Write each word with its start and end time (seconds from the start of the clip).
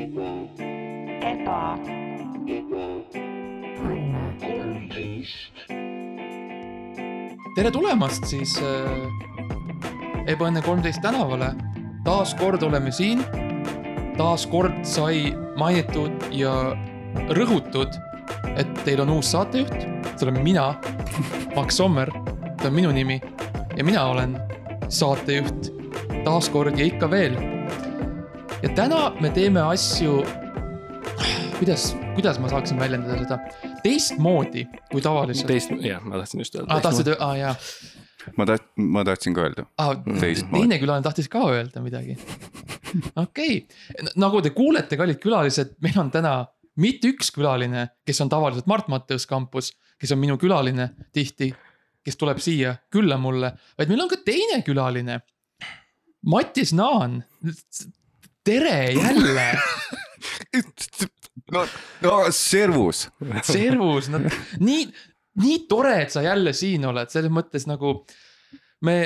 eba, 0.00 1.76
tere 7.56 7.72
tulemast 7.74 8.24
siis 8.30 8.54
äh, 8.64 10.30
Ebaõnne 10.30 10.62
kolmteist 10.64 11.02
tänavale. 11.04 11.52
taas 12.04 12.32
kord 12.34 12.62
oleme 12.62 12.92
siin. 12.92 13.20
taas 14.16 14.46
kord 14.46 14.84
sai 14.84 15.34
mainitud 15.56 16.12
ja 16.32 16.54
rõhutud, 17.36 18.00
et 18.56 18.84
teil 18.84 19.00
on 19.04 19.16
uus 19.18 19.32
saatejuht. 19.32 19.84
see 20.16 20.28
olen 20.28 20.42
mina, 20.44 20.74
Max 21.56 21.76
Sommer, 21.76 22.08
see 22.60 22.68
on 22.68 22.74
minu 22.74 22.92
nimi 22.92 23.20
ja 23.76 23.84
mina 23.84 24.06
olen 24.06 24.38
saatejuht 24.88 25.72
taas 26.24 26.48
kord 26.48 26.78
ja 26.78 26.84
ikka 26.88 27.10
veel. 27.10 27.49
Ja 28.62 28.68
täna 28.76 29.00
me 29.20 29.30
teeme 29.32 29.62
asju, 29.62 30.20
kuidas, 31.58 31.90
kuidas 32.14 32.38
ma 32.42 32.50
saaksin 32.52 32.80
väljendada 32.80 33.16
seda, 33.22 33.38
teistmoodi 33.84 34.66
kui 34.90 35.02
tavaliselt. 35.04 35.48
teist, 35.48 35.72
jah, 35.84 36.04
ma 36.04 36.20
tahtsin 36.20 36.44
just 36.44 36.58
öelda 36.58 36.76
aa, 36.76 36.84
tahtsid, 36.84 37.12
aa 37.16 37.32
jaa 37.40 37.54
ma 38.36 38.46
taht-, 38.50 38.68
ma 38.76 39.04
tahtsin 39.08 39.36
ka 39.36 39.46
öelda. 39.46 39.66
ah,. 39.78 39.94
Teistmoodi. 40.20 40.64
teine 40.64 40.80
külaline 40.82 41.06
tahtis 41.06 41.30
ka 41.32 41.46
öelda 41.48 41.82
midagi. 41.84 42.18
okei 43.16 43.56
okay., 43.64 44.12
nagu 44.20 44.42
te 44.44 44.52
kuulete, 44.56 45.00
kallid 45.00 45.22
külalised, 45.22 45.76
meil 45.84 45.98
on 46.02 46.12
täna 46.12 46.34
mitte 46.80 47.14
üks 47.14 47.32
külaline, 47.34 47.88
kes 48.06 48.20
on 48.24 48.32
tavaliselt 48.32 48.68
Mart 48.70 48.88
Matteus 48.92 49.26
kampus, 49.30 49.72
kes 50.00 50.12
on 50.12 50.20
minu 50.20 50.36
külaline 50.40 50.90
tihti, 51.16 51.50
kes 52.04 52.16
tuleb 52.20 52.40
siia 52.40 52.76
külla 52.92 53.18
mulle, 53.20 53.54
vaid 53.78 53.92
meil 53.92 54.04
on 54.04 54.12
ka 54.12 54.20
teine 54.24 54.60
külaline. 54.66 55.20
Mattis 56.28 56.74
Naan, 56.76 57.22
tere 58.46 58.92
jälle, 58.96 59.46
no, 61.52 61.64
no 62.04 62.16
servus. 62.34 63.08
servus, 63.46 64.08
no 64.12 64.22
nii, 64.60 64.88
nii 65.42 65.62
tore, 65.70 65.96
et 66.04 66.14
sa 66.14 66.24
jälle 66.24 66.54
siin 66.56 66.84
oled, 66.88 67.12
selles 67.12 67.32
mõttes 67.32 67.66
nagu 67.70 67.98
me, 68.86 68.96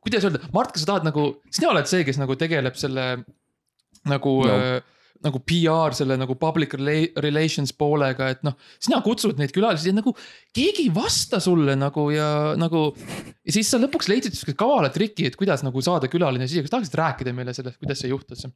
kuidas 0.00 0.26
öelda, 0.26 0.42
Mart, 0.54 0.72
kas 0.74 0.84
sa 0.84 0.92
tahad 0.94 1.08
nagu, 1.10 1.28
sina 1.50 1.72
oled 1.72 1.90
see, 1.90 2.04
kes 2.06 2.20
nagu 2.22 2.36
tegeleb 2.40 2.78
selle 2.78 3.08
nagu 4.10 4.40
No. 4.44 4.58
Äh, 5.24 5.28
nagu 5.28 5.40
PR 5.44 5.96
selle 5.96 6.18
nagu 6.20 6.36
public 6.40 6.76
rela- 6.78 7.22
relations 7.24 7.72
poolega, 7.76 8.28
et 8.34 8.42
noh, 8.46 8.56
sina 8.82 9.00
kutsud 9.04 9.40
neid 9.40 9.54
külalisi 9.54 9.94
nagu 9.94 10.14
keegi 10.54 10.86
ei 10.86 10.92
vasta 10.94 11.40
sulle 11.42 11.76
nagu 11.80 12.08
ja 12.14 12.28
nagu. 12.60 12.86
ja 13.44 13.56
siis 13.56 13.70
sa 13.70 13.80
lõpuks 13.82 14.10
leidsid 14.12 14.36
siukse 14.36 14.56
kavala 14.58 14.92
triki, 14.94 15.28
et 15.30 15.38
kuidas 15.40 15.64
nagu 15.66 15.82
saada 15.84 16.10
külaline 16.12 16.48
siia, 16.50 16.64
kas 16.64 16.74
tahaksid 16.76 17.00
rääkida 17.00 17.34
meile 17.36 17.56
sellest, 17.56 17.80
kuidas 17.82 18.04
see 18.04 18.12
juhtus? 18.12 18.46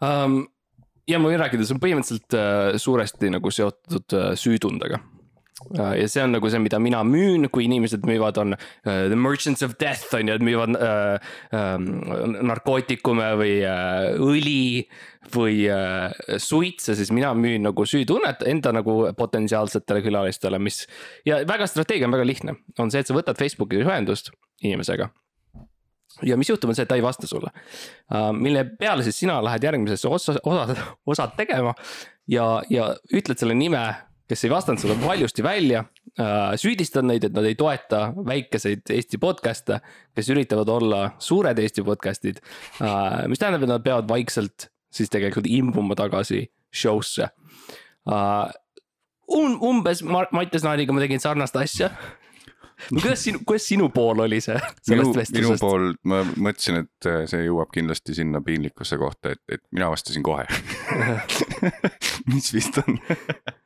um,. 0.00 0.44
ja 1.08 1.20
ma 1.22 1.30
võin 1.30 1.40
rääkida, 1.40 1.66
see 1.66 1.76
on 1.76 1.82
põhimõtteliselt 1.82 2.38
uh, 2.38 2.78
suuresti 2.82 3.32
nagu 3.32 3.52
seotud 3.54 4.16
uh, 4.18 4.32
süütundega. 4.38 5.00
Ja 5.74 6.06
see 6.10 6.22
on 6.22 6.34
nagu 6.36 6.50
see, 6.52 6.60
mida 6.62 6.78
mina 6.82 7.02
müün, 7.06 7.48
kui 7.52 7.66
inimesed 7.66 8.06
müüvad, 8.08 8.38
on 8.42 8.54
uh, 8.56 9.06
the 9.10 9.18
merchants 9.18 9.64
of 9.66 9.76
death 9.80 10.14
on 10.16 10.30
ju, 10.30 10.36
et 10.38 10.44
müüvad 10.46 10.78
uh, 10.78 11.34
um, 11.56 11.88
narkootikume 12.50 13.32
või 13.40 13.58
uh, 13.66 14.14
õli 14.28 14.86
või 15.34 15.66
uh, 15.72 16.38
suitse, 16.42 16.94
siis 16.98 17.10
mina 17.14 17.32
müün 17.34 17.66
nagu 17.66 17.86
süütunnet 17.88 18.46
enda 18.46 18.72
nagu 18.76 18.98
potentsiaalsetele 19.18 20.04
külalistele, 20.06 20.60
mis. 20.62 20.84
ja 21.26 21.42
väga 21.48 21.68
strateegia 21.70 22.08
on 22.08 22.16
väga 22.16 22.26
lihtne, 22.28 22.58
on 22.78 22.92
see, 22.92 23.02
et 23.02 23.10
sa 23.10 23.16
võtad 23.16 23.38
Facebooki 23.40 23.82
ühendust 23.82 24.32
inimesega 24.62 25.10
ja 26.24 26.36
mis 26.40 26.48
juhtub, 26.48 26.70
on 26.70 26.76
see, 26.76 26.86
et 26.86 26.90
ta 26.90 26.96
ei 26.96 27.04
vasta 27.04 27.28
sulle 27.28 27.50
uh,. 27.52 28.30
mille 28.32 28.64
peale 28.78 29.04
siis 29.04 29.18
sina 29.24 29.40
lähed 29.44 29.64
järgmisesse 29.66 30.08
osa, 30.08 30.36
osa, 30.44 30.76
osad 31.06 31.34
tegema 31.36 31.74
ja, 32.30 32.46
ja 32.70 32.90
ütled 33.14 33.38
selle 33.40 33.56
nime, 33.58 33.82
kes 34.28 34.44
ei 34.44 34.50
vastanud 34.50 34.82
sulle 34.82 34.96
valjusti 35.02 35.42
välja 35.42 35.84
uh,. 35.84 36.54
süüdistad 36.58 37.06
neid, 37.06 37.24
et 37.24 37.34
nad 37.36 37.46
ei 37.46 37.54
toeta 37.54 38.10
väikeseid 38.16 38.90
Eesti 38.90 39.20
podcast'e, 39.22 39.80
kes 40.14 40.30
üritavad 40.34 40.70
olla 40.72 41.02
suured 41.18 41.58
Eesti 41.62 41.84
podcast'id 41.86 42.42
uh,. 42.42 43.26
mis 43.30 43.42
tähendab, 43.42 43.66
et 43.66 43.74
nad 43.74 43.86
peavad 43.86 44.08
vaikselt 44.08 44.70
siis 44.92 45.10
tegelikult 45.12 45.48
imbuma 45.50 45.96
tagasi 45.98 46.46
show'sse. 46.74 47.28
Um, 48.06 49.58
umbes 49.66 50.02
Mattias 50.06 50.64
Naaniga 50.64 50.94
ma 50.94 51.02
tegin 51.02 51.20
sarnast 51.20 51.56
asja 51.58 51.90
no 52.92 53.00
kuidas 53.00 53.24
sinu, 53.24 53.40
kuidas 53.46 53.68
sinu 53.68 53.88
pool 53.94 54.22
oli 54.24 54.38
see 54.44 54.56
minu 54.56 54.70
sellest, 55.12 55.34
minu 55.34 55.50
vestlusest? 55.50 55.64
pool, 55.64 55.92
ma 56.08 56.22
mõtlesin, 56.24 56.82
et 56.84 57.08
äh, 57.10 57.22
see 57.30 57.46
jõuab 57.46 57.72
kindlasti 57.74 58.16
sinna 58.18 58.42
piinlikkusse 58.44 58.98
kohta, 59.00 59.34
et, 59.34 59.42
et 59.50 59.62
mina 59.74 59.88
vastasin 59.92 60.24
kohe. 60.26 60.46
mis 62.32 62.52
vist 62.54 62.82
on. 62.84 63.00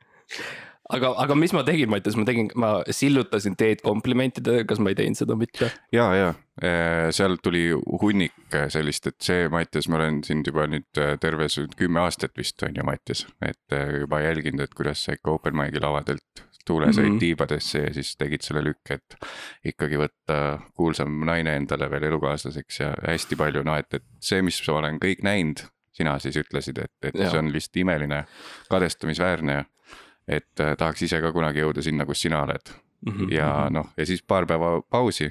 aga, 0.91 1.13
aga 1.23 1.37
mis 1.39 1.53
ma 1.55 1.63
tegin, 1.67 1.89
Mattias, 1.91 2.17
ma 2.19 2.25
tegin, 2.27 2.51
ma 2.59 2.71
sillutasin 2.89 3.55
teed 3.59 3.83
komplimentidega, 3.85 4.65
kas 4.69 4.81
ma 4.83 4.91
ei 4.91 4.99
teinud 4.99 5.19
seda 5.19 5.37
mitte? 5.39 5.71
ja, 5.95 6.07
ja 6.17 6.31
seal 7.15 7.37
tuli 7.43 7.69
hunnik 7.73 8.59
sellist, 8.73 9.07
et 9.11 9.17
see, 9.23 9.47
Mattias, 9.53 9.89
ma 9.91 9.99
olen 10.01 10.21
sind 10.27 10.47
juba 10.47 10.67
nüüd 10.69 11.01
äh, 11.01 11.15
terve 11.21 11.47
kümme 11.77 12.03
aastat 12.03 12.35
vist 12.37 12.61
on 12.67 12.77
ju, 12.77 12.85
Mattias, 12.87 13.25
et 13.41 13.75
äh, 13.75 14.01
juba 14.03 14.21
jälginud, 14.23 14.63
et 14.65 14.77
kuidas 14.77 15.05
sa 15.05 15.17
ikka 15.17 15.37
open 15.37 15.57
mic'i 15.57 15.81
lavadelt 15.81 16.45
tuule 16.65 16.91
said 16.93 17.05
mm 17.05 17.07
Mhm. 17.07 17.15
-hmm. 17.15 17.19
tiibadesse 17.19 17.79
ja 17.79 17.93
siis 17.93 18.15
tegid 18.17 18.41
selle 18.41 18.61
lükke, 18.63 18.93
et 18.93 19.15
ikkagi 19.65 19.97
võtta 19.97 20.59
kuulsam 20.77 21.25
naine 21.25 21.55
endale 21.55 21.89
veel 21.89 22.03
elukaaslaseks 22.03 22.79
ja 22.79 22.93
hästi 23.07 23.35
palju, 23.35 23.63
noh, 23.63 23.77
et, 23.77 23.93
et 23.93 24.03
see, 24.19 24.41
mis 24.41 24.61
ma 24.67 24.77
olen 24.77 24.99
kõik 25.01 25.23
näinud, 25.23 25.63
sina 25.91 26.19
siis 26.19 26.37
ütlesid, 26.37 26.77
et, 26.77 26.93
et 27.01 27.15
Jaa. 27.15 27.29
see 27.31 27.39
on 27.39 27.51
lihtsalt 27.53 27.81
imeline, 27.81 28.25
kadestamisväärne 28.69 29.53
ja 29.53 29.63
et 30.31 30.59
äh, 30.63 30.75
tahaks 30.79 31.01
ise 31.07 31.19
ka 31.21 31.31
kunagi 31.35 31.59
jõuda 31.65 31.83
sinna, 31.83 32.05
kus 32.07 32.21
sina 32.27 32.43
oled 32.47 32.71
Mhm. 33.01 33.31
ja 33.33 33.47
noh, 33.73 33.87
ja 33.97 34.05
siis 34.05 34.21
paar 34.21 34.45
päeva 34.45 34.75
pausi, 34.85 35.25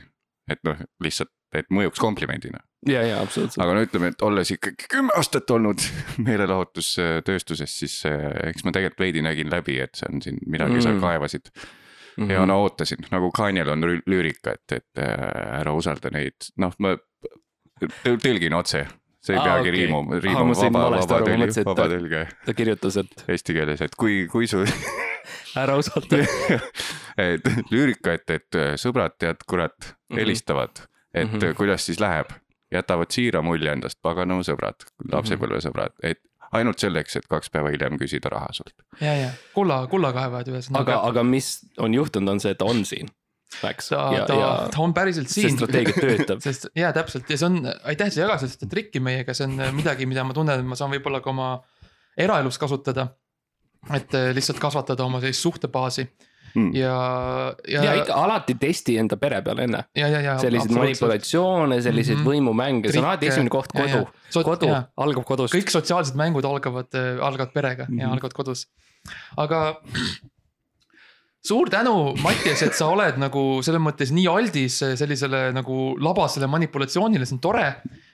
et 0.51 0.59
noh, 0.67 0.75
lihtsalt, 1.03 1.31
et 1.55 1.69
mõjuks 1.71 2.01
komplimendina. 2.03 2.59
ja, 2.89 3.03
ja 3.07 3.21
absoluutselt. 3.23 3.63
aga 3.63 3.75
no 3.77 3.83
ütleme, 3.87 4.09
et 4.11 4.23
olles 4.27 4.51
ikkagi 4.51 4.89
kümme 4.91 5.13
aastat 5.17 5.51
olnud 5.55 5.79
meelelahutustööstuses, 6.27 7.79
siis 7.83 8.01
äh, 8.11 8.27
eks 8.51 8.65
ma 8.67 8.73
tegelikult 8.75 9.01
veidi 9.05 9.23
nägin 9.23 9.51
läbi, 9.53 9.79
et 9.85 9.95
see 9.95 10.09
on 10.13 10.23
siin 10.25 10.39
midagi 10.47 10.79
mm., 10.79 10.83
sa 10.87 10.93
Mm. 10.95 11.01
kaevasid 11.05 11.51
mm 11.55 12.31
ja 12.31 12.43
no 12.45 12.57
ootasin, 12.65 13.07
nagu 13.15 13.31
Kanye'l 13.33 13.71
on 13.73 13.81
lü- 13.87 14.03
lüürika, 14.11 14.53
et, 14.59 14.73
et 14.81 14.99
äh, 14.99 15.61
ära 15.61 15.73
usalda 15.73 16.11
neid, 16.13 16.51
noh, 16.61 16.75
ma 16.83 16.97
tõ- 17.81 18.19
tõlgin 18.21 18.53
otse. 18.59 18.83
See 19.21 19.35
ei 19.35 19.39
Aa, 19.41 19.45
peagi 19.45 19.69
okei. 19.69 19.73
riimu, 19.81 19.99
Aa, 20.15 20.21
riimu 20.25 20.45
ma 20.49 20.55
sain 20.55 20.73
vaba, 20.73 20.91
vaba 21.01 21.21
tõlge 21.27 21.65
vaba 21.65 21.75
ta- 21.83 21.89
tõlge 21.95 22.27
ta 22.47 22.55
kirjutas, 22.55 22.97
et 23.03 23.25
eesti 23.29 23.55
keeles, 23.55 23.81
et 23.85 23.95
kui, 23.97 24.27
kui 24.33 24.47
su 24.51 24.63
ära 25.63 25.77
usalda. 25.81 26.23
et 27.31 27.45
lüürika, 27.71 28.15
et, 28.17 28.31
et 28.31 28.55
äh, 28.59 28.75
sõbrad, 28.81 29.17
tead, 29.19 29.43
kurat, 29.49 29.95
Mhm. 30.11 30.19
helistavad, 30.19 30.71
et 31.15 31.29
mm. 31.31 31.39
-hmm. 31.39 31.55
kuidas 31.55 31.87
siis 31.87 32.01
läheb. 32.01 32.27
jätavad 32.73 33.11
siira 33.11 33.41
mulje 33.43 33.73
endast, 33.73 33.99
paganama 34.03 34.43
sõbrad, 34.47 34.85
lapsepõlvesõbrad, 35.13 35.91
et 36.03 36.21
ainult 36.53 36.79
selleks, 36.79 37.17
et 37.17 37.27
kaks 37.29 37.51
päeva 37.51 37.69
hiljem 37.71 37.97
küsida 37.99 38.31
raha 38.31 38.47
sult. 38.53 38.75
ja, 39.01 39.15
ja 39.17 39.31
kulla, 39.55 39.87
kullakaevajad 39.91 40.49
ühesõnaga 40.49 40.81
aga, 40.81 41.01
aga 41.09 41.23
mis 41.25 41.49
on 41.79 41.95
juhtunud, 41.95 42.29
on 42.29 42.41
see, 42.41 42.51
et 42.53 42.59
ta 42.59 42.65
on 42.65 42.85
siin. 42.85 43.09
Läks 43.63 43.89
ta, 43.91 44.01
ja, 44.15 44.25
ta 44.31 44.35
ja, 44.39 44.51
ta 44.71 44.81
on 44.85 44.93
päriselt 44.95 45.29
see 45.29 45.49
siin. 45.49 45.57
strateegia 45.59 45.95
töötab. 45.99 46.41
sest 46.47 46.69
ja 46.79 46.93
täpselt 46.97 47.29
ja 47.31 47.37
see 47.37 47.47
on, 47.51 47.61
aitäh, 47.85 48.11
sa 48.15 48.21
jagasid 48.25 48.55
seda 48.55 48.69
trikki 48.71 49.01
meiega, 49.03 49.35
see 49.35 49.49
on 49.49 49.59
midagi, 49.75 50.07
mida 50.07 50.23
ma 50.25 50.33
tunnen, 50.37 50.61
et 50.63 50.67
ma 50.71 50.79
saan 50.79 50.93
võib-olla 50.95 51.21
ka 51.25 51.31
oma 51.35 51.49
eraelus 52.17 52.59
kasutada. 52.63 53.09
et 53.97 54.13
eh, 54.15 54.31
lihtsalt 54.37 54.59
kasvatada 54.61 55.05
oma 55.05 55.21
sellist 55.21 55.43
suhtebaasi 55.43 56.09
Mm. 56.55 56.73
ja, 56.75 56.95
ja, 57.69 57.83
ja 57.85 57.93
ikka 58.01 58.15
alati 58.25 58.57
testi 58.59 58.97
enda 58.99 59.15
pere 59.17 59.39
peal 59.47 59.59
enne. 59.63 59.85
ja, 59.95 60.09
ja, 60.11 60.19
ja. 60.21 60.33
selliseid 60.43 60.73
manipulatsioone, 60.75 61.77
selliseid 61.83 62.19
Mhm. 62.19 62.27
võimumänge, 62.27 62.91
see 62.91 62.99
on 62.99 63.07
alati 63.07 63.29
esimene 63.31 63.51
koht, 63.55 63.71
Ja, 63.79 63.85
ja. 63.87 64.01
kodu, 64.35 64.43
kodu 64.49 64.67
jaa. 64.67 64.81
algab 64.97 65.25
kodust. 65.29 65.55
kõik 65.55 65.71
sotsiaalsed 65.71 66.17
mängud 66.19 66.45
algavad, 66.45 66.91
algavad 67.23 67.53
perega 67.55 67.87
mm 67.87 67.95
-hmm. 67.95 68.01
ja 68.01 68.07
Mhm. 68.07 68.13
algavad 68.17 68.33
kodus. 68.35 68.67
aga 69.37 69.77
suur 71.47 71.71
tänu, 71.73 71.95
Mattias, 72.21 72.63
et 72.67 72.75
sa 72.77 72.91
oled 72.93 73.17
nagu 73.21 73.43
selles 73.65 73.81
mõttes 73.81 74.11
nii 74.13 74.27
aldis 74.29 74.81
sellisele 75.01 75.47
nagu 75.57 75.95
labasele 76.01 76.49
manipulatsioonile, 76.53 77.25
see 77.29 77.39
on 77.39 77.45
tore. 77.47 77.69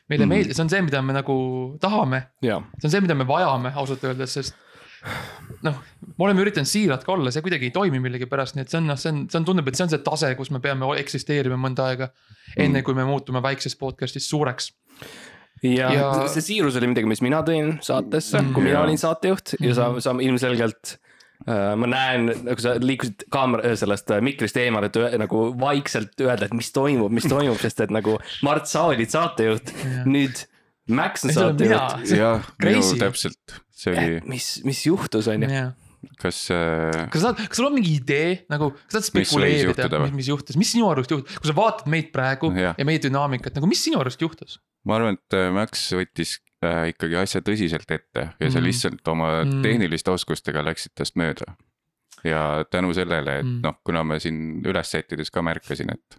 meile 0.06 0.22
mm 0.26 0.30
meeldib, 0.30 0.54
see 0.54 0.62
on 0.62 0.68
see, 0.70 0.82
mida 0.86 1.00
me 1.02 1.16
nagu 1.16 1.34
tahame, 1.82 2.20
jaa, 2.46 2.60
see 2.78 2.86
on 2.86 2.92
see, 2.92 3.00
mida 3.02 3.16
me 3.18 3.24
vajame 3.26 3.72
ausalt 3.74 4.04
öeldes, 4.06 4.36
sest 4.38 4.54
noh, 5.66 5.80
me 6.06 6.24
oleme 6.28 6.44
üritanud 6.44 6.68
siirad 6.70 7.02
ka 7.06 7.12
olla, 7.16 7.32
see 7.34 7.42
kuidagi 7.42 7.66
ei 7.68 7.74
toimi 7.74 7.98
millegipärast, 8.04 8.54
nii 8.56 8.62
et 8.66 8.70
see 8.70 8.78
on 8.80 8.86
noh, 8.92 8.98
see 9.00 9.10
on, 9.10 9.24
see 9.30 9.40
on, 9.40 9.46
tundub, 9.48 9.66
et 9.70 9.78
see 9.78 9.86
on 9.86 9.90
see 9.90 10.02
tase, 10.06 10.30
kus 10.38 10.52
me 10.54 10.60
peame 10.62 10.88
eksisteerima 11.02 11.58
mõnda 11.58 11.88
aega. 11.90 12.08
enne 12.56 12.82
kui 12.86 12.94
me 12.94 13.04
muutume 13.08 13.42
väiksest 13.42 13.78
podcast'ist 13.82 14.30
suureks. 14.30 14.70
ja, 15.62 15.90
Ja- 15.92 16.28
see 16.30 16.42
siirus 16.52 16.76
oli 16.78 16.86
midagi, 16.92 17.06
mis 17.10 17.22
mina 17.24 17.42
tõin 17.42 17.74
saatesse 17.82 18.38
mm,, 18.40 18.52
kui 18.54 18.62
mina 18.62 18.78
Jaa. 18.78 18.84
olin 18.86 18.98
saatejuht 19.02 19.56
ja 19.60 19.74
sa 19.74 19.88
sa 20.00 20.14
ilmselgelt 20.20 20.98
ma 21.44 21.88
näen, 21.90 22.30
nagu 22.46 22.62
sa 22.62 22.74
liikusid 22.80 23.26
kaamera 23.32 23.74
sellest 23.78 24.10
äh, 24.14 24.22
mikrist 24.24 24.56
eemale, 24.60 24.90
et 24.90 25.18
nagu 25.20 25.46
vaikselt 25.60 26.18
öelda, 26.24 26.48
et 26.48 26.56
mis 26.56 26.72
toimub, 26.74 27.12
mis 27.14 27.28
toimub, 27.28 27.58
sest 27.62 27.84
et 27.86 27.94
nagu 27.94 28.16
Mart, 28.46 28.68
sa 28.70 28.86
olid 28.90 29.12
saatejuht, 29.12 29.72
nüüd 30.08 30.46
Max 30.96 31.26
on 31.26 31.34
saatejuht. 31.34 32.12
jah, 32.14 32.46
minu 32.62 32.80
Crazy. 32.80 33.00
täpselt, 33.02 33.58
see 33.74 33.92
oli, 33.94 34.22
mis, 34.30 34.52
mis 34.66 34.84
juhtus, 34.88 35.28
on 35.32 35.44
ju? 35.46 35.66
kas 36.20 36.38
äh, 36.54 37.06
kas 37.10 37.20
sa 37.20 37.30
saad, 37.30 37.40
kas 37.50 37.58
sul 37.58 37.68
on 37.68 37.74
mingi 37.76 37.96
idee 37.98 38.30
nagu, 38.52 38.70
kas 38.86 38.94
sa 38.94 39.00
saad 39.00 39.08
spekuleerida 39.10 39.88
mis, 40.04 40.14
mis 40.20 40.30
juhtus, 40.30 40.58
mis 40.60 40.70
sinu 40.76 40.88
arust 40.92 41.12
juhtus, 41.12 41.38
kui 41.40 41.50
sa 41.50 41.56
vaatad 41.56 41.90
meid 41.90 42.12
praegu 42.14 42.52
ja, 42.56 42.74
ja 42.78 42.86
meie 42.88 43.00
dünaamikat 43.02 43.56
nagu, 43.58 43.68
mis 43.70 43.82
sinu 43.82 44.00
arust 44.02 44.22
juhtus? 44.22 44.60
ma 44.86 45.00
arvan, 45.00 45.18
et 45.18 45.36
äh, 45.36 45.48
Max 45.54 45.88
võttis 45.96 46.38
äh, 46.38 46.46
ikkagi 46.90 47.16
asja 47.20 47.40
tõsiselt 47.44 47.90
ette 47.90 48.28
ja 48.40 48.50
sa 48.50 48.58
Mhm. 48.58 48.66
lihtsalt 48.66 49.08
oma 49.08 49.44
Mm. 49.44 49.62
tehniliste 49.62 50.10
oskustega 50.10 50.62
läksid 50.64 50.94
tast 50.94 51.16
mööda. 51.16 51.56
ja 52.24 52.64
tänu 52.70 52.94
sellele, 52.94 53.38
et 53.38 53.44
Mm. 53.46 53.60
noh, 53.62 53.74
kuna 53.84 54.02
ma 54.04 54.18
siin 54.18 54.62
üles 54.64 54.88
sättides 54.90 55.30
ka 55.30 55.42
märkasin, 55.42 55.90
et 55.92 56.16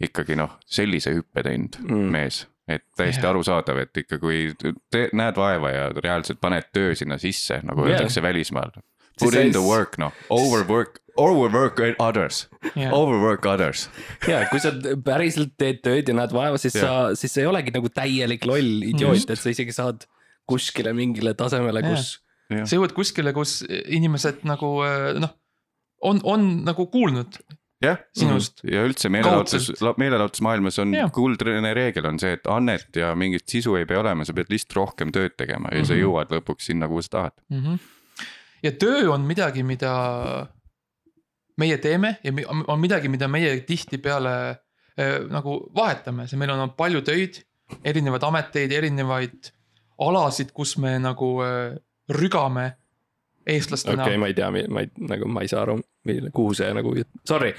ikkagi 0.00 0.36
noh, 0.36 0.58
sellise 0.66 1.10
hüppe 1.12 1.42
teinud 1.42 1.76
Mm. 1.82 2.10
mees, 2.12 2.46
et 2.68 2.84
täiesti 2.96 3.22
Jah. 3.22 3.30
arusaadav, 3.30 3.78
et 3.82 3.96
ikka 3.96 4.18
kui 4.18 4.54
te 4.90 5.10
näed 5.12 5.36
vaeva 5.36 5.70
ja 5.70 5.88
reaalselt 5.90 6.40
paned 6.40 6.64
töö 6.72 6.94
sinna 6.94 7.18
sisse, 7.18 7.60
nagu 7.64 7.80
Jah. 7.84 7.90
öeldakse 7.98 8.22
välismaal. 8.22 8.70
Siis 9.18 9.32
Put 9.32 9.34
in 9.34 9.52
the 9.52 9.60
work 9.60 9.98
noh, 9.98 10.12
overwork, 10.30 11.00
overwork 11.16 11.80
others, 11.98 12.48
Jah. 12.74 12.92
overwork 12.92 13.46
others. 13.46 13.88
ja 14.28 14.44
kui 14.50 14.60
sa 14.62 14.72
päriselt 15.04 15.54
teed 15.58 15.82
tööd 15.84 16.08
ja 16.08 16.14
näed 16.14 16.32
vaeva, 16.36 16.58
siis 16.58 16.76
sa, 16.76 17.14
siis 17.18 17.32
sa 17.34 17.40
ei 17.42 17.46
olegi 17.50 17.72
nagu 17.74 17.88
täielik 17.88 18.44
loll 18.46 18.82
idioot, 18.92 19.30
et 19.30 19.38
sa 19.40 19.50
isegi 19.52 19.72
saad 19.72 20.06
kuskile 20.46 20.92
mingile 20.94 21.34
tasemele, 21.34 21.82
kus. 21.82 22.20
sa 22.52 22.76
jõuad 22.76 22.92
kuskile, 22.94 23.32
kus 23.34 23.60
inimesed 23.66 24.44
nagu 24.46 24.76
äh, 24.86 25.14
noh, 25.18 25.32
on, 26.06 26.20
on 26.24 26.44
nagu 26.64 26.86
kuulnud. 26.92 27.40
jah, 27.82 27.98
Sinust. 28.16 28.62
ja 28.64 28.84
üldse 28.86 29.10
meelelahutus 29.12 29.72
meelelahutusmaailmas 30.00 30.78
on 30.78 30.94
kuldne 31.12 31.72
reegel 31.76 32.06
on 32.08 32.18
see, 32.22 32.32
et 32.38 32.46
annet 32.48 32.96
ja 32.96 33.10
mingit 33.18 33.44
sisu 33.48 33.74
ei 33.76 33.84
pea 33.86 34.00
olema, 34.00 34.24
sa 34.24 34.32
pead 34.32 34.48
lihtsalt 34.52 34.76
rohkem 34.78 35.12
tööd 35.12 35.34
tegema 35.36 35.68
ja 35.74 35.84
sa 35.84 35.92
Mhm. 35.94 36.02
jõuad 36.04 36.32
lõpuks 36.32 36.70
sinna, 36.70 36.88
kuhu 36.88 37.02
sa 37.02 37.08
tahad. 37.18 37.32
mm. 37.50 37.60
-hmm. 37.64 37.78
ja 38.62 38.72
töö 38.72 39.10
on 39.12 39.26
midagi, 39.28 39.62
mida 39.62 39.92
meie 41.60 41.78
teeme 41.82 42.16
ja 42.24 42.32
on 42.50 42.80
midagi, 42.80 43.08
mida 43.08 43.28
meie 43.28 43.60
tihtipeale 43.66 44.34
äh, 44.50 45.18
nagu 45.32 45.58
vahetame, 45.76 46.26
see 46.28 46.38
meil 46.40 46.52
on 46.54 46.72
palju 46.76 47.02
töid, 47.06 47.40
erinevaid 47.84 48.24
ameteid, 48.28 48.72
erinevaid 48.72 49.52
alasid, 50.06 50.52
kus 50.56 50.76
me 50.82 50.96
nagu 51.02 51.30
äh, 51.44 51.76
rügame 52.12 52.70
eestlastena 53.46 54.02
okei 54.02 54.14
okay,, 54.14 54.20
ma 54.20 54.30
ei 54.30 54.34
tea, 54.34 54.48
ma 54.50 54.82
ei, 54.82 54.90
nagu 55.10 55.28
ma 55.30 55.42
ei 55.44 55.50
saa 55.50 55.62
aru, 55.62 55.76
kuhu 56.34 56.54
see 56.58 56.68
nagu, 56.74 56.92
sorry, 57.28 57.52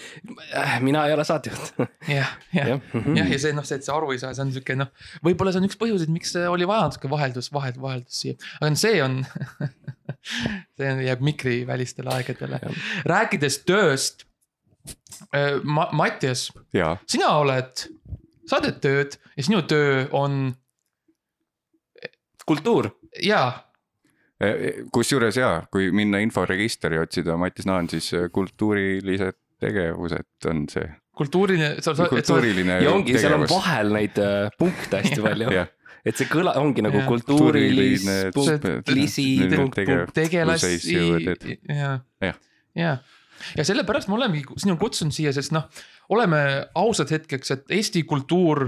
mina 0.84 1.06
ei 1.08 1.16
ole 1.16 1.24
saatejuht. 1.28 1.80
jah, 2.18 2.34
jah, 2.56 2.72
jah, 2.74 2.82
mhm. 2.94 3.18
jah, 3.20 3.32
ja 3.32 3.40
see 3.42 3.56
noh, 3.56 3.68
see, 3.68 3.80
et 3.80 3.88
sa 3.88 3.96
aru 3.96 4.12
ei 4.16 4.22
saa, 4.22 4.34
see 4.36 4.46
on 4.46 4.54
sihuke 4.56 4.78
noh, 4.80 4.92
võib-olla 5.26 5.54
see 5.56 5.64
on 5.64 5.70
üks 5.70 5.80
põhjuseid, 5.80 6.12
miks 6.14 6.36
see 6.36 6.48
oli 6.52 6.68
vaja 6.70 6.90
natuke 6.90 7.12
vaheldus, 7.12 7.52
vahel, 7.56 7.80
vaheldus 7.82 8.22
siia, 8.24 8.38
aga 8.60 8.72
no 8.74 8.82
see 8.84 9.02
on 9.04 9.20
see 10.78 10.92
on, 10.92 11.04
jääb 11.08 11.24
mikrivälistele 11.26 12.16
aegadele. 12.18 12.62
rääkides 13.08 13.62
tööst. 13.68 14.28
Ma-, 15.68 15.90
Mattias, 15.96 16.46
ja, 16.76 16.94
sina 17.12 17.34
oled, 17.42 17.88
sa 18.48 18.62
teed 18.64 18.78
tööd 18.84 19.18
ja 19.36 19.44
sinu 19.44 19.60
töö 19.68 20.06
on 20.16 20.54
kultuur, 22.48 22.88
jaa, 23.24 23.50
kusjuures 24.94 25.38
ja, 25.40 25.52
kui 25.74 25.90
minna 25.96 26.20
inforegistri 26.22 26.98
ja 26.98 27.04
otsida 27.06 27.38
Mattis 27.42 27.66
Naan, 27.66 27.90
siis 27.90 28.12
äh, 28.14 28.28
kultuurilised 28.34 29.40
tegevused 29.62 30.50
on 30.50 30.68
see, 30.70 30.86
kultuuriline, 31.18 31.72
sa, 31.82 31.96
oled, 31.96 32.12
kultuuriline 32.14 32.78
ja 32.84 32.94
ongi, 32.94 33.18
seal 33.18 33.34
on 33.40 33.48
vahel 33.50 33.90
neid 33.96 34.20
äh, 34.22 34.52
punkte 34.60 35.02
hästi 35.02 35.24
palju, 35.26 35.64
et 36.06 36.22
see 36.22 36.30
kõla-, 36.30 36.54
ongi 36.62 36.86
nagu 36.86 37.02
kultuurilis 37.08 38.06
Kultuuriline-, 38.36 39.56
punkt, 39.58 39.82
punkt, 39.82 40.14
tegelasi 40.14 40.76
ja, 41.74 41.96
Jah. 42.22 42.38
ja, 42.78 42.94
ja 43.58 43.68
sellepärast 43.72 44.12
ma 44.12 44.20
olengi 44.20 44.46
sinu 44.54 44.78
kutsunud 44.78 45.16
siia, 45.18 45.34
sest 45.34 45.56
noh, 45.58 45.66
oleme 46.14 46.44
ausad 46.78 47.10
hetkeks, 47.16 47.56
et 47.58 47.78
Eesti 47.80 48.06
kultuur 48.06 48.68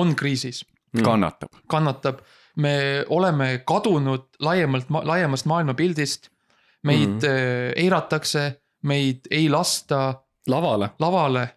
on 0.00 0.16
kriisis, 0.16 0.64
kannatab, 1.04 1.60
kannatab. 1.68 2.24
Me 2.58 3.04
oleme 3.08 3.62
kadunud 3.66 4.28
laiemalt, 4.42 4.90
laiemast 4.90 5.46
maailmapildist. 5.46 6.28
meid 6.82 7.08
mm. 7.08 7.18
-hmm. 7.18 7.72
eiratakse, 7.76 8.60
meid 8.82 9.26
ei 9.30 9.48
lasta 9.50 10.22
lavale. 10.48 10.90
lavale. 10.98 11.48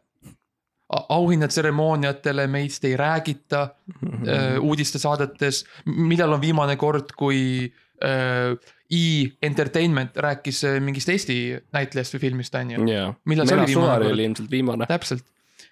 auhinnatseremooniatele 1.10 2.48
meist 2.48 2.86
ei 2.86 2.98
räägita 2.98 3.70
Mhm. 4.02 4.30
äh, 4.30 4.60
uudistesaadetes, 4.60 5.66
millal 5.86 6.34
on 6.34 6.42
viimane 6.42 6.76
kord, 6.76 7.14
kui 7.18 7.72
äh, 8.04 8.58
E-Entertainment 8.92 10.18
rääkis 10.18 10.64
äh, 10.64 10.82
mingist 10.82 11.10
Eesti 11.10 11.64
näitlejast 11.74 12.14
või 12.14 12.20
filmist, 12.20 12.56
on 12.56 12.72
ju. 12.72 12.88
jaa, 12.88 13.14
millal 13.26 13.48
see 13.48 13.58
oli 13.58 13.68
viimane 13.68 14.06
kord? 14.06 14.20
ilmselt 14.20 14.52
viimane. 14.52 14.86
täpselt 14.86 15.24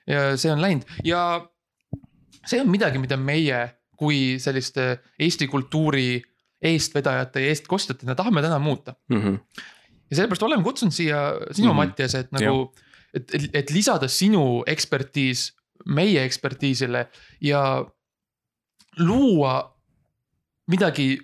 ja 0.07 0.37
see 0.37 0.51
on 0.51 0.61
läinud 0.61 0.87
ja 1.03 1.23
see 2.45 2.61
on 2.61 2.69
midagi, 2.71 3.01
mida 3.01 3.17
meie 3.17 3.59
kui 3.99 4.37
selliste 4.39 4.99
Eesti 5.19 5.47
kultuuri 5.51 6.21
eestvedajate 6.61 7.43
ja 7.43 7.51
eestkostjatena 7.53 8.15
tahame 8.15 8.41
täna 8.41 8.59
muuta. 8.59 8.95
Mhm. 9.09 9.35
ja 10.09 10.15
sellepärast 10.15 10.43
oleme 10.43 10.63
kutsunud 10.63 10.93
siia 10.93 11.17
sinu 11.51 11.67
mm. 11.67 11.71
-hmm. 11.71 11.75
Mattias, 11.75 12.15
et 12.15 12.31
nagu, 12.31 12.73
et, 13.13 13.35
et, 13.35 13.49
et 13.53 13.71
lisada 13.71 14.07
sinu 14.07 14.63
ekspertiis 14.67 15.51
meie 15.85 16.23
ekspertiisile 16.25 17.07
ja 17.41 17.85
luua 18.99 19.77
midagi, 20.67 21.19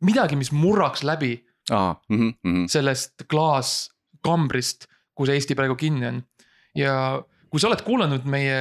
midagi, 0.00 0.36
mis 0.36 0.52
murraks 0.52 1.02
läbi 1.02 1.34
aa, 1.70 1.94
mhm, 2.08 2.66
sellest 2.70 3.26
klaaskambrist, 3.30 4.86
kus 5.14 5.28
Eesti 5.28 5.54
praegu 5.54 5.76
kinni 5.76 6.06
on. 6.06 6.22
ja 6.74 7.22
kui 7.50 7.60
sa 7.60 7.68
oled 7.68 7.82
kuulanud 7.82 8.26
meie 8.30 8.58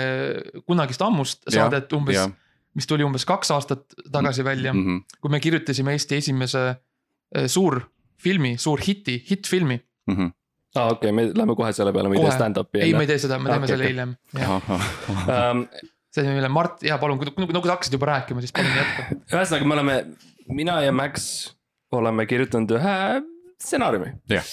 kunagist 0.65 1.01
ammust 1.05 1.43
saadet 1.53 1.93
umbes, 1.93 2.17
jah, 2.17 2.31
mis 2.79 2.87
tuli 2.89 3.05
umbes 3.05 3.25
kaks 3.29 3.51
aastat 3.55 3.85
tagasi 4.11 4.43
välja, 4.47 4.73
mhm, 4.73 5.03
kui 5.21 5.31
me 5.35 5.39
kirjutasime 5.43 5.93
Eesti 5.97 6.19
esimese 6.23 6.63
eh, 7.35 7.47
suurfilmi, 7.51 8.55
suurhiti, 8.57 9.19
hittfilmi. 9.29 9.79
mhm. 10.11 10.31
aa, 10.79 10.89
okei, 10.95 11.11
me 11.15 11.27
lähme 11.35 11.55
kohe 11.59 11.71
selle 11.75 11.93
peale, 11.95 12.09
me 12.11 12.19
ei 12.19 12.25
tee 12.25 12.35
stand-up'i 12.35 12.83
ei, 12.85 12.93
me 12.93 13.05
ei. 13.05 13.11
tee 13.13 13.17
seda, 13.25 13.39
me 13.41 13.49
Ah, 13.49 13.55
teeme 13.57 13.65
okei, 13.65 13.75
selle 13.75 13.85
okei. 13.85 13.93
hiljem. 13.93 14.11
Ähm, 15.29 15.63
see 16.13 16.25
üle, 16.39 16.49
Mart, 16.53 16.83
jaa, 16.85 16.97
palun, 17.01 17.19
kui, 17.21 17.31
kui 17.35 17.47
sa 17.53 17.73
hakkasid 17.73 17.95
juba 17.97 18.09
rääkima, 18.13 18.41
siis 18.45 18.53
palun 18.55 18.77
jätka. 18.77 19.07
ühesõnaga, 19.33 19.67
me 19.69 19.77
oleme, 19.77 19.97
mina 20.61 20.79
ja 20.85 20.93
Max 20.95 21.27
oleme 21.91 22.25
kirjutanud 22.29 22.71
ühe 22.77 22.95
stsenaariumi. 23.61 24.13
Jah. 24.29 24.45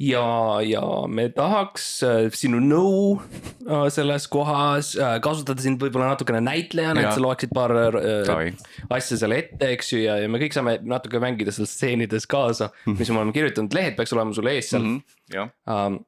ja, 0.00 0.60
ja 0.64 0.82
me 1.08 1.26
tahaks 1.34 1.86
äh, 2.06 2.28
sinu 2.36 2.60
nõu 2.64 3.18
äh, 3.18 3.86
selles 3.92 4.26
kohas 4.32 4.92
äh, 4.96 5.18
kasutada 5.24 5.62
sind 5.62 5.82
võib-olla 5.82 6.12
natukene 6.14 6.40
näitlejana, 6.44 7.02
et 7.04 7.16
sa 7.16 7.22
loeksid 7.22 7.52
paar 7.54 7.74
äh, 7.76 8.54
asja 8.92 9.20
selle 9.20 9.40
ette, 9.42 9.72
eks 9.76 9.92
ju, 9.92 10.02
ja, 10.06 10.16
ja 10.22 10.30
me 10.32 10.40
kõik 10.42 10.56
saame 10.56 10.78
natuke 10.88 11.20
mängida 11.22 11.54
seal 11.54 11.68
stseenides 11.70 12.26
kaasa, 12.30 12.70
mis 12.88 13.10
me 13.10 13.20
oleme 13.20 13.36
kirjutanud, 13.36 13.74
lehed 13.76 13.98
peaks 13.98 14.14
olema 14.16 14.36
sul 14.36 14.50
ees 14.52 14.72
seal 14.72 14.82
mm. 14.86 14.92
Mhm, 14.92 15.36
jah, 15.36 15.52
-hmm. 15.68 16.00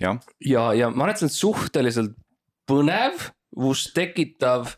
jah, 0.00 0.20
ja, 0.40 0.68
ja 0.78 0.90
ma 0.90 1.06
arvan, 1.08 1.16
et 1.16 1.22
see 1.22 1.28
on 1.30 1.36
suhteliselt 1.36 2.14
põnev, 2.68 3.30
vust 3.56 3.94
tekitav, 3.96 4.76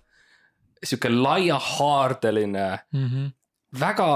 sihuke 0.82 1.10
laiahaardeline, 1.12 2.70
väga. 3.80 4.10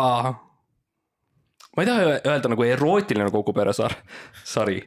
Ma 1.76 1.82
ei 1.82 1.88
taha 1.90 2.18
öelda 2.24 2.50
nagu 2.52 2.62
erootiline 2.66 3.30
kogu 3.34 3.52
peresar, 3.56 3.94
sari, 4.44 4.78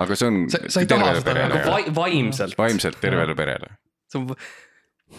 aga 0.00 0.16
see 0.16 0.28
on 0.30 0.42
Sa- 0.52 0.62
sa 0.68 0.80
ei 0.80 0.86
taha 0.90 1.12
tervele 1.12 1.20
seda 1.20 1.32
perele 1.32 1.54
nagu 1.54 1.70
vai, 1.74 1.82
vaimselt, 2.00 2.56
vaimselt 2.58 3.00
tervele 3.02 3.34
perele. 3.38 3.70
see 4.12 4.20
on, 4.20 4.28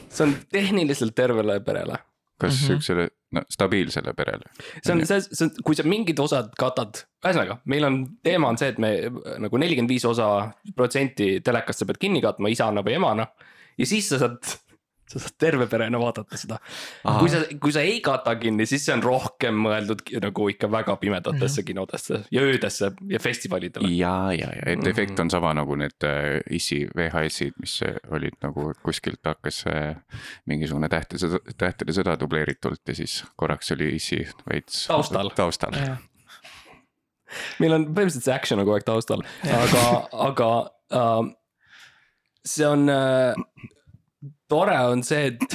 see 0.10 0.24
on 0.28 0.36
tehniliselt 0.54 1.16
tervele 1.16 1.60
perele. 1.66 1.98
kas 2.40 2.54
Mhm. 2.54 2.68
siuksele, 2.68 3.08
no 3.34 3.42
stabiilsele 3.50 4.12
perele. 4.14 4.46
see 4.86 4.94
on, 4.94 5.00
see, 5.10 5.22
see 5.26 5.46
on, 5.48 5.52
kui 5.66 5.74
sa 5.76 5.84
mingid 5.84 6.20
osad 6.22 6.52
katad, 6.60 7.00
ühesõnaga, 7.26 7.60
meil 7.66 7.84
on, 7.88 7.96
teema 8.24 8.48
on 8.52 8.58
see, 8.62 8.70
et 8.70 8.78
me 8.78 8.92
nagu 9.42 9.58
nelikümmend 9.58 9.90
viis 9.90 10.06
osa 10.06 10.52
protsenti 10.76 11.40
telekast 11.42 11.80
sa 11.82 11.86
pead 11.90 11.98
kinni 11.98 12.22
katma 12.22 12.52
isana 12.54 12.84
või 12.86 12.94
emana. 13.00 13.26
ja 13.78 13.86
siis 13.90 14.08
sa 14.10 14.20
saad, 14.22 14.38
sa 15.08 15.20
saad 15.24 15.36
terve 15.40 15.68
perena 15.72 16.00
vaadata 16.02 16.38
seda. 16.38 16.58
kui 17.20 17.30
sa, 17.32 17.42
kui 17.64 17.72
sa 17.72 17.82
ei 17.86 18.02
kata 18.04 18.36
kinni, 18.40 18.66
siis 18.68 18.84
see 18.86 18.94
on 18.96 19.04
rohkem 19.06 19.56
mõeldud 19.64 20.02
nagu 20.24 20.48
ikka 20.52 20.70
väga 20.72 20.96
pimedatesse 21.02 21.64
kinodesse 21.64 22.24
ja 22.32 22.42
öödesse 22.44 22.92
ja 23.10 23.20
festivalidele. 23.24 23.88
ja, 23.96 24.32
ja, 24.36 24.50
ja, 24.56 24.64
et 24.66 24.80
Mhm. 24.80 24.88
efekt 24.92 25.20
on 25.20 25.30
sama 25.32 25.54
nagu 25.54 25.76
need 25.76 26.04
äh, 26.04 26.42
issi 26.52 26.88
VHS-id, 26.96 27.54
mis 27.60 27.82
äh, 27.88 27.96
olid 28.12 28.36
nagu 28.44 28.74
kuskilt 28.84 29.24
hakkas 29.26 29.64
äh, 29.68 29.96
mingisugune 30.46 30.90
tähtede, 30.90 31.40
tähtede 31.58 31.96
sõda 31.96 32.18
dubleeritult 32.20 32.82
ja 32.88 32.96
siis 32.96 33.24
korraks 33.36 33.72
oli 33.72 33.96
issi 33.96 34.22
veits. 34.50 34.86
Taustal. 34.88 35.30
taustal, 35.36 35.74
meil 37.60 37.74
on 37.76 37.88
põhimõtteliselt 37.92 38.24
see 38.28 38.36
action 38.36 38.60
on 38.60 38.66
kogu 38.68 38.78
aeg 38.78 38.86
taustal, 38.88 39.24
aga, 39.44 39.82
aga 40.28 40.50
äh, 40.96 41.32
see 42.48 42.68
on 42.68 42.88
äh,, 42.90 43.36
tore 44.50 44.80
on 44.88 45.04
see, 45.04 45.28
et 45.28 45.40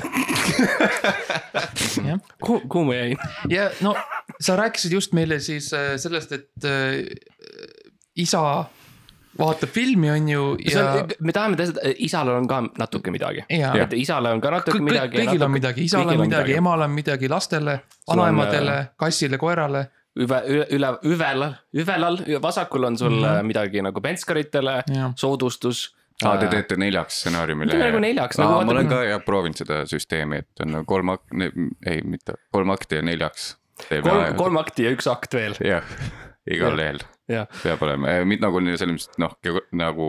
kuhu, 2.45 2.61
kuhu 2.69 2.85
ma 2.85 2.95
jäin? 2.95 3.17
ja 3.51 3.71
no 3.81 3.97
sa 4.41 4.57
rääkisid 4.57 4.93
just 4.93 5.13
meile 5.17 5.41
siis 5.41 5.73
äh, 5.75 5.97
sellest, 5.97 6.33
et 6.33 6.65
äh, 6.65 6.71
isa 8.17 8.65
vaatab 9.39 9.71
filmi, 9.73 10.11
on 10.11 10.29
ju, 10.29 10.43
ja 10.73 11.07
me 11.21 11.33
tahame 11.33 11.57
teha, 11.57 11.93
isal 12.05 12.29
on 12.35 12.49
ka 12.49 12.61
natuke 12.79 13.13
midagi. 13.15 13.45
ja 13.49 13.73
et 13.85 13.95
isale 13.97 14.33
on 14.35 14.43
ka 14.45 14.53
natuke 14.53 14.79
kõik, 14.79 14.89
midagi. 14.91 15.23
kõigil 15.23 15.47
on 15.47 15.55
midagi, 15.55 15.87
isal 15.89 16.13
on 16.13 16.21
midagi, 16.21 16.57
emal 16.61 16.85
on 16.85 16.93
midagi, 16.93 17.31
lastele, 17.33 17.79
vanaemadele, 18.09 18.77
kassile, 19.01 19.41
koerale. 19.41 19.87
üle, 20.21 20.39
üle, 20.77 20.89
üvelal, 21.09 21.55
üvelal, 21.73 22.19
vasakul 22.45 22.85
on 22.85 22.99
sul 23.01 23.15
mm. 23.17 23.47
midagi 23.49 23.81
nagu 23.81 24.01
penskaritele, 24.05 24.83
soodustus. 25.17 25.87
aa, 26.25 26.37
te 26.41 26.49
teete 26.53 26.79
neljaks 26.81 27.23
stsenaariumile. 27.23 27.79
Nagu 27.81 28.03
neljaks, 28.03 28.41
nagu 28.41 28.61
ma 28.61 28.75
olen 28.77 28.91
ka 28.91 29.03
jah 29.07 29.25
proovinud 29.25 29.63
seda 29.63 29.83
süsteemi, 29.91 30.43
et 30.45 30.65
on 30.65 30.83
kolm 30.89 31.15
ak-, 31.17 31.33
ei 31.89 32.03
mitte 32.07 32.39
kolm 32.55 32.75
akti 32.75 33.01
ja 33.01 33.07
neljaks. 33.07 33.53
kolm, 33.89 34.37
kolm 34.39 34.61
akti 34.63 34.87
ja 34.87 34.93
üks 34.95 35.09
akt 35.11 35.35
veel, 35.35 35.57
jah, 35.65 35.87
igal 36.51 36.77
lehel 36.79 37.03
peab 37.63 37.83
olema, 37.87 38.19
mitte 38.29 38.45
nagu 38.45 38.61
selles 38.67 38.91
mõttes, 38.93 39.09
noh, 39.23 39.37
nagu 39.79 40.09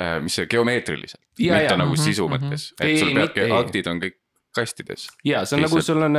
äh, 0.00 0.18
mis 0.24 0.38
see 0.38 0.48
geomeetriliselt, 0.50 1.22
mitte 1.38 1.60
ja, 1.62 1.76
nagu 1.78 1.94
mhm, 1.94 2.02
sisu 2.02 2.26
mhm. 2.28 2.48
mõttes, 2.48 2.70
Ei, 2.80 2.96
et 2.96 3.04
sul 3.04 3.14
peabki 3.14 3.46
aktid 3.60 3.90
on 3.92 4.02
kõik 4.02 4.18
kastides. 4.56 5.06
ja 5.24 5.44
see 5.46 5.56
on 5.58 5.64
nagu 5.66 5.76
Lihtsalt- 5.78 5.86
sul 5.86 6.02
on, 6.02 6.18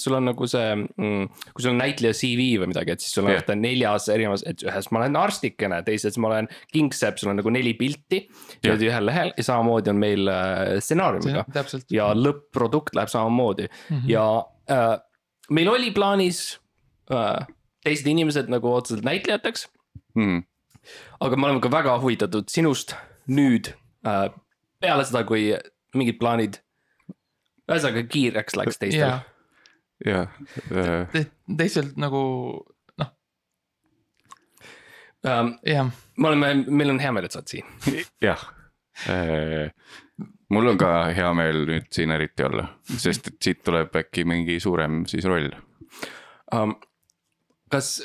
sul 0.00 0.16
on 0.18 0.28
nagu 0.30 0.46
see, 0.50 0.68
kui 0.96 1.64
sul 1.64 1.72
on 1.72 1.80
näitleja 1.82 2.16
CV 2.16 2.46
või 2.62 2.70
midagi, 2.72 2.94
et 2.94 3.04
siis 3.04 3.14
sul 3.16 3.26
on 3.26 3.34
yeah. 3.34 3.56
neljas 3.58 4.08
erinevas, 4.12 4.44
et 4.48 4.62
ühes 4.66 4.90
ma 4.90 5.02
olen 5.02 5.18
arstikene, 5.20 5.80
teises 5.86 6.18
ma 6.22 6.30
olen 6.32 6.50
kingsepp, 6.72 7.18
sul 7.20 7.32
on 7.32 7.40
nagu 7.40 7.52
neli 7.54 7.74
pilti. 7.78 8.24
Niimoodi 8.62 8.90
ühel 8.90 9.08
lehel 9.08 9.34
ja 9.36 9.46
samamoodi 9.50 9.92
on 9.92 10.00
meil 10.00 10.30
äh, 10.30 10.76
stsenaariumiga 10.84 11.46
täpselt. 11.54 11.88
ja 11.92 12.12
lõpp-produkt 12.16 12.96
läheb 12.96 13.12
samamoodi 13.12 13.68
mm 13.68 13.96
-hmm. 13.96 14.08
ja 14.10 14.24
äh, 14.70 14.98
meil 15.50 15.68
oli 15.68 15.90
plaanis 15.90 16.60
äh, 17.12 17.46
teised 17.84 18.06
inimesed 18.06 18.48
nagu 18.52 18.72
otseselt 18.72 19.04
näitlejateks. 19.04 19.68
Mhm. 20.14 20.44
aga 21.20 21.36
me 21.36 21.46
oleme 21.46 21.60
ka 21.60 21.70
väga 21.70 21.98
huvitatud 21.98 22.48
sinust 22.52 22.94
nüüd 23.28 23.72
äh, 24.06 24.28
peale 24.80 25.04
seda, 25.04 25.24
kui 25.24 25.54
mingid 25.94 26.18
plaanid. 26.20 26.60
Ühesõnaga 27.70 28.04
kiireks 28.10 28.56
läks 28.60 28.80
teistel 28.80 29.00
ja, 29.00 29.18
jah, 30.04 31.18
teistelt 31.58 31.96
nagu 32.00 32.22
noh, 33.00 33.10
ähm,. 35.26 35.54
jah, 35.68 35.90
me 36.16 36.30
oleme, 36.32 36.54
meil 36.68 36.94
on 36.94 37.02
hea 37.02 37.12
meel, 37.14 37.28
et 37.28 37.36
sa 37.36 37.40
oled 37.42 37.52
siin. 37.54 38.00
jah. 38.24 38.42
mul 40.54 40.72
on 40.74 40.80
ka 40.80 40.90
hea 41.16 41.30
meel 41.36 41.64
nüüd 41.70 41.88
siin 41.94 42.12
eriti 42.14 42.46
olla, 42.46 42.68
sest 42.94 43.32
et 43.32 43.38
siit 43.42 43.62
tuleb 43.66 43.96
äkki 44.04 44.26
mingi 44.28 44.60
suurem 44.62 45.04
siis 45.10 45.26
roll. 45.30 45.50
um,. 46.54 46.76
kas, 47.72 47.96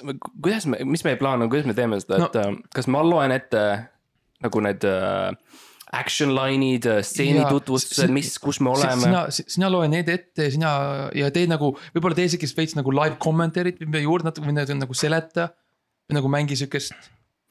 kuidas 0.41 0.65
me, 0.71 0.79
mis 0.87 1.03
meie 1.05 1.19
plaan 1.19 1.43
on, 1.43 1.51
kuidas 1.51 1.67
me 1.69 1.75
teeme 1.77 1.99
seda 2.01 2.17
No- 2.23 2.29
et 2.31 2.39
no. 2.39 2.69
kas 2.73 2.87
ma 2.89 3.03
loen 3.05 3.35
ette 3.35 3.65
nagu 4.39 4.61
need 4.63 4.85
uh, 4.87 5.33
action 5.93 6.33
line'id, 6.35 6.85
stseeni 7.01 7.39
Jaa, 7.41 7.49
tutvustused 7.49 8.11
mis, 8.13 8.35
kus 8.41 8.59
me 8.61 8.69
oleme. 8.69 9.01
sina, 9.01 9.21
sina 9.31 9.69
loe 9.73 9.87
need 9.89 10.09
ette 10.09 10.45
ja 10.47 10.51
sina 10.53 10.73
ja 11.17 11.31
tee 11.33 11.47
nagu, 11.49 11.71
võib-olla 11.95 12.15
tee 12.19 12.27
siukest 12.35 12.57
veits 12.57 12.75
nagu 12.77 12.93
live 12.93 13.17
commentary'd 13.21 13.81
juurde 14.03 14.29
natuke 14.29 14.47
või 14.49 14.57
nagu- 14.59 14.97
seleta. 14.97 15.49
või 16.09 16.17
nagu 16.17 16.29
mängi 16.29 16.55
siukest, 16.57 16.93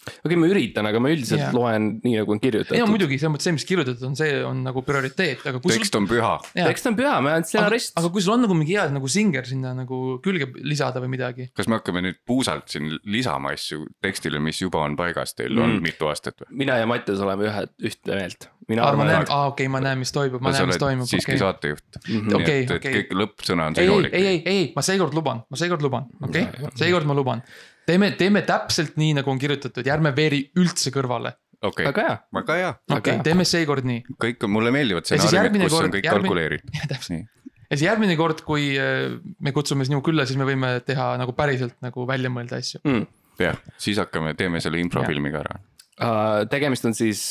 okei 0.06 0.20
okay,, 0.24 0.38
ma 0.40 0.50
üritan, 0.50 0.88
aga 0.90 1.02
ma 1.02 1.12
üldiselt 1.12 1.42
yeah. 1.42 1.54
loen 1.56 1.88
nii 2.04 2.18
nagu 2.20 2.34
on 2.34 2.38
ei 2.38 2.40
no 2.40 2.44
kirjutatud. 2.46 2.92
muidugi 2.92 3.18
selles 3.18 3.34
mõttes 3.34 3.48
see, 3.48 3.56
mis 3.58 3.66
kirjutatud 3.68 4.08
on, 4.08 4.18
see 4.18 4.36
on 4.46 4.62
nagu 4.66 4.82
prioriteet, 4.86 5.46
aga 5.48 5.62
kui 5.62 5.72
sul 5.74 5.82
tekst 5.82 5.98
on 5.98 6.08
püha. 6.10 6.34
tekst 6.56 6.90
on 6.90 6.98
püha, 6.98 7.14
ma 7.24 7.34
olen 7.34 7.44
aga, 7.44 7.50
stsenarist. 7.52 7.94
aga 8.00 8.12
kui 8.14 8.24
sul 8.24 8.36
on 8.36 8.44
nagu 8.46 8.58
mingi 8.58 8.76
hea 8.76 8.86
nagu 8.94 9.10
singer 9.12 9.48
sinna 9.48 9.74
nagu 9.76 10.18
külge 10.24 10.50
lisada 10.62 11.02
või 11.04 11.14
midagi. 11.16 11.50
kas 11.56 11.70
me 11.70 11.78
hakkame 11.80 12.04
nüüd 12.04 12.20
puusalt 12.28 12.68
siin 12.72 12.94
lisama 13.08 13.54
asju 13.56 13.86
tekstile, 14.04 14.40
mis 14.42 14.60
juba 14.62 14.84
on 14.86 14.96
paigas, 14.98 15.34
teil 15.38 15.56
on 15.58 15.78
Mm. 15.78 15.84
mitu 15.84 16.08
aastat 16.10 16.40
või? 16.42 16.50
mina 16.64 16.78
ja 16.80 16.86
Mattias 16.88 17.20
oleme 17.24 17.48
ühe, 17.48 17.64
ühte 17.90 18.14
meelt. 18.14 18.48
mina 18.68 18.82
aa, 18.84 18.92
ma 18.92 19.04
arvan, 19.04 19.10
näen, 19.12 19.26
et 19.26 19.32
aa 19.34 19.48
okei, 19.52 19.68
ma 19.72 19.80
näen, 19.84 20.00
mis 20.02 20.12
toimub, 20.14 20.42
ma 20.44 20.52
näen, 20.54 20.70
mis 20.72 20.80
toimub, 20.80 21.08
siiski 21.10 21.34
okei. 21.34 21.42
saatejuht. 21.44 22.00
Mhm. 22.04 22.28
nii 22.28 22.38
Okei, 22.38 22.60
et, 22.62 22.70
et 22.70 22.76
okei. 22.76 22.94
kõik 22.98 23.16
lõppsõna 23.22 23.68
on 23.70 23.78
see 23.78 23.88
ei, 23.88 24.10
ei, 24.12 24.26
ei, 24.26 24.42
ei, 24.46 24.68
ma 24.76 24.84
seekord 24.84 25.16
luban, 25.16 25.44
ma 25.48 25.60
seekord 25.60 25.84
luban, 25.84 26.08
okei 26.22 26.46
okay?, 26.48 26.72
seekord 26.80 27.08
ma 27.08 27.16
luban. 27.18 27.44
teeme, 27.88 28.10
teeme 28.20 28.42
täpselt 28.46 28.98
nii, 29.00 29.14
nagu 29.18 29.30
on 29.32 29.40
kirjutatud, 29.40 29.86
ärme 29.94 30.12
veeri 30.16 30.42
üldse 30.60 30.92
kõrvale. 30.94 31.34
okei, 31.64 31.88
väga 31.88 32.04
hea. 32.06 32.16
väga 32.38 32.58
hea, 32.60 32.70
okei 32.98 33.18
teeme 33.26 33.46
seekord 33.48 33.88
nii. 33.88 34.04
kõik 34.20 34.44
on, 34.46 34.52
mulle 34.54 34.70
meeldivad 34.74 35.08
Ja 35.08 35.18
stsenaariumid, 35.18 35.64
kus 35.66 35.72
on 35.72 35.78
kord- 35.80 35.96
kõik 35.96 36.06
järgmine- 36.06 36.28
kalkuleeritud. 36.28 36.80
täpselt. 36.92 37.14
nii, 37.16 37.54
ja 37.68 37.76
siis 37.76 37.86
järgmine 37.88 38.16
kord, 38.20 38.44
kui 38.46 38.70
äh, 38.78 39.16
me 39.40 39.52
kutsume 39.56 39.84
sinu 39.88 40.02
külla, 40.06 40.26
siis 40.28 40.38
me 40.40 40.46
võime 40.48 40.76
teha 40.86 41.10
nagu 41.20 41.34
päriselt 41.36 41.74
nagu 41.84 42.06
välja 42.08 42.30
mõelda 42.32 42.60
asju. 42.62 42.80
Mm. 42.86 43.06
jah, 43.42 43.58
siis 43.78 43.98
hakkame, 44.02 44.34
teeme 44.38 44.60
selle 44.64 44.80
improfilmiga 44.82 45.42
ära. 45.44 45.58
Uh, 45.98 46.44
tegemist 46.50 46.84
on 46.86 46.94
siis 46.94 47.22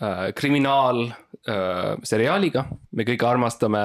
uh, 0.00 0.30
kriminaal 0.34 1.04
uh, 1.10 1.94
seriaaliga, 2.06 2.64
me 2.98 3.06
kõik 3.06 3.22
armastame 3.28 3.84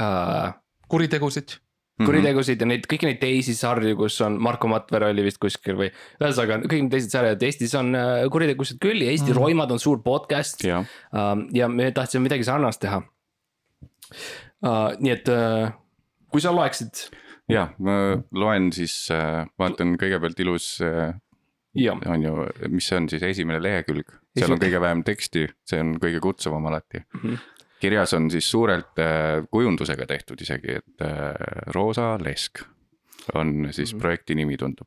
uh, 0.00 0.50
kuritegusid. 0.92 1.56
Mhm. 1.96 2.06
kuritegusid 2.10 2.60
ja 2.60 2.66
neid, 2.68 2.86
kõiki 2.90 3.08
neid 3.08 3.20
teisi 3.22 3.54
sarju, 3.56 3.94
kus 3.96 4.18
on 4.20 4.34
Marko 4.42 4.68
Matvere 4.68 5.08
oli 5.14 5.22
vist 5.24 5.38
kuskil 5.40 5.78
või. 5.78 5.90
ühesõnaga 6.20 6.58
kõik 6.66 6.82
need 6.82 6.92
teised 6.92 7.14
sarjad, 7.14 7.42
Eestis 7.42 7.72
on 7.78 7.94
uh, 7.96 8.26
kuritegusid 8.32 8.80
küll 8.82 9.00
ja 9.00 9.10
Eesti 9.14 9.32
mm. 9.32 9.38
Roimad 9.38 9.72
on 9.72 9.80
suur 9.80 10.02
podcast 10.04 10.64
jah, 10.66 10.84
uh, 11.16 11.34
ja 11.56 11.68
me 11.72 11.88
tahtsime 11.96 12.26
midagi 12.28 12.44
sarnast 12.44 12.82
teha 12.84 13.00
uh,. 13.00 14.92
nii 15.00 15.14
et 15.14 15.30
uh, 15.32 15.70
kui 16.28 16.44
sa 16.44 16.52
loeksid, 16.52 17.06
ja 17.48 17.70
ma 17.78 17.96
loen 18.34 18.68
siis, 18.74 18.94
vaatan 19.58 19.96
kõigepealt 19.96 20.40
ilus, 20.44 20.74
on 20.76 22.22
ju, 22.28 22.46
mis 22.72 22.88
see 22.88 22.96
on 23.00 23.08
siis 23.08 23.24
esimene 23.24 23.60
lehekülg, 23.62 24.10
seal 24.36 24.52
on 24.52 24.60
kõige 24.60 24.80
vähem 24.82 25.04
teksti, 25.06 25.46
see 25.64 25.80
on 25.80 25.96
kõige 26.02 26.20
kutsuvam 26.24 26.66
alati 26.68 27.06
Mhm. 27.16 27.44
Kirjas 27.86 28.14
on 28.18 28.28
siis 28.34 28.50
suurelt 28.50 28.98
äh, 29.02 29.46
kujundusega 29.50 30.06
tehtud 30.10 30.42
isegi, 30.44 30.78
et 30.82 31.06
äh, 31.06 31.32
Roosa 31.74 32.14
Lesk 32.22 32.66
on 33.34 33.68
siis 33.74 33.94
projekti 33.98 34.36
nimi 34.38 34.58
tundub. 34.60 34.86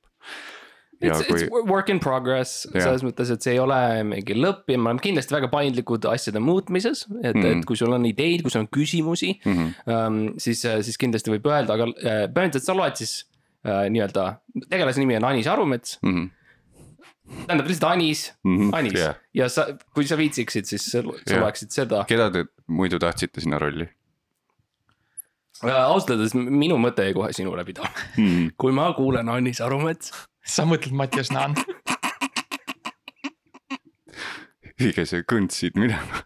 It's, 0.99 1.21
kui 1.29 1.39
it's 1.45 1.51
work 1.69 1.87
in 1.89 1.99
progress 2.03 2.65
Jah. 2.73 2.83
selles 2.83 3.05
mõttes, 3.07 3.29
et 3.31 3.43
see 3.45 3.53
ei 3.55 3.59
ole 3.63 3.77
mingi 4.03 4.35
lõpp 4.35 4.67
ja 4.67 4.75
me 4.75 4.89
oleme 4.89 5.03
kindlasti 5.03 5.31
väga 5.31 5.47
paindlikud 5.51 6.03
asjade 6.11 6.41
muutmises, 6.43 7.05
et 7.23 7.35
mm, 7.35 7.39
Mhm. 7.39 7.45
-hmm. 7.45 7.59
et 7.61 7.65
kui 7.69 7.77
sul 7.79 7.93
on 7.95 8.05
ideid, 8.05 8.43
kui 8.43 8.51
sul 8.51 8.65
on 8.65 8.67
küsimusi 8.67 9.29
mm, 9.45 9.53
-hmm. 9.53 9.93
um,, 9.95 10.17
siis, 10.37 10.65
siis 10.81 10.97
kindlasti 10.99 11.31
võib 11.31 11.47
öelda, 11.47 11.77
aga 11.77 11.87
äh, 11.87 12.25
põhimõtteliselt 12.27 12.67
sa 12.67 12.75
loed 12.75 12.99
siis 12.99 13.13
äh, 13.65 13.87
nii-öelda, 13.95 14.25
tegelase 14.69 14.99
nimi 14.99 15.15
on 15.15 15.23
Anis 15.31 15.47
Arumets, 15.47 15.99
Mm 16.03 16.15
-hmm. 16.17 16.29
Tähendab 17.47 17.67
lihtsalt 17.67 17.91
Anis 17.91 18.33
Mm 18.43 18.57
-hmm. 18.57 18.75
Anis 18.77 18.93
Yeah. 18.93 19.15
ja 19.33 19.49
sa, 19.49 19.67
kui 19.93 20.07
sa 20.07 20.17
viitsiksid, 20.17 20.65
siis 20.65 20.85
sa, 20.91 21.01
sa 21.01 21.33
Jah. 21.33 21.41
loeksid 21.43 21.71
seda. 21.71 22.03
keda 22.07 22.29
te 22.31 22.45
muidu 22.67 22.99
tahtsite 22.99 23.41
sinna 23.41 23.59
rolli 23.59 23.87
ausalt 25.63 26.09
öeldes 26.09 26.33
minu 26.35 26.77
mõte 26.77 27.03
jäi 27.03 27.13
kohe 27.13 27.33
sinu 27.33 27.55
läbi 27.55 27.73
taha. 27.73 27.89
mm? 28.17 28.25
-hmm. 28.27 28.51
kui 28.57 28.71
ma 28.71 28.93
kuulen 28.93 29.29
Anis 29.29 29.61
Arumets, 29.61 30.11
sa 30.45 30.63
mõtled 30.63 30.91
Mattias 30.91 31.31
Naan. 31.31 31.55
viige 34.79 35.05
see 35.05 35.23
kõnd 35.31 35.51
siit 35.51 35.75
minema 35.75 36.23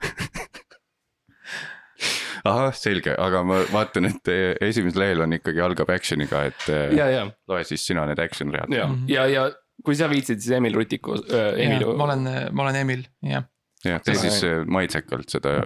ahah, 2.44 2.74
selge, 2.76 3.16
aga 3.18 3.44
ma 3.48 3.62
vaatan, 3.72 4.06
et 4.10 4.28
eh, 4.32 4.56
esimesel 4.68 5.00
lehel 5.00 5.22
on 5.26 5.34
ikkagi 5.38 5.62
algab 5.64 5.90
action'iga, 5.96 6.44
et 6.52 6.66
eh, 6.70 6.92
ja, 6.98 7.08
ja, 7.10 7.22
loe 7.48 7.64
siis 7.64 7.86
sina 7.88 8.06
need 8.10 8.20
action 8.20 8.52
read. 8.54 8.74
ja 8.74 8.88
Mhm., 8.88 9.06
ja, 9.10 9.26
ja 9.32 9.46
kui 9.84 9.96
sa 9.96 10.10
viitsid, 10.12 10.42
siis 10.44 10.58
Emil 10.60 10.76
Rutiku 10.78 11.18
äh,, 11.18 11.54
Emil. 11.66 11.88
ma 11.98 12.10
olen, 12.10 12.30
ma 12.52 12.64
olen 12.68 12.76
Emil, 12.84 13.06
jah. 13.26 13.48
jah, 13.86 14.02
tee 14.04 14.16
siis 14.20 14.42
eh, 14.48 14.62
maitsekalt 14.66 15.30
seda 15.34 15.58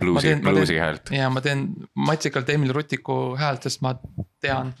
bluusi, 0.00 0.36
bluusi 0.42 0.78
häält. 0.80 1.12
ja 1.14 1.28
ma 1.30 1.42
teen 1.44 1.68
matsikalt 1.94 2.48
Emil 2.50 2.72
Rutiku 2.74 3.36
häält, 3.38 3.68
sest 3.68 3.82
ma 3.86 3.94
tean, 4.40 4.74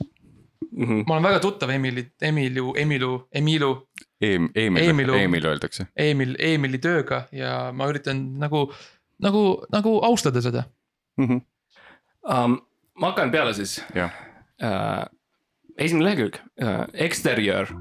Mhm. 0.70 1.02
ma 1.06 1.14
olen 1.16 1.22
väga 1.24 1.40
tuttav 1.42 1.70
Emili, 1.70 2.06
Emilu, 2.22 2.74
Emilu, 2.76 3.28
Emilu, 3.34 3.70
Eem-, 4.22 4.50
Eemil, 4.54 5.12
Eemil 5.14 5.44
öeldakse. 5.44 5.86
Emil, 5.96 6.36
Emili 6.38 6.78
tööga 6.78 7.24
ja 7.32 7.72
ma 7.72 7.88
üritan 7.90 8.20
nagu, 8.38 8.66
nagu, 9.22 9.44
nagu 9.72 9.94
austada 10.06 10.42
seda. 10.44 10.64
um,. 11.18 11.40
ma 13.00 13.10
hakkan 13.10 13.30
peale 13.32 13.54
siis 13.56 13.78
uh,. 13.96 14.10
esimene 15.78 16.04
lehekülg 16.04 16.36
uh,, 16.62 16.84
eksteriöör, 16.92 17.72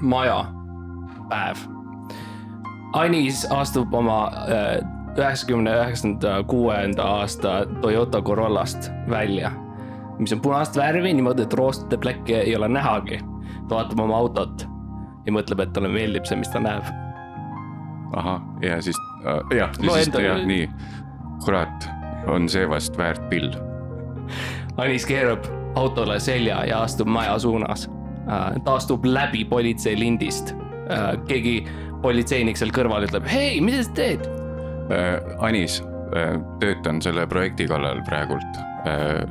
maja, 0.00 0.44
päev. 1.28 1.56
Anis 2.92 3.46
astub 3.50 3.94
oma 3.94 4.30
äh, 4.48 4.78
üheksakümne 5.18 5.72
üheksanda, 5.76 6.42
kuuenda 6.48 7.02
aasta 7.02 7.66
Toyota 7.80 8.22
Corollast 8.22 8.90
välja, 9.10 9.50
mis 10.18 10.32
on 10.32 10.40
punast 10.40 10.76
värvi 10.76 11.12
niimoodi, 11.14 11.42
et 11.42 11.54
roostade 11.54 11.98
plekke 11.98 12.40
ei 12.40 12.56
ole 12.56 12.68
nähagi. 12.68 13.20
ta 13.68 13.74
vaatab 13.74 14.00
oma 14.00 14.16
autot 14.16 14.66
ja 15.26 15.32
mõtleb, 15.32 15.60
et 15.60 15.72
talle 15.72 15.88
meeldib 15.88 16.24
see, 16.24 16.38
mis 16.38 16.48
ta 16.48 16.60
näeb. 16.60 16.84
ahah, 18.16 18.40
ja 18.62 18.80
siis 18.82 18.96
äh, 19.26 19.56
jah, 19.58 19.70
Loe 19.82 19.98
siis 19.98 20.08
enda- 20.08 20.22
jah, 20.22 20.44
nii, 20.46 20.68
kurat, 21.44 21.88
on 22.26 22.48
seevast 22.48 22.98
väärt 22.98 23.28
pill. 23.28 23.50
Anis 24.76 25.06
keerab 25.06 25.44
autole 25.76 26.20
selja 26.20 26.64
ja 26.64 26.82
astub 26.82 27.08
maja 27.08 27.38
suunas. 27.38 27.90
Ta 28.26 28.74
astub 28.74 29.04
läbi 29.04 29.44
politseilindist. 29.44 30.54
keegi 31.26 31.66
politseinik 32.02 32.58
seal 32.58 32.70
kõrval 32.74 33.06
ütleb, 33.08 33.26
hei, 33.30 33.60
mida 33.60 33.82
sa 33.82 33.94
teed? 33.96 34.26
Anis, 35.42 35.80
töötan 36.62 37.02
selle 37.02 37.26
projekti 37.26 37.66
kallal 37.70 38.02
praegult. 38.06 38.62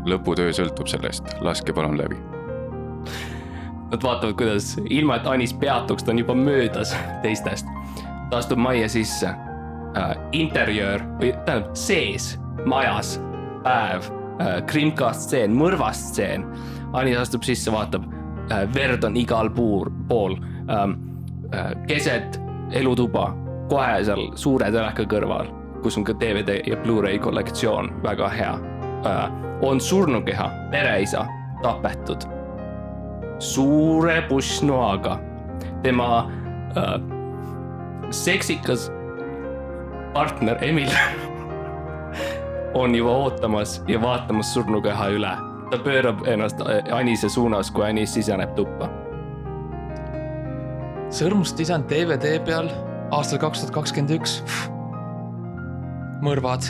lõputöö 0.05 0.51
sõltub 0.51 0.89
sellest, 0.91 1.37
laske 1.39 1.73
palun 1.73 1.95
läbi 1.97 2.17
Nad 3.91 4.03
vaatavad, 4.03 4.33
kuidas 4.35 4.73
ilma, 4.89 5.15
et 5.15 5.27
Anis 5.27 5.53
peatuks, 5.53 6.03
ta 6.03 6.11
on 6.11 6.19
juba 6.19 6.33
möödas 6.35 6.95
teistest. 7.21 7.67
ta 8.29 8.37
astub 8.37 8.57
majja 8.57 8.89
sisse 8.89 9.27
äh,. 9.27 10.17
interjöör 10.31 11.05
või 11.21 11.31
tähendab 11.45 11.75
sees, 11.77 12.39
majas, 12.65 13.19
päev 13.63 14.09
äh,, 14.41 14.59
krimkastseen, 14.67 15.53
mõrvastseen. 15.55 16.43
Anis 16.93 17.17
astub 17.17 17.45
sisse, 17.45 17.71
vaatab 17.71 18.03
äh,, 18.09 18.24
verd 18.49 19.03
on 19.03 19.17
igal 19.17 19.49
puur, 19.49 19.91
pool 20.07 20.37
ähm,. 20.69 21.01
Äh, 21.53 21.75
keset 21.87 22.41
elutuba, 22.73 23.27
kohe 23.69 23.99
seal 24.03 24.31
suure 24.35 24.65
teleka 24.73 25.05
kõrval, 25.05 25.51
kus 25.83 25.93
on 25.99 26.03
ka 26.03 26.15
DVD 26.17 26.57
ja 26.65 26.75
Blu-ray 26.81 27.19
kollektsioon, 27.21 27.91
väga 28.03 28.29
hea 28.33 28.55
äh,. 29.05 29.27
on 29.61 29.79
surnukeha, 29.79 30.49
pereisa, 30.73 31.27
tapetud 31.61 32.25
suure 33.39 34.21
pushnoaga. 34.21 35.19
tema 35.83 36.31
äh, 36.77 37.01
seksikas 38.09 38.91
partner 40.13 40.57
Emil 40.61 40.89
on 42.73 42.95
juba 42.95 43.11
ootamas 43.11 43.83
ja 43.87 44.01
vaatamas 44.01 44.53
surnukeha 44.53 45.07
üle. 45.07 45.54
Ta 45.71 45.77
pöörab 45.77 46.27
ennast 46.27 46.61
äh, 46.61 46.95
Anise 46.95 47.29
suunas, 47.29 47.71
kui 47.71 47.85
Anis 47.85 48.13
siseneb 48.13 48.55
tuppa. 48.55 48.89
sõrmust 51.15 51.59
isand 51.61 51.85
DVD 51.87 52.35
peal 52.43 52.67
aastal 53.15 53.39
kaks 53.39 53.61
tuhat 53.61 53.73
kakskümmend 53.73 54.15
üks. 54.17 54.39
mõrvad. 56.25 56.67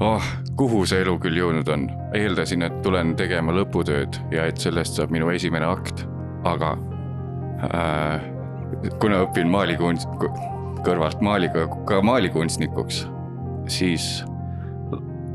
oh, 0.00 0.24
kuhu 0.56 0.84
see 0.86 1.02
elu 1.02 1.18
küll 1.22 1.38
jõudnud 1.38 1.68
on. 1.74 1.88
eeldasin, 2.14 2.62
et 2.62 2.82
tulen 2.82 3.14
tegema 3.16 3.52
lõputööd 3.52 4.20
ja 4.32 4.46
et 4.46 4.58
sellest 4.58 4.98
saab 4.98 5.14
minu 5.14 5.30
esimene 5.30 5.66
akt, 5.66 6.06
aga 6.48 6.74
äh, 7.68 8.26
kuna 9.02 9.24
õpin 9.26 9.50
maalikunst, 9.50 10.08
kõrvalt 10.86 11.22
maaliga, 11.22 11.66
ka 11.86 12.02
maalikunstnikuks, 12.02 13.06
siis 13.68 14.08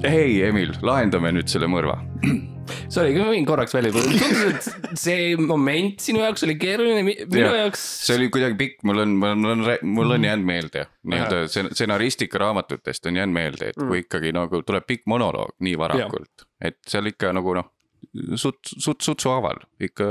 hei, 0.04 0.42
Emil, 0.48 0.74
lahendame 0.84 1.32
nüüd 1.36 1.52
selle 1.52 1.70
mõrva. 1.72 1.98
Sorry, 2.94 3.16
ma 3.18 3.28
võin 3.28 3.46
korraks 3.48 3.74
välja 3.76 3.92
tulla, 3.92 4.14
tundus, 4.16 4.68
et 4.70 5.00
see 5.00 5.34
moment 5.40 6.00
sinu 6.04 6.22
jaoks 6.24 6.46
oli 6.48 6.56
keeruline, 6.62 7.02
minu 7.04 7.42
ja, 7.42 7.52
jaoks. 7.64 7.82
see 8.08 8.16
oli 8.20 8.30
kuidagi 8.34 8.58
pikk, 8.60 8.78
mul 8.88 9.04
on, 9.04 9.16
mul 9.20 9.52
on, 9.52 9.66
mul 9.96 10.16
on 10.16 10.28
jäänud 10.28 10.48
meelde. 10.48 10.86
Nii-öelda 11.12 11.68
stsenaristika 11.74 12.40
raamatutest 12.44 13.12
on 13.12 13.20
jäänud 13.20 13.36
meelde, 13.36 13.74
et 13.74 13.80
kui 13.80 13.90
mm. 13.90 14.06
ikkagi 14.06 14.34
nagu 14.36 14.64
tuleb 14.64 14.88
pikk 14.88 15.08
monoloog 15.12 15.58
nii 15.66 15.76
varakult, 15.82 16.48
et 16.64 16.80
seal 16.88 17.12
ikka 17.12 17.34
nagu 17.36 17.58
noh 17.60 17.73
suht, 18.36 18.60
suht, 18.70 19.02
sutsu 19.02 19.32
haaval 19.32 19.58
ikka 19.82 20.06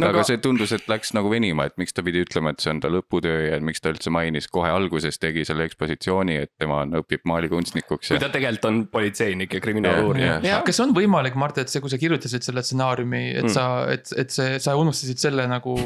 no,. 0.00 0.08
aga 0.08 0.22
see 0.26 0.38
tundus, 0.42 0.72
et 0.76 0.86
läks 0.90 1.12
nagu 1.16 1.30
venima, 1.32 1.66
et 1.68 1.76
miks 1.80 1.94
ta 1.96 2.04
pidi 2.06 2.22
ütlema, 2.24 2.52
et 2.54 2.62
see 2.64 2.72
on 2.72 2.80
ta 2.82 2.90
lõputöö 2.92 3.42
ja 3.50 3.58
miks 3.64 3.84
ta 3.84 3.92
üldse 3.92 4.12
mainis 4.14 4.48
kohe 4.52 4.70
alguses 4.72 5.20
tegi 5.22 5.44
selle 5.48 5.66
ekspositsiooni, 5.68 6.38
et 6.46 6.52
tema 6.60 6.80
on, 6.84 6.96
õpib 7.02 7.26
maalikunstnikuks. 7.28 8.12
kui 8.14 8.22
ta 8.22 8.30
tegelikult 8.32 8.70
on 8.70 8.80
politseinik 8.92 9.58
ja 9.58 9.62
kriminaaluurija. 9.64 10.62
kas 10.66 10.80
on 10.84 10.94
võimalik, 10.96 11.36
Mart, 11.40 11.60
et 11.60 11.72
see, 11.72 11.84
kui 11.84 11.92
sa 11.92 12.00
kirjutasid 12.00 12.46
selle 12.46 12.64
stsenaariumi, 12.64 13.22
et 13.34 13.44
mm. 13.44 13.52
sa, 13.52 13.68
et, 13.92 14.08
et 14.16 14.32
see, 14.32 14.56
sa 14.62 14.76
unustasid 14.80 15.20
selle 15.20 15.46
nagu 15.50 15.76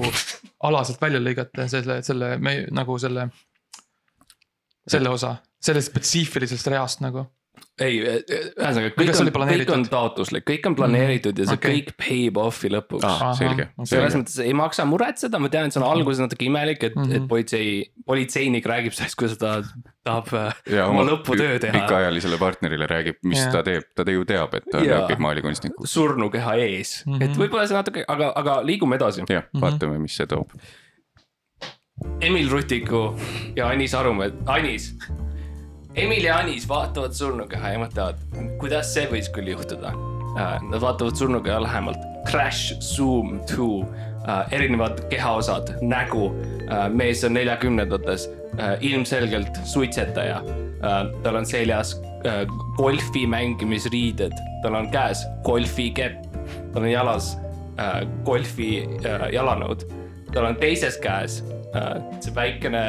alaselt 0.68 1.02
välja 1.02 1.22
lõigata, 1.22 1.66
selle, 1.72 2.00
selle, 2.06 2.36
me 2.38 2.60
nagu 2.74 2.98
selle. 3.02 3.30
selle 4.90 5.10
osa, 5.12 5.36
sellest 5.62 5.90
spetsiifilisest 5.92 6.66
reast 6.72 7.02
nagu 7.04 7.26
ei, 7.80 7.98
ühesõnaga 8.00 8.90
kõik 8.94 9.12
on, 9.12 9.30
kõik 9.50 9.72
on 9.74 9.84
taotluslik, 9.90 10.44
kõik 10.48 10.66
on 10.70 10.76
planeeritud 10.78 11.38
ja 11.40 11.46
see 11.48 11.58
okay. 11.58 11.78
kõik 11.78 11.94
paib 12.00 12.40
off'i 12.42 12.70
lõpuks 12.72 13.06
ah,. 13.06 13.30
selge. 13.38 13.68
selles 13.88 14.16
mõttes 14.18 14.36
ei 14.44 14.52
maksa 14.56 14.84
muretseda, 14.88 15.40
ma 15.42 15.50
tean, 15.52 15.68
et 15.68 15.76
see 15.76 15.82
on 15.82 15.86
alguses 15.88 16.22
natuke 16.24 16.46
imelik, 16.48 16.82
et 16.90 16.96
mm, 16.96 17.06
-hmm. 17.06 17.16
et 17.16 17.28
politsei, 17.30 17.70
politseinik 18.06 18.68
räägib 18.68 18.96
sellest, 18.96 19.18
kuidas 19.20 19.38
ta 19.40 19.54
tahab 20.06 20.32
äh, 20.36 20.60
ja, 20.76 20.88
oma 20.90 21.06
lõputöö 21.08 21.56
teha. 21.62 21.72
pikaajalisele 21.76 22.38
partnerile 22.40 22.88
räägib, 22.90 23.20
mis 23.24 23.40
ja. 23.40 23.50
ta 23.54 23.64
teeb, 23.66 23.88
ta 23.96 24.04
ju 24.10 24.24
teab, 24.28 24.54
et 24.60 24.68
ta 24.72 24.84
ja. 24.84 25.00
õpib 25.04 25.24
maalikunstniku. 25.24 25.86
surnukeha 25.86 26.54
ees 26.66 27.00
mm, 27.06 27.16
-hmm. 27.16 27.24
et 27.24 27.40
võib-olla 27.40 27.66
see 27.70 27.78
natuke, 27.78 28.04
aga, 28.08 28.32
aga 28.36 28.60
liigume 28.66 29.00
edasi. 29.00 29.24
jah, 29.28 29.48
vaatame, 29.60 29.98
mis 29.98 30.16
see 30.16 30.28
toob. 30.30 30.52
Emil 32.20 32.48
Rutiku 32.48 33.14
ja 33.56 33.68
Anis 33.68 33.94
Arumäe, 33.94 34.32
Anis 34.48 34.94
Emil 35.94 36.24
ja 36.24 36.36
Anis 36.38 36.68
vaatavad 36.68 37.14
surnukeha 37.18 37.72
ja 37.72 37.80
mõtlevad, 37.82 38.20
kuidas 38.60 38.92
see 38.94 39.08
võis 39.10 39.26
küll 39.34 39.50
juhtuda. 39.50 39.90
Äh, 40.38 40.56
nad 40.62 40.78
vaatavad 40.82 41.18
surnukeha 41.18 41.58
lähemalt, 41.64 41.98
crash, 42.28 42.76
zoom, 42.84 43.40
to 43.50 43.80
uh,, 43.82 44.44
erinevad 44.54 45.02
kehaosad, 45.10 45.74
nägu. 45.82 46.28
Uh,. 46.30 46.86
mees 46.94 47.24
on 47.26 47.34
neljakümnendates 47.34 48.28
ilmselgelt 48.80 49.56
suitsetaja. 49.64 50.40
Tal 51.22 51.36
on 51.36 51.46
seljas 51.46 51.94
golfi 52.76 53.22
mängimisriided, 53.28 54.34
tal 54.62 54.74
on 54.76 54.88
käes 54.92 55.22
golfikepp, 55.46 56.26
tal 56.72 56.82
on 56.82 56.90
jalas 56.90 57.30
golfi 58.26 58.82
jalanõud, 59.32 59.86
tal 60.34 60.50
on 60.50 60.58
teises 60.60 60.98
käes 61.00 61.38
Äh, 61.42 61.59
see 61.70 62.32
väikene 62.34 62.80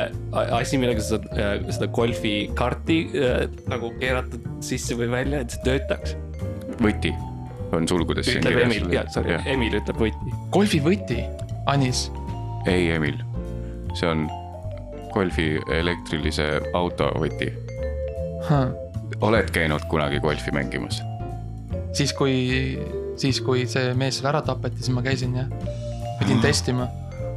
asi, 0.58 0.78
millega 0.82 1.04
sa 1.04 1.16
saad 1.16 1.26
äh, 1.38 1.52
seda 1.70 1.88
golfikaarti 1.94 2.98
äh, 3.14 3.44
nagu 3.70 3.92
keerata 4.02 4.40
sisse 4.66 4.98
või 4.98 5.12
välja, 5.12 5.44
et 5.44 5.54
see 5.54 5.66
töötaks. 5.68 6.16
võti 6.82 7.14
on 7.78 7.88
sulgudes. 7.88 8.28
ütleb 8.34 8.64
Emil, 8.66 8.88
jah, 8.94 9.06
sorry, 9.14 9.38
Emil 9.50 9.78
ütleb 9.78 10.02
võti. 10.02 10.34
golfivõti, 10.54 11.20
Anis. 11.70 12.08
ei, 12.66 12.90
Emil, 12.96 13.20
see 13.94 14.10
on 14.10 14.26
golfi 15.14 15.54
elektrilise 15.76 16.48
auto 16.78 17.12
võti 17.22 17.52
huh.. 18.48 18.72
oled 19.28 19.52
käinud 19.54 19.86
kunagi 19.92 20.22
golfi 20.24 20.54
mängimas? 20.56 21.04
siis, 21.94 22.16
kui, 22.18 22.80
siis 23.22 23.44
kui 23.46 23.68
see 23.70 23.94
mees 23.94 24.18
seal 24.18 24.32
ära 24.34 24.42
tapeti, 24.48 24.82
siis 24.82 24.96
ma 24.96 25.06
käisin 25.06 25.38
jah, 25.38 25.54
pidin 26.18 26.42
testima, 26.42 26.90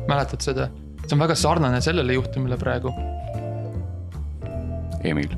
mäletad 0.08 0.40
seda? 0.46 0.70
See 1.04 1.16
on 1.16 1.20
väga 1.20 1.34
sarnane 1.36 1.80
sellele 1.84 2.16
juhtumile 2.16 2.56
praegu. 2.56 2.92
Emil, 5.04 5.28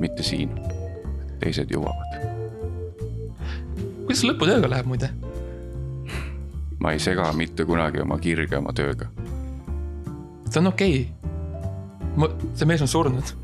mitte 0.00 0.24
siin, 0.24 0.54
teised 1.40 1.72
jõuavad. 1.72 2.16
kuidas 4.06 4.24
lõputööga 4.26 4.70
läheb 4.72 4.88
muide? 4.90 5.10
ma 6.80 6.94
ei 6.96 6.98
sega 6.98 7.28
mitte 7.36 7.66
kunagi 7.68 8.00
oma 8.00 8.16
kirge 8.18 8.56
oma 8.56 8.72
tööga. 8.72 9.10
see 10.48 10.60
on 10.62 10.72
okei 10.72 11.02
okay.. 12.16 12.48
see 12.54 12.66
mees 12.66 12.82
on 12.82 12.88
surnud. 12.88 13.34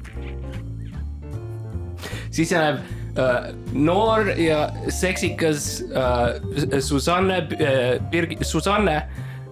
siis 2.30 2.52
jääb 2.52 2.80
äh, 3.20 3.52
noor 3.72 4.32
ja 4.40 4.70
seksikas 4.88 5.84
äh, 5.92 6.80
Susanne 6.80 7.44
äh,, 7.60 8.00
Birgi, 8.10 8.40
Susanne 8.40 9.02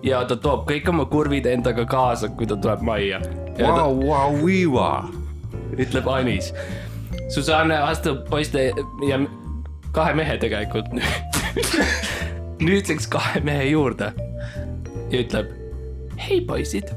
ja 0.04 0.22
ta 0.28 0.36
toob 0.36 0.66
kõik 0.68 0.88
oma 0.92 1.06
kurvid 1.10 1.46
endaga 1.48 1.86
kaasa, 1.88 2.28
kui 2.36 2.48
ta 2.48 2.56
tuleb 2.60 2.84
majja. 2.84 3.20
Wow, 3.60 4.00
wow, 4.04 4.36
wow. 4.74 5.12
ütleb 5.78 6.08
Anis. 6.10 6.52
Susanne 7.32 7.76
astub 7.78 8.24
poiste 8.28 8.70
ja 9.08 9.18
kahe 9.94 10.14
mehe 10.18 10.36
tegelikult 10.42 10.90
nüüdseks 12.66 13.06
kahe 13.10 13.40
mehe 13.46 13.70
juurde 13.70 14.10
ja 15.10 15.22
ütleb. 15.22 15.52
hei 16.18 16.40
poisid, 16.46 16.90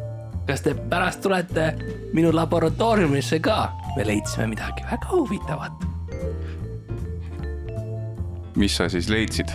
kas 0.49 0.65
te 0.65 0.73
pärast 0.89 1.21
tulete 1.25 1.71
minu 2.13 2.33
laboratooriumisse 2.35 3.39
ka? 3.39 3.71
me 3.97 4.05
leidsime 4.05 4.47
midagi 4.53 4.85
väga 4.91 5.13
huvitavat. 5.13 5.85
mis 8.55 8.77
sa 8.77 8.89
siis 8.89 9.09
leidsid? 9.09 9.53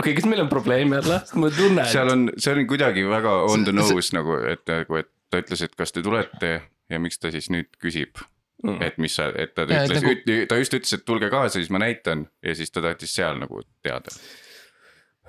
Okei 0.00 0.10
okay,, 0.12 0.16
kas 0.18 0.28
meil 0.30 0.42
on 0.44 0.50
probleem 0.52 0.96
jälle, 0.96 1.20
ma 1.34 1.52
tunnen. 1.54 1.86
seal 1.92 2.12
on, 2.12 2.26
see 2.36 2.56
on 2.56 2.66
kuidagi 2.70 3.06
väga 3.08 3.36
on 3.52 3.64
the 3.68 3.76
nose 3.76 4.16
nagu, 4.16 4.40
et 4.50 4.64
nagu, 4.70 5.00
et 5.00 5.10
ta 5.30 5.40
ütles, 5.44 5.64
et 5.66 5.78
kas 5.78 5.94
te 5.94 6.02
tulete 6.04 6.52
ja 6.90 7.00
miks 7.02 7.20
ta 7.22 7.30
siis 7.32 7.50
nüüd 7.52 7.70
küsib 7.80 8.18
mm.. 8.64 8.80
et 8.84 8.98
mis 9.02 9.14
sa, 9.16 9.30
et 9.34 9.54
ta 9.54 9.66
ja, 9.68 9.84
ütles 9.86 10.04
nagu..., 10.04 10.38
ta 10.50 10.60
just 10.60 10.76
ütles, 10.76 10.94
et 10.96 11.06
tulge 11.06 11.30
kaasa, 11.32 11.58
siis 11.58 11.70
ma 11.72 11.82
näitan 11.82 12.26
ja 12.44 12.54
siis 12.58 12.72
ta 12.74 12.82
tahtis 12.84 13.14
seal 13.16 13.40
nagu 13.40 13.62
teada. 13.84 14.14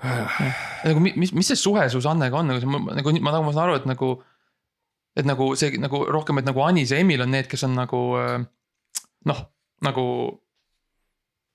Nagu 0.02 1.02
mis, 1.04 1.30
mis 1.30 1.52
see 1.52 1.58
suhe 1.58 1.84
Susannega 1.92 2.40
on, 2.40 2.50
nagu 2.50 2.62
see, 2.62 2.68
nagu 2.68 3.16
ma, 3.22 3.34
nagu 3.36 3.46
ma 3.46 3.54
saan 3.54 3.68
aru, 3.68 3.78
et 3.78 3.88
nagu 3.90 4.14
et 5.18 5.28
nagu 5.28 5.52
see 5.58 5.78
nagu 5.80 6.04
rohkem, 6.08 6.40
et 6.40 6.48
nagu 6.48 6.64
Anis 6.64 6.94
ja 6.94 6.98
Emil 7.02 7.22
on 7.22 7.30
need, 7.34 7.46
kes 7.50 7.62
on 7.68 7.76
nagu 7.78 8.00
äh, 8.18 8.38
noh, 9.28 9.42
nagu, 9.84 10.06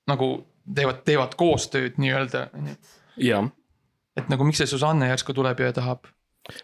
nagu 0.08 0.30
teevad, 0.74 1.02
teevad 1.04 1.36
koostööd 1.38 1.98
nii-öelda, 2.00 2.48
jah, 2.54 2.94
et 4.18 4.28
nagu 4.32 4.46
miks 4.46 4.58
see 4.62 4.66
Susanne 4.70 5.08
järsku 5.10 5.34
tuleb 5.36 5.60
ja 5.62 5.72
tahab, 5.76 6.06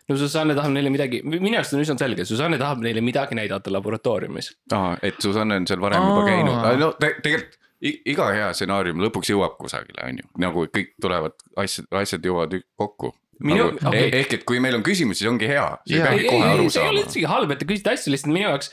no 0.09 0.17
Susanne 0.21 0.55
tahab 0.59 0.73
neile 0.75 0.90
midagi, 0.90 1.21
minu 1.27 1.57
arust 1.59 1.75
on 1.77 1.83
üsna 1.85 1.99
selge, 2.01 2.25
Susanne 2.29 2.59
tahab 2.59 2.83
neile 2.85 3.03
midagi 3.05 3.37
näidata 3.38 3.73
laboratooriumis. 3.73 4.53
aa, 4.73 4.97
et 5.03 5.21
Susanne 5.23 5.61
on 5.61 5.67
seal 5.71 5.83
varem 5.83 6.03
juba 6.03 6.23
Aa. 6.23 6.31
käinud, 6.31 6.81
no 6.81 6.93
te, 6.99 7.14
tegelikult 7.23 7.61
iga 7.85 8.31
hea 8.33 8.49
stsenaarium 8.57 9.03
lõpuks 9.05 9.29
jõuab 9.35 9.59
kusagile, 9.61 10.01
on 10.07 10.23
ju, 10.23 10.31
nagu 10.40 10.64
kõik 10.73 10.95
tulevad 11.03 11.35
asjad, 11.61 11.88
asjad 12.01 12.25
jõuavad 12.25 12.57
kokku. 12.81 13.12
Minu- 13.45 13.73
Nagu, 13.75 13.90
okay. 13.90 14.11
ehk 14.14 14.33
et 14.38 14.45
kui 14.47 14.61
meil 14.62 14.77
on 14.79 14.83
küsimusi, 14.87 15.25
siis 15.25 15.29
ongi 15.29 15.49
hea, 15.51 15.64
sa 15.83 15.90
ei 15.93 16.01
peagi 16.01 16.23
ei, 16.23 16.29
kohe 16.31 16.45
ei, 16.47 16.53
aru 16.55 16.69
see 16.71 16.81
ei 16.81 16.87
ole 16.88 17.01
saama. 17.01 17.01
üldsegi 17.03 17.25
halb, 17.29 17.51
et 17.51 17.59
te 17.61 17.67
küsite 17.69 17.90
asju, 17.93 18.12
lihtsalt 18.14 18.33
minu 18.33 18.47
jaoks 18.47 18.71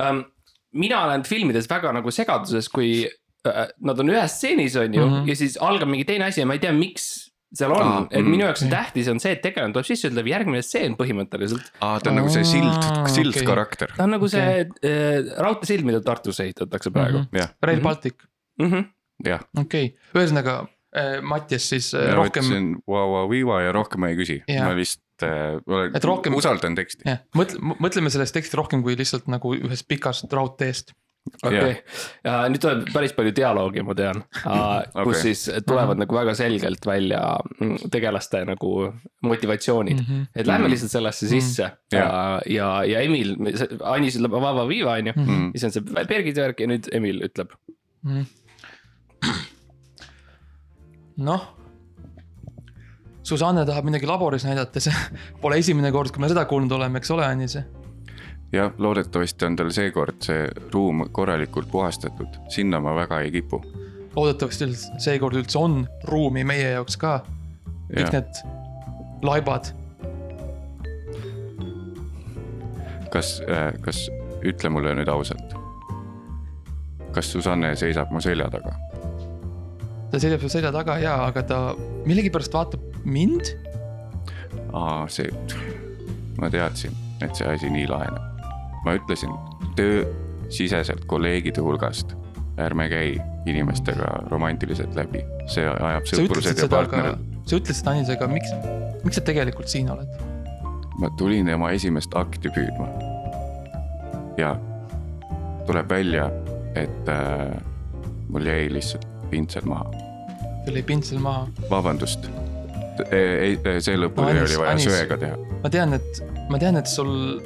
ähm,. 0.00 0.22
mina 0.72 1.02
olen 1.04 1.26
filmides 1.28 1.68
väga 1.68 1.92
nagu 1.92 2.10
segaduses, 2.10 2.70
kui 2.72 3.04
nad 3.44 3.98
on 4.00 4.10
ühes 4.12 4.38
stseenis, 4.38 4.76
on 4.76 4.94
ju 4.94 5.00
mm, 5.04 5.12
Mhm. 5.12 5.22
-hmm. 5.22 5.28
ja 5.28 5.36
siis 5.36 5.56
algab 5.60 5.88
mingi 5.88 6.04
teine 6.04 6.24
asi 6.24 6.40
ja 6.40 6.46
ma 6.46 6.52
ei 6.54 6.58
tea, 6.62 6.72
miks 6.72 7.32
seal 7.52 7.72
on 7.72 7.82
ah,, 7.82 8.06
et 8.10 8.20
mhm. 8.22 8.30
minu 8.30 8.44
jaoks 8.46 8.62
on 8.64 8.70
tähtis 8.72 9.08
on 9.12 9.20
see, 9.20 9.32
et 9.36 9.42
tegelane 9.44 9.74
tuleb 9.74 9.84
sisse, 9.86 10.08
ütleb 10.08 10.28
järgmine 10.30 10.62
stseen 10.64 10.94
põhimõtteliselt. 10.96 11.66
aa, 11.80 11.98
ta 12.00 12.10
on 12.10 12.16
nagu 12.22 12.30
see 12.32 12.44
sild 12.48 12.86
sild 13.12 13.34
okei. 13.34 13.46
karakter, 13.46 13.92
ta 13.96 14.04
on 14.06 14.14
nagu 14.16 14.24
okay. 14.24 14.40
see 14.40 14.92
äh, 14.92 15.32
raudteesild, 15.44 15.84
mida 15.84 16.00
Tartus 16.00 16.40
ehitatakse 16.40 16.90
praegu 16.94 17.18
mm. 17.24 17.36
jah, 17.42 17.50
Rail 17.62 17.76
Mhm. 17.82 17.84
Baltic, 17.84 18.14
-hmm. 18.22 18.64
Mm 18.66 18.70
-hmm. 18.72 18.86
jah. 19.28 19.40
okei 19.58 19.84
okay., 19.92 20.22
ühesõnaga 20.22 20.56
äh, 20.96 21.20
Mattias 21.22 21.68
siis 21.68 21.92
äh, 21.94 22.08
ma 22.08 22.14
rohkem, 22.22 22.44
võtsin 22.44 22.72
Vau-Vau-Viva 22.88 23.60
ja 23.66 23.72
rohkem 23.72 24.00
ma 24.00 24.08
ei 24.08 24.16
küsi, 24.16 24.42
Jaa. 24.48 24.68
ma 24.68 24.74
lihtsalt 24.78 25.22
äh, 25.22 26.00
rohkem- 26.04 26.34
usaldan 26.36 26.74
teksti. 26.74 27.04
mõtle, 27.36 27.60
mõtleme 27.60 28.08
sellest 28.10 28.32
teksti 28.34 28.56
rohkem 28.56 28.82
kui 28.82 28.96
lihtsalt 28.96 29.28
nagu 29.28 29.54
ühest 29.54 29.84
pikast 29.88 30.32
raudteest. 30.32 30.92
Okei 31.42 31.58
okay., 31.58 31.74
ja 32.24 32.38
nüüd 32.50 32.62
tuleb 32.62 32.88
päris 32.94 33.14
palju 33.16 33.32
dialoogi, 33.36 33.84
ma 33.86 33.94
tean 33.98 34.22
uh, 34.22 34.82
kus 35.06 35.22
siis 35.26 35.44
tulevad 35.66 36.00
nagu 36.02 36.16
väga 36.16 36.34
selgelt 36.38 36.86
välja 36.86 37.22
mm, 37.60 37.90
tegelaste 37.94 38.42
nagu 38.48 38.72
motivatsioonid 39.22 40.00
mm. 40.00 40.06
-hmm. 40.08 40.26
et 40.34 40.46
lähme 40.46 40.66
Mhm. 40.66 40.74
lihtsalt 40.74 40.90
sellesse 40.90 41.28
sisse 41.28 41.64
mm 41.64 41.70
-hmm. 41.70 41.96
ja, 41.98 42.40
ja, 42.46 42.84
ja 42.84 43.00
Emil, 43.00 43.36
Anis 43.84 44.16
ütleb 44.16 44.30
vaba 44.30 44.68
viiva, 44.68 44.92
on 44.92 45.06
ju. 45.06 45.12
Mm. 45.16 45.50
siis 45.52 45.64
on 45.64 45.72
see 45.72 46.06
Birgiti 46.08 46.40
värk 46.40 46.60
ja 46.60 46.66
nüüd 46.66 46.88
Emil 46.92 47.22
ütleb. 47.22 47.50
noh, 51.16 51.42
Susanne 53.22 53.66
tahab 53.66 53.84
midagi 53.84 54.06
laboris 54.06 54.44
näidata, 54.44 54.80
see 54.80 54.94
pole 55.42 55.58
esimene 55.58 55.92
kord, 55.92 56.10
kui 56.10 56.20
me 56.20 56.28
seda 56.28 56.44
kuulnud 56.44 56.72
oleme, 56.72 56.98
eks 56.98 57.10
ole, 57.10 57.26
Anis? 57.26 57.58
jah, 58.52 58.72
loodetavasti 58.78 59.46
on 59.48 59.56
tal 59.56 59.70
seekord 59.72 60.20
see 60.24 60.48
ruum 60.72 61.06
korralikult 61.12 61.70
puhastatud, 61.70 62.40
sinna 62.52 62.80
ma 62.80 62.94
väga 62.96 63.20
ei 63.24 63.30
kipu. 63.30 63.62
loodetavasti 64.16 64.68
seekord 64.98 65.36
üldse 65.40 65.58
on 65.58 65.86
ruumi 66.08 66.44
meie 66.44 66.72
jaoks 66.76 66.96
ka. 66.96 67.20
kõik 67.92 68.06
Jah. 68.06 68.12
need 68.12 68.42
laibad, 69.22 69.72
kas, 73.12 73.40
kas, 73.84 74.06
ütle 74.42 74.72
mulle 74.72 74.94
nüüd 74.98 75.08
ausalt. 75.08 75.56
kas 77.12 77.32
Susanne 77.32 77.76
seisab 77.76 78.10
mu 78.10 78.20
selja 78.20 78.48
taga? 78.50 78.74
ta 80.12 80.20
seisab 80.20 80.42
su 80.44 80.48
selja 80.52 80.72
taga 80.72 80.98
ja, 81.00 81.14
aga 81.24 81.42
ta 81.42 81.60
millegipärast 82.04 82.52
vaatab 82.52 82.84
mind. 83.04 83.54
aa, 84.72 85.08
see, 85.08 85.32
ma 86.40 86.52
teadsin, 86.52 86.92
et 87.24 87.32
see 87.36 87.48
asi 87.48 87.72
nii 87.72 87.88
laheneb. 87.88 88.31
Ma 88.84 88.96
ütlesin 88.98 89.32
töösiseselt 89.78 91.04
kolleegide 91.10 91.62
hulgast, 91.64 92.16
ärme 92.60 92.88
käi 92.92 93.14
inimestega 93.46 94.10
romantiliselt 94.30 94.94
läbi, 94.96 95.22
see 95.50 95.64
ajab 95.66 96.06
sõprused 96.10 96.52
ja 96.52 96.66
seda, 96.66 96.82
aga 96.84 96.90
partnerid. 96.90 97.30
sa 97.48 97.58
ütlesid 97.58 97.88
Anisega, 97.92 98.28
miks, 98.30 98.52
miks 99.02 99.18
sa 99.18 99.24
tegelikult 99.26 99.72
siin 99.72 99.90
oled? 99.92 100.20
ma 101.00 101.10
tulin 101.18 101.48
tema 101.48 101.72
esimest 101.74 102.14
akti 102.18 102.52
püüdma. 102.52 102.86
ja 104.38 104.54
tuleb 105.66 105.90
välja, 105.90 106.28
et 106.78 107.10
äh, 107.10 107.56
mul 108.28 108.46
jäi 108.46 108.68
lihtsalt 108.72 109.06
pintsel 109.30 109.66
maha, 109.68 109.88
sul 110.64 110.78
jäi 110.78 110.86
pintsel 110.86 111.22
maha. 111.22 111.46
vabandust. 111.70 112.28
ei, 113.10 113.56
see 113.80 113.96
lõpuni 113.98 114.36
Anis- 114.36 114.44
oli 114.50 114.60
vaja 114.62 114.78
söega 114.84 115.18
teha. 115.18 115.40
ma 115.62 115.72
tean, 115.72 115.96
et, 115.98 116.22
ma 116.50 116.60
tean, 116.62 116.78
et 116.78 116.90
sul, 116.90 117.40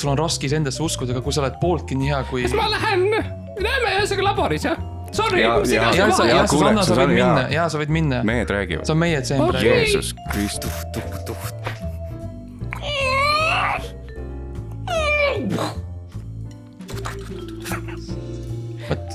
sul 0.00 0.10
on 0.14 0.18
raske 0.18 0.46
iseendasse 0.48 0.82
uskuda, 0.82 1.14
aga 1.14 1.22
kui 1.24 1.32
sa 1.36 1.42
oled 1.44 1.56
pooltki 1.60 1.96
nii 1.98 2.10
hea 2.12 2.22
kui. 2.30 2.46
ma 2.56 2.66
lähen, 2.72 3.06
näeme 3.10 3.94
ühesõnaga 3.98 4.28
laboris 4.30 4.64
jah. 4.70 4.76
Sorry 5.14 5.44
Ja-, 5.44 5.60
ja- 5.70 5.92
ja 5.94 6.06
ja 6.08 6.08
kuule, 6.10 6.46
Susanna, 6.48 6.82
sa 6.82 6.94
võid 6.98 7.12
minna, 7.14 7.46
ja 7.50 7.68
sa 7.70 7.78
võid 7.78 7.92
minna. 7.94 8.22
mehed 8.26 8.50
räägivad 8.50 8.86
see. 8.86 8.92
on 8.92 8.98
meie 8.98 9.20
tseen 9.22 9.40
Okei. 9.40 9.60
praegu. 9.60 9.68
Jeesus 9.68 10.14
Kristus. 10.32 10.72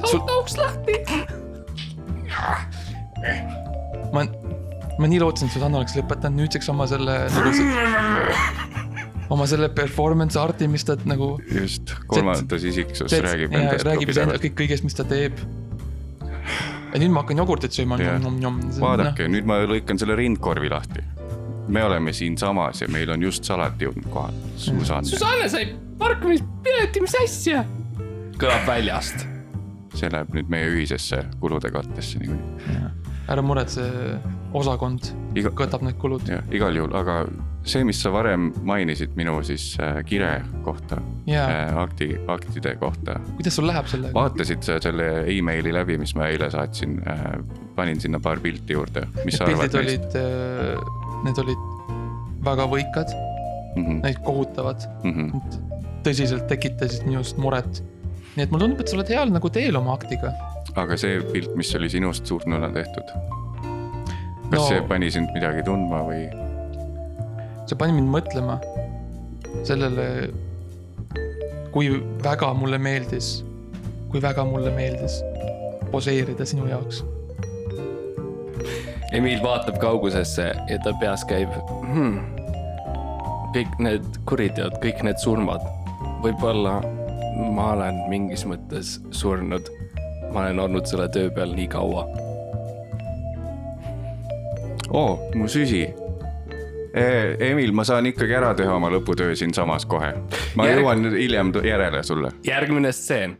sul, 0.06 0.22
uks 0.40 0.58
lahti. 0.58 0.96
ma, 4.14 4.24
ma 5.00 5.08
nii 5.10 5.20
lootsin, 5.22 5.50
et 5.50 5.54
Susanna 5.56 5.82
oleks 5.82 5.96
lõpetanud 6.00 6.44
nüüdseks 6.44 6.72
oma 6.74 6.88
selle 6.90 7.18
nagu 7.36 7.54
see, 7.54 8.79
oma 9.30 9.46
selle 9.50 9.70
performance 9.74 10.40
art'i, 10.40 10.68
mis 10.72 10.86
ta 10.88 10.98
nagu. 11.10 11.34
just, 11.54 11.94
kolmandas 12.10 12.66
isiksus 12.66 13.14
räägib 13.14 13.54
ja, 13.54 13.64
endast 13.64 13.84
ka 13.84 13.92
räägib 13.92 14.12
pidevalt. 14.12 14.44
kõik, 14.46 14.56
kõigest, 14.64 14.86
mis 14.88 14.98
ta 14.98 15.06
teeb. 15.10 15.38
ja 16.94 17.02
nüüd 17.02 17.14
ma 17.14 17.24
hakkan 17.24 17.42
jogurtit 17.44 17.76
sööma 17.78 18.00
noh. 18.00 18.62
vaadake, 18.82 19.30
nüüd 19.32 19.50
ma 19.50 19.62
lõikan 19.70 20.02
selle 20.02 20.18
rindkorvi 20.20 20.72
lahti. 20.74 21.06
me 21.70 21.84
oleme 21.86 22.14
siinsamas 22.14 22.82
ja 22.82 22.90
meil 22.90 23.12
on 23.14 23.28
just 23.28 23.46
salat 23.46 23.78
jõudnud 23.82 24.10
kohale. 24.14 24.54
Susanne, 24.58 25.06
Susanne 25.06 25.50
sai 25.50 25.68
parkimispileti, 26.02 27.04
mis 27.06 27.18
asja? 27.24 27.66
kõlab 28.40 28.66
väljast. 28.68 29.28
see 30.00 30.10
läheb 30.10 30.34
nüüd 30.34 30.50
meie 30.50 30.74
ühisesse 30.74 31.22
kulude 31.44 31.70
kattesse 31.74 32.22
niikuinii. 32.22 32.90
ära 33.30 33.46
muretse, 33.46 33.86
osakond 34.58 35.12
iga, 35.38 35.54
katab 35.54 35.86
need 35.86 36.02
kulud. 36.02 36.26
jah, 36.26 36.42
igal 36.50 36.74
juhul, 36.74 36.98
aga 36.98 37.22
see, 37.72 37.86
mis 37.88 38.02
sa 38.02 38.12
varem 38.14 38.50
mainisid 38.68 39.16
minu 39.20 39.40
siis 39.48 39.72
äh, 39.82 40.02
kire 40.08 40.32
kohta 40.66 41.00
ja, 41.30 41.46
äh,, 41.46 41.78
akti, 41.84 42.12
aktide 42.28 42.76
kohta. 42.82 43.20
kuidas 43.38 43.60
sul 43.60 43.70
läheb 43.70 43.90
sellega? 43.92 44.14
vaatasid 44.18 44.66
sa 44.66 44.80
selle 44.84 45.10
emaili 45.32 45.74
läbi, 45.76 45.98
mis 46.02 46.16
ma 46.20 46.30
eile 46.32 46.52
saatsin 46.54 47.00
äh,, 47.08 47.26
panin 47.76 48.02
sinna 48.02 48.22
paar 48.24 48.42
pilti 48.44 48.78
juurde, 48.78 49.08
mis 49.26 49.40
sa 49.40 49.48
Need 49.48 49.58
arvad 49.58 49.76
pildid 49.80 50.08
neist? 50.08 50.22
olid, 50.22 51.26
need 51.28 51.44
olid 51.46 51.68
väga 52.46 52.66
võikad, 52.72 53.12
Mhm, 53.78 54.02
neid 54.04 54.20
kohutavad, 54.26 54.84
mhm. 55.06 55.40
tõsiselt 56.06 56.48
tekitasid 56.50 57.06
minust 57.08 57.38
muret. 57.42 57.84
nii 58.36 58.46
et 58.46 58.52
mulle 58.54 58.68
tundub, 58.68 58.82
et 58.84 58.92
sa 58.92 58.98
oled 58.98 59.10
heal 59.12 59.32
nagu 59.34 59.50
teel 59.54 59.78
oma 59.78 59.96
aktiga. 59.98 60.34
aga 60.80 60.98
see 60.98 61.20
pilt, 61.34 61.56
mis 61.60 61.74
oli 61.76 61.90
sinust 61.92 62.30
surnuna 62.30 62.70
tehtud, 62.74 63.14
kas 64.50 64.58
no. 64.58 64.68
see 64.68 64.82
pani 64.90 65.12
sind 65.14 65.34
midagi 65.36 65.66
tundma 65.68 66.04
või? 66.08 66.49
See 67.70 67.78
pani 67.78 67.94
mind 67.94 68.10
mõtlema 68.10 68.58
sellele, 69.68 70.30
kui 71.74 71.92
väga 72.24 72.52
mulle 72.58 72.80
meeldis, 72.82 73.40
kui 74.10 74.22
väga 74.24 74.46
mulle 74.48 74.74
meeldis 74.74 75.20
poseerida 75.92 76.46
sinu 76.50 76.68
jaoks. 76.70 77.04
Emil 79.14 79.42
vaatab 79.42 79.80
kaugusesse 79.82 80.52
ja 80.70 80.78
ta 80.84 80.94
peas 81.02 81.26
käib 81.30 81.54
hmm,. 81.82 82.20
kõik 83.56 83.80
need 83.82 84.20
kuriteod, 84.30 84.78
kõik 84.84 85.02
need 85.06 85.22
surmad, 85.22 85.66
võib-olla 86.26 86.78
ma 87.56 87.72
olen 87.74 88.04
mingis 88.10 88.46
mõttes 88.50 88.98
surnud. 89.12 89.70
ma 90.34 90.44
olen 90.44 90.60
olnud 90.66 90.86
selle 90.86 91.08
töö 91.10 91.32
peal 91.34 91.56
nii 91.58 91.68
kaua. 91.68 92.06
oo, 94.90 95.18
mu 95.36 95.48
süsi. 95.48 95.88
Emil, 96.94 97.72
ma 97.76 97.84
saan 97.86 98.08
ikkagi 98.10 98.34
ära 98.34 98.54
teha 98.58 98.74
oma 98.76 98.90
lõputöö 98.90 99.36
siinsamas 99.38 99.86
kohe. 99.90 100.14
ma 100.58 100.66
Järg- 100.66 100.80
jõuan 100.82 101.06
hiljem 101.14 101.52
järele 101.64 102.04
sulle. 102.04 102.32
järgmine 102.44 102.92
stseen. 102.92 103.38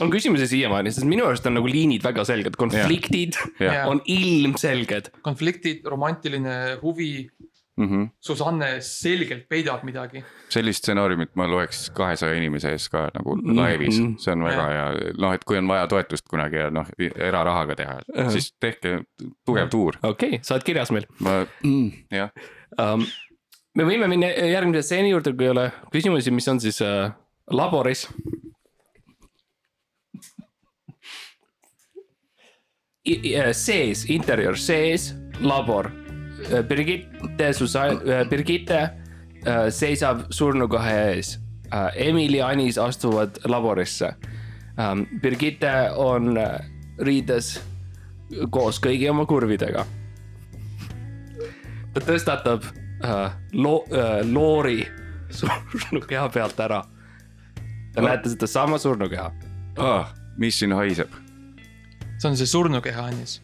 on 0.00 0.10
küsimusi 0.10 0.46
siiamaani, 0.48 0.92
sest 0.92 1.04
minu 1.06 1.26
arust 1.28 1.46
on 1.46 1.54
nagu 1.58 1.66
liinid 1.68 2.02
väga 2.02 2.24
selged, 2.24 2.54
konfliktid 2.56 3.34
Jah. 3.60 3.74
Jaa. 3.74 3.88
on 3.90 4.00
ilmselged. 4.06 5.10
konfliktid, 5.22 5.82
romantiline 5.84 6.78
huvi, 6.82 7.28
Mm 7.76 7.88
-hmm. 7.88 8.08
Susanne 8.20 8.80
selgelt 8.80 9.48
peidab 9.48 9.82
midagi. 9.82 10.24
sellist 10.48 10.78
stsenaariumit 10.78 11.30
ma 11.34 11.46
loeks 11.48 11.90
kahesaja 11.90 12.34
inimese 12.34 12.70
ees 12.70 12.88
ka 12.88 13.08
nagu 13.14 13.36
Mhm. 13.36 13.56
laivis, 13.56 13.96
see 14.24 14.32
on 14.32 14.44
väga 14.44 14.66
hea, 14.68 15.12
noh, 15.18 15.32
et 15.32 15.44
kui 15.44 15.58
on 15.58 15.68
vaja 15.68 15.86
toetust 15.86 16.28
kunagi 16.28 16.56
ja 16.56 16.70
noh, 16.70 16.86
erarahaga 17.16 17.74
teha, 17.74 18.00
siis 18.28 18.52
tehke 18.60 19.04
tugev 19.46 19.68
tuur, 19.70 19.96
okei 20.02 20.28
okay,, 20.28 20.38
sa 20.42 20.54
oled 20.54 20.64
kirjas 20.64 20.90
meil 20.90 21.06
ma, 21.18 21.46
jah, 22.10 22.30
um,. 22.78 23.06
me 23.74 23.84
võime 23.84 24.08
minna 24.08 24.26
järgmise 24.26 24.82
stseeni 24.82 25.10
juurde, 25.10 25.32
kui 25.32 25.44
ei 25.44 25.50
ole 25.50 25.72
küsimusi, 25.94 26.30
mis 26.30 26.48
on 26.48 26.60
siis 26.60 26.82
äh, 26.82 27.12
laboris. 27.50 28.08
sees, 33.52 34.04
interjöör 34.10 34.54
sees, 34.56 35.14
labor. 35.40 36.01
Birgitte, 36.68 37.52
Susanne, 37.52 38.24
Birgitte 38.30 38.78
äh, 38.80 39.68
seisab 39.70 40.26
surnukoha 40.30 40.90
ees. 40.90 41.38
Emil 41.96 42.34
ja 42.36 42.48
Anis 42.52 42.76
astuvad 42.78 43.38
laborisse. 43.48 44.10
Birgitte 45.22 45.70
on 45.96 46.36
äh, 46.36 46.58
riides 47.00 47.54
koos 48.52 48.78
kõigi 48.80 49.08
oma 49.10 49.24
kurvidega. 49.28 49.84
ta 51.94 52.00
tõstatab 52.00 52.64
äh, 53.04 53.32
lo- 53.52 53.84
äh, 53.92 54.20
loori 54.32 54.86
surnukeha 55.30 56.28
pealt 56.28 56.60
ära. 56.60 56.82
Te 57.94 58.00
No. 58.00 58.08
näete 58.08 58.28
sedasama 58.32 58.78
surnukeha. 58.78 59.30
ah,. 59.78 60.14
mis 60.38 60.58
siin 60.58 60.72
haiseb 60.72 61.08
see 62.18 62.28
on 62.30 62.36
see 62.36 62.46
surnukeha, 62.46 63.02
Anis. 63.10 63.42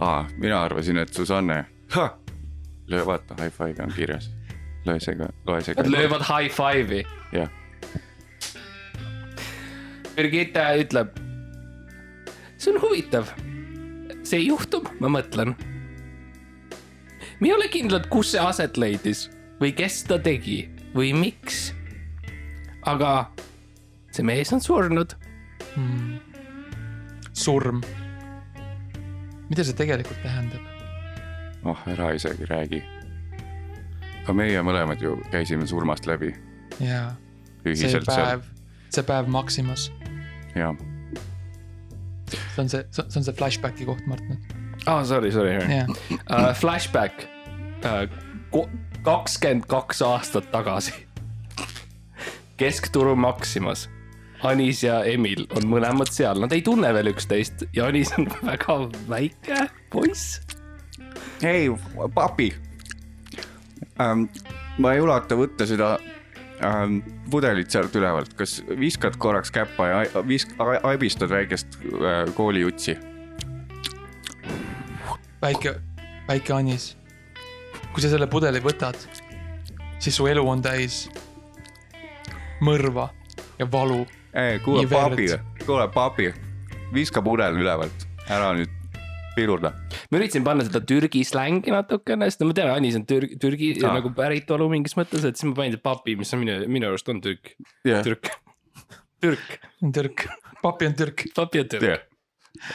ah,? 0.00 0.26
mina 0.38 0.62
arvasin, 0.62 0.98
et 0.98 1.08
Susanne. 1.14 1.64
löö, 2.86 3.06
vaata, 3.06 3.34
high 3.42 3.52
five 3.52 3.82
on 3.82 3.92
kirjas. 3.96 4.30
löö 4.84 5.00
see 5.00 5.14
ka, 5.14 5.28
loe 5.46 5.62
see 5.62 5.74
ka 5.74 5.82
Nad. 5.82 5.90
löövad 5.90 6.22
high 6.28 6.50
five'i. 6.54 7.04
jah, 7.32 7.48
Birgitte 10.16 10.60
ütleb. 10.78 11.08
see 12.56 12.74
on 12.74 12.80
huvitav. 12.82 13.30
see 14.22 14.40
juhtum, 14.40 14.86
ma 15.00 15.08
mõtlen. 15.08 15.54
me 17.40 17.48
ei 17.48 17.54
ole 17.54 17.68
kindlad, 17.68 18.08
kus 18.08 18.32
see 18.34 18.40
aset 18.40 18.76
leidis 18.76 19.28
või 19.60 19.74
kes 19.76 20.02
ta 20.04 20.18
tegi 20.18 20.68
või 20.94 21.12
miks. 21.16 21.72
aga 22.86 23.30
see 24.10 24.22
mees 24.26 24.52
on 24.52 24.60
surnud. 24.60 25.16
surm. 27.32 27.82
mida 29.48 29.64
see 29.64 29.74
tegelikult 29.74 30.22
tähendab? 30.22 30.74
Oh 31.64 31.86
ära 31.88 32.12
isegi 32.14 32.46
räägi. 32.48 32.82
aga 34.22 34.32
meie 34.32 34.62
mõlemad 34.64 35.02
ju 35.02 35.16
käisime 35.32 35.66
surmast 35.66 36.06
läbi 36.06 36.32
jaa, 36.80 37.14
see 37.64 38.00
päev, 38.06 38.44
see 38.92 39.06
päev 39.06 39.30
Maximas, 39.32 39.88
jah. 40.56 40.76
see 42.28 42.64
on 42.64 42.68
see, 42.72 42.84
see 42.90 43.20
on 43.20 43.26
see 43.26 43.36
flashback'i 43.36 43.88
koht, 43.88 44.04
Mart 44.10 44.24
nüüd. 44.28 44.54
aa 44.86 45.00
oh,, 45.00 45.06
sorry, 45.08 45.32
sorry. 45.34 45.56
jah, 45.58 45.90
uh,. 46.28 46.52
Flashback 46.58 47.26
uh,. 47.84 48.68
kakskümmend 49.04 49.66
kaks 49.68 50.02
aastat 50.02 50.50
tagasi. 50.52 50.94
keskturu 52.60 53.16
Maximas. 53.16 53.88
Anis 54.44 54.82
ja 54.84 54.98
Emil 55.08 55.46
on 55.56 55.64
mõlemad 55.70 56.10
seal, 56.12 56.36
nad 56.42 56.52
ei 56.52 56.60
tunne 56.64 56.90
veel 56.92 57.08
üksteist 57.14 57.64
ja 57.72 57.86
Anis 57.88 58.12
on 58.18 58.28
väga 58.44 58.76
väike 59.08 59.62
poiss. 59.92 60.42
hei, 61.44 61.68
papi 62.14 62.54
ähm,. 64.00 64.24
ma 64.78 64.92
ei 64.96 65.00
ulata 65.04 65.36
võtta 65.36 65.66
seda 65.68 65.94
ähm, 66.64 66.98
pudelit 67.30 67.70
sealt 67.70 67.94
ülevalt, 67.96 68.32
kas 68.38 68.58
viskad 68.80 69.18
korraks 69.20 69.52
käppa 69.54 69.88
ja 69.90 70.22
visk-, 70.26 70.54
aibistad 70.82 71.30
väikest 71.30 71.76
äh, 71.84 72.22
kooliutsi? 72.34 72.96
väike, 75.42 75.74
väike 76.28 76.56
Anis. 76.56 76.94
kui 77.92 78.02
sa 78.02 78.08
selle 78.10 78.26
pudeli 78.30 78.62
võtad, 78.64 78.96
siis 79.98 80.16
su 80.16 80.26
elu 80.30 80.46
on 80.48 80.64
täis 80.64 81.04
mõrva 82.64 83.10
ja 83.58 83.68
valu. 83.70 84.06
ei, 84.32 84.58
kuule 84.64 84.88
papi, 84.88 85.28
kuule 85.66 85.90
papi, 85.92 86.32
viska 86.94 87.22
pudel 87.22 87.60
ülevalt, 87.60 88.08
ära 88.32 88.54
nüüd 88.56 88.73
pidurda. 89.36 89.72
ma 90.10 90.18
üritasin 90.20 90.44
panna 90.46 90.64
seda 90.66 90.80
Türgi 90.86 91.24
slängi 91.26 91.72
natukene, 91.74 92.28
sest 92.30 92.44
ma 92.46 92.54
tean, 92.56 92.70
Anis 92.74 92.96
on 93.00 93.04
Türgi, 93.06 93.38
Türgi 93.42 93.68
Ah. 93.84 93.94
nagu 93.98 94.10
päritolu 94.14 94.68
mingis 94.72 94.96
mõttes, 94.98 95.24
et 95.24 95.36
siis 95.36 95.48
ma 95.50 95.54
panin 95.62 95.78
papi, 95.82 96.16
mis 96.20 96.32
on 96.34 96.40
minu, 96.44 96.58
minu 96.68 96.88
arust 96.92 97.08
on 97.08 97.20
türk, 97.24 97.54
jah, 97.84 98.02
türk, 98.06 98.30
türk, 99.20 99.58
on 99.82 99.92
türk, 99.92 100.26
papi 100.62 100.86
on 100.90 100.94
türk. 100.94 101.24
papi 101.34 101.60
on 101.64 101.68
türk. 101.68 102.06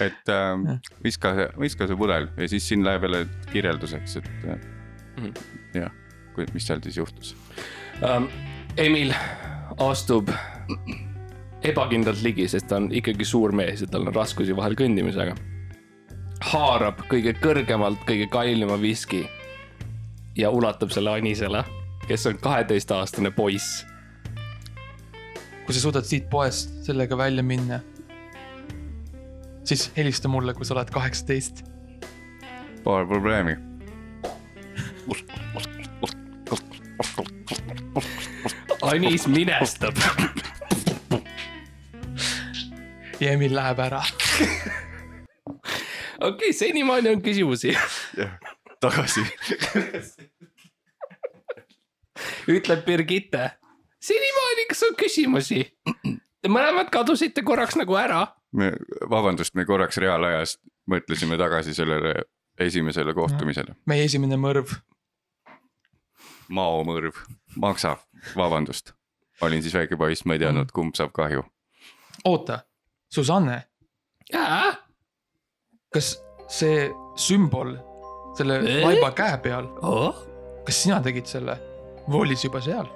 et 0.03 0.27
ähm, 0.29 0.65
viska 1.03 1.33
see, 1.35 1.47
viska 1.59 1.87
see 1.87 1.95
pudel 1.95 2.27
ja 2.37 2.47
siis 2.51 2.65
siin 2.67 2.83
läheb 2.83 3.03
jälle 3.07 3.25
kirjelduseks, 3.53 4.17
et 4.17 4.29
äh, 4.47 4.59
Mhm. 5.17 5.33
jah, 5.73 5.91
mis 6.53 6.67
seal 6.67 6.79
siis 6.83 6.97
juhtus. 6.97 7.35
um,. 8.03 8.27
Emil 8.77 9.09
astub 9.81 10.29
ebakindlalt 11.65 12.21
ligi, 12.23 12.45
sest 12.47 12.67
ta 12.69 12.77
on 12.79 12.85
ikkagi 12.95 13.25
suur 13.27 13.51
mees 13.55 13.81
ja 13.83 13.87
tal 13.91 14.05
on 14.07 14.13
raskusi 14.15 14.55
vahel 14.55 14.75
kõndimisega. 14.79 15.33
Haarab 16.39 17.03
kõige 17.11 17.33
kõrgemalt 17.41 18.03
kõige 18.07 18.27
kallima 18.31 18.77
viski 18.81 19.25
ja 20.37 20.49
ulatab 20.49 20.93
selle 20.95 21.11
Anisele, 21.11 21.63
kes 22.07 22.27
on 22.29 22.39
kaheteistaastane 22.39 23.31
poiss. 23.31 23.85
kui 25.65 25.75
sa 25.75 25.81
suudad 25.81 26.05
siit 26.05 26.29
poest 26.29 26.71
sellega 26.85 27.17
välja 27.17 27.43
minna, 27.43 27.79
siis 29.63 29.91
helista 29.97 30.27
mulle, 30.27 30.53
kui 30.53 30.65
sa 30.65 30.73
oled 30.73 30.89
kaheksateist. 30.89 31.63
Pole 32.83 33.05
probleemi. 33.05 33.57
Anis 38.81 39.27
minestab. 39.27 39.95
ja 43.19 43.31
Emil 43.31 43.55
läheb 43.55 43.79
ära. 43.79 44.01
okei 46.21 46.29
okay,, 46.29 46.53
senimaani 46.53 47.09
on 47.09 47.21
küsimusi. 47.21 47.77
tagasi. 48.79 49.23
ütleb 52.47 52.85
Birgitte. 52.85 53.51
senimaani, 54.01 54.65
kas 54.69 54.83
on 54.83 54.95
küsimusi? 54.99 55.63
Te 56.41 56.51
mõlemad 56.51 56.91
kadusite 56.91 57.43
korraks 57.43 57.75
nagu 57.79 57.95
ära. 57.99 58.27
me, 58.51 58.73
vabandust, 59.09 59.55
me 59.55 59.65
korraks 59.65 59.97
reaalajas 59.97 60.57
mõtlesime 60.89 61.37
tagasi 61.37 61.73
sellele 61.73 62.15
esimesele 62.59 63.13
kohtumisele. 63.13 63.75
meie 63.85 64.03
esimene 64.03 64.35
mõrv. 64.35 64.75
maomõrv, 66.49 67.15
maksa, 67.55 67.97
vabandust. 68.35 68.93
olin 69.41 69.61
siis 69.61 69.73
väike 69.73 69.97
poiss, 69.97 70.25
ma 70.25 70.35
ei 70.35 70.39
teadnud, 70.39 70.71
kumb 70.71 70.95
saab 70.95 71.11
kahju. 71.15 71.43
oota, 72.25 72.59
Susanne, 73.13 73.63
kas 75.93 76.09
see 76.49 76.89
sümbol 77.17 77.75
selle 78.37 78.59
Eh? 78.61 78.83
vaiba 78.85 79.09
käe 79.17 79.37
peal, 79.43 79.67
Oh? 79.81 80.15
kas 80.65 80.83
sina 80.83 80.99
tegid 81.01 81.25
selle 81.25 81.55
või 82.07 82.21
oli 82.27 82.35
see 82.37 82.47
juba 82.49 82.61
seal? 82.61 82.87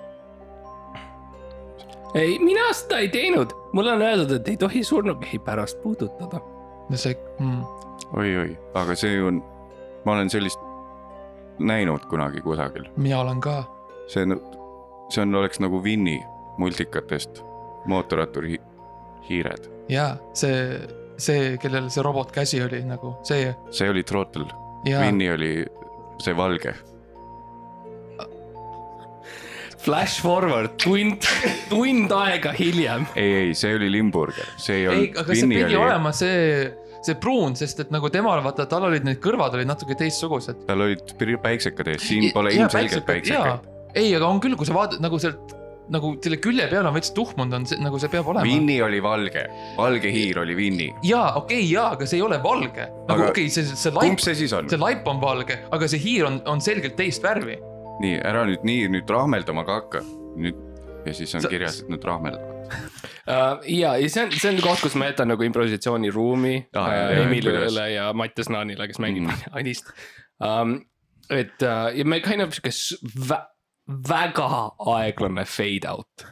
ei, 2.15 2.38
mina 2.39 2.67
seda 2.77 2.99
ei 3.01 3.10
teinud, 3.10 3.53
mulle 3.73 3.95
on 3.95 4.01
öeldud, 4.06 4.32
et 4.38 4.47
ei 4.47 4.58
tohi 4.58 4.84
surnukehi 4.86 5.39
pärast 5.39 5.82
puudutada. 5.82 6.41
no 6.89 6.97
see 6.97 7.15
mm,, 7.39 7.63
oi-oi, 8.13 8.58
aga 8.77 8.95
see 8.95 9.17
on, 9.23 9.41
ma 10.06 10.13
olen 10.17 10.29
sellist 10.29 10.60
näinud 11.60 12.06
kunagi 12.10 12.41
kusagil. 12.45 12.86
mina 12.97 13.19
olen 13.25 13.41
ka. 13.41 13.63
see 14.08 14.21
on, 14.27 14.38
see 15.10 15.21
on, 15.25 15.36
oleks 15.36 15.60
nagu 15.60 15.82
Winni 15.84 16.19
multikatest 16.62 17.41
mootorratturi 17.89 18.51
hi 18.53 18.60
hiired. 19.29 19.65
ja 19.89 20.12
see, 20.38 20.77
see, 21.17 21.58
kellel 21.62 21.89
see 21.93 22.04
robotkäsi 22.06 22.62
oli 22.63 22.82
nagu 22.88 23.15
see 23.28 23.52
see 23.71 23.89
oli 23.89 24.04
Throttle, 24.08 24.47
ja 24.88 25.04
Winni 25.04 25.30
oli 25.34 25.54
see 26.23 26.36
valge. 26.38 26.76
Flash 29.84 30.21
forward 30.23 30.78
tund, 30.80 31.26
tund 31.67 32.12
aega 32.15 32.54
hiljem. 32.56 33.04
ei, 33.19 33.34
ei, 33.41 33.49
see 33.58 33.73
oli 33.76 33.89
Limburger, 33.91 34.47
see 34.56 34.78
ei 34.78 34.86
ei, 34.86 34.91
olnud. 34.93 35.17
aga 35.23 35.36
see 35.36 35.49
pidi 35.52 35.76
olema 35.76 36.13
see, 36.15 36.69
see 37.04 37.17
pruun, 37.19 37.58
sest 37.60 37.84
et 37.84 37.91
nagu 37.91 38.08
temal, 38.13 38.39
vaata, 38.45 38.63
tal 38.71 38.88
olid 38.88 39.04
need 39.04 39.19
kõrvad 39.23 39.58
olid 39.58 39.67
natuke 39.67 39.97
teistsugused. 39.99 40.63
tal 40.69 40.86
olid 40.88 41.12
päiksekad 41.43 41.91
ees, 41.91 42.08
siin 42.08 42.30
pole 42.36 42.56
ilmselgelt 42.56 43.04
päiksekaid. 43.10 43.67
ei, 43.99 44.15
aga 44.15 44.32
on 44.32 44.39
küll, 44.43 44.56
kui 44.56 44.69
sa 44.69 44.78
vaatad 44.78 45.04
nagu 45.04 45.19
sealt 45.19 45.52
nagu 45.91 46.13
selle 46.24 46.39
külje 46.43 46.67
peal 46.72 46.88
on 46.88 46.96
veits 46.96 47.12
tuhmunud, 47.15 47.54
on 47.58 47.65
see 47.67 47.82
nagu 47.84 48.00
see 48.00 48.12
peab 48.13 48.30
olema. 48.32 48.46
Winni 48.48 48.78
oli 48.86 49.02
valge, 49.04 49.46
valge 49.78 50.12
hiir 50.13 50.39
oli 50.43 50.56
Winni. 50.58 50.89
jaa, 51.04 51.34
okei 51.39 51.60
okay,, 51.60 51.69
jaa, 51.74 51.89
aga 51.98 52.08
see 52.08 52.19
ei 52.22 52.26
ole 52.26 52.39
valge. 52.43 52.88
nagu 53.10 53.28
okei 53.30 53.48
okay,, 53.48 53.50
see, 53.54 53.65
see 53.67 53.91
kumb 53.91 54.13
laip, 54.15 54.24
see 54.24 54.38
siis 54.43 54.56
on 54.56 54.69
see? 54.72 54.80
laip 54.82 55.08
on 55.12 55.22
valge, 55.24 55.60
aga 55.76 55.89
see 55.91 56.04
hiir 56.04 56.30
on, 56.30 56.39
on 56.50 56.63
selgelt 56.63 56.96
teist 57.00 57.24
värvi. 57.26 57.60
nii, 58.04 58.19
ära 58.24 58.46
nüüd 58.50 58.63
nii 58.67 58.88
nüüd 58.96 59.12
rahmeldama 59.12 59.65
ka 59.67 59.82
hakka. 59.82 60.04
nüüd 60.39 60.60
ja 61.06 61.13
siis 61.13 61.36
on 61.36 61.43
Sa- 61.43 61.52
kirjas, 61.52 61.82
et 61.84 61.91
nüüd 61.91 62.06
rahmeldavad. 62.08 62.50
Uh, 63.24 63.60
ja, 63.67 63.93
ja 64.00 64.10
see 64.10 64.24
on, 64.24 64.32
see 64.32 64.50
on 64.54 64.60
koht, 64.63 64.82
kus 64.84 64.96
ma 65.00 65.10
jätan 65.10 65.30
nagu 65.32 65.43
improvisatsiooniruumi 65.46 66.56
Aa, 66.74 66.84
uh, 66.84 66.93
jah, 66.96 67.22
Emilile 67.26 67.86
ja 67.91 68.08
Mattias 68.15 68.50
Naanile, 68.52 68.88
kes 68.89 69.00
mängib 69.04 69.28
Mm. 69.28 69.43
Anist 69.60 69.91
um,. 70.39 70.78
et 71.32 71.63
uh, 71.63 71.91
ja 71.96 72.06
me 72.06 72.19
kind 72.24 72.43
of 72.43 72.56
sihuke 72.56 72.72
väga 73.88 74.48
aeglane 74.93 75.46
fade 75.46 75.89
out. 75.89 76.26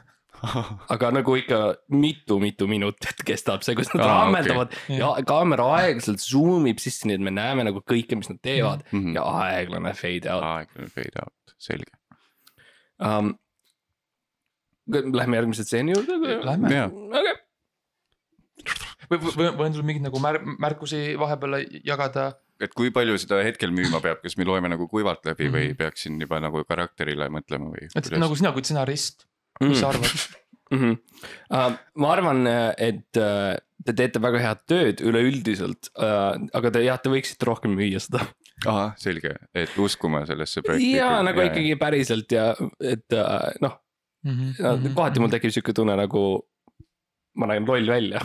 aga 0.90 1.12
nagu 1.14 1.36
ikka 1.38 1.58
mitu-mitu 1.94 2.66
minutit 2.66 3.20
kestab 3.26 3.62
see, 3.62 3.76
kus 3.78 3.92
nad 3.94 4.02
ah, 4.02 4.08
okei. 4.10 4.24
ammeldavad 4.26 4.72
okay. 4.74 4.98
ja 4.98 5.12
kaamera 5.28 5.68
aeglaselt 5.78 6.24
zoom 6.24 6.66
ib 6.72 6.82
sisse, 6.82 7.06
nii 7.06 7.20
et 7.20 7.26
me 7.28 7.34
näeme 7.36 7.68
nagu 7.68 7.84
kõike, 7.86 8.18
mis 8.18 8.32
nad 8.32 8.40
teevad 8.42 8.82
mm. 8.90 9.04
-hmm. 9.04 9.20
ja 9.20 9.28
aeglane 9.44 9.94
fade 9.94 10.32
out 10.34 10.48
aeglane 10.48 10.90
fade 10.96 11.26
out, 11.26 11.56
selge. 11.58 11.94
um,. 12.98 13.36
Lähme 14.92 15.38
järgmise 15.38 15.64
stseeni 15.64 15.94
juurde. 15.94 16.18
Lähme. 16.44 16.68
Okei, 16.68 16.88
või, 17.14 17.36
või 19.12 19.50
võin 19.60 19.74
sul 19.76 19.84
mingeid 19.88 20.06
nagu 20.08 20.19
mär-, 20.24 20.41
märkusi 20.60 21.15
vahepeal 21.19 21.62
jagada? 21.88 22.32
et 22.62 22.74
kui 22.78 22.91
palju 22.93 23.17
seda 23.17 23.39
hetkel 23.43 23.71
müüma 23.74 24.00
peab, 24.04 24.19
kas 24.21 24.38
me 24.38 24.45
loeme 24.45 24.69
nagu 24.69 24.86
kuivalt 24.88 25.26
läbi 25.26 25.47
mm 25.47 25.50
-hmm. 25.50 25.56
või 25.58 25.67
Mhm. 25.71 25.78
peaksin 25.78 26.19
juba 26.21 26.39
nagu 26.39 26.63
karakterile 26.63 27.30
mõtlema 27.30 27.71
või? 27.74 27.89
et 27.95 28.12
nagu 28.12 28.36
sina 28.36 28.52
kui 28.52 28.63
stsenarist, 28.63 29.26
mis 29.62 29.80
sa 29.80 29.89
arvad? 29.89 30.12
mm. 30.71 30.78
-hmm. 30.78 30.97
Uh, 31.52 31.74
ma 31.95 32.12
arvan, 32.13 32.47
et 32.78 33.17
uh, 33.17 33.56
te 33.86 33.93
teete 33.93 34.21
väga 34.21 34.39
head 34.39 34.60
tööd 34.67 35.02
üleüldiselt 35.02 35.89
uh,, 35.97 36.38
aga 36.54 36.71
te 36.71 36.84
jah, 36.84 37.00
te 37.02 37.10
võiksite 37.10 37.45
rohkem 37.45 37.76
müüa 37.76 38.00
seda. 38.00 38.26
ahah, 38.65 38.93
selge, 38.97 39.36
et 39.56 39.78
uskuma 39.78 40.26
sellesse 40.26 40.62
projekti. 40.62 40.91
ja 40.95 41.21
nagu 41.24 41.41
ikkagi 41.41 41.76
päriselt 41.76 42.32
ja 42.32 42.56
et 42.80 43.06
uh, 43.13 43.52
noh, 43.62 43.78
Mhm. 44.24 44.93
kohati 44.93 45.19
mul 45.19 45.30
tekib 45.34 45.50
sihuke 45.52 45.74
tunne 45.74 45.95
nagu 45.97 46.43
ma 47.36 47.47
näen 47.47 47.65
loll 47.65 47.88
välja. 47.89 48.21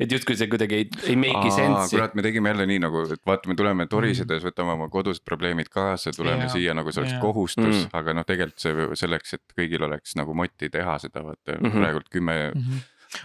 Et 0.00 0.12
justkui 0.12 0.36
see 0.36 0.48
kuidagi 0.50 0.74
ei, 0.80 0.86
ei 1.06 1.16
make'i 1.16 1.50
sense'i. 1.54 1.90
kurat, 1.96 2.14
me 2.14 2.22
tegime 2.22 2.48
jälle 2.52 2.66
nii 2.66 2.78
nagu, 2.82 3.02
et 3.12 3.20
vaata, 3.26 3.48
me 3.48 3.54
tuleme 3.58 3.86
torisedes, 3.86 4.42
võtame 4.44 4.72
oma 4.74 4.88
kodused 4.92 5.22
probleemid 5.24 5.68
kaasa, 5.72 6.10
tuleme 6.16 6.46
Jaa, 6.48 6.54
siia 6.56 6.74
nagu 6.74 6.92
see 6.92 7.02
oleks 7.02 7.12
jaa. 7.14 7.20
kohustus 7.20 7.66
Mm. 7.66 7.82
mm., 7.82 7.92
aga 8.00 8.14
noh, 8.16 8.24
tegelikult 8.28 8.58
see 8.64 8.88
selleks, 9.04 9.34
et 9.38 9.54
kõigil 9.58 9.84
oleks 9.86 10.16
nagu 10.16 10.34
moti 10.34 10.70
teha 10.72 10.98
seda, 10.98 11.22
vaata 11.22 11.52
mm 11.52 11.60
Mhm. 11.60 11.66
-hmm. 11.68 11.80
praegult 11.82 12.08
kümme 12.08 12.38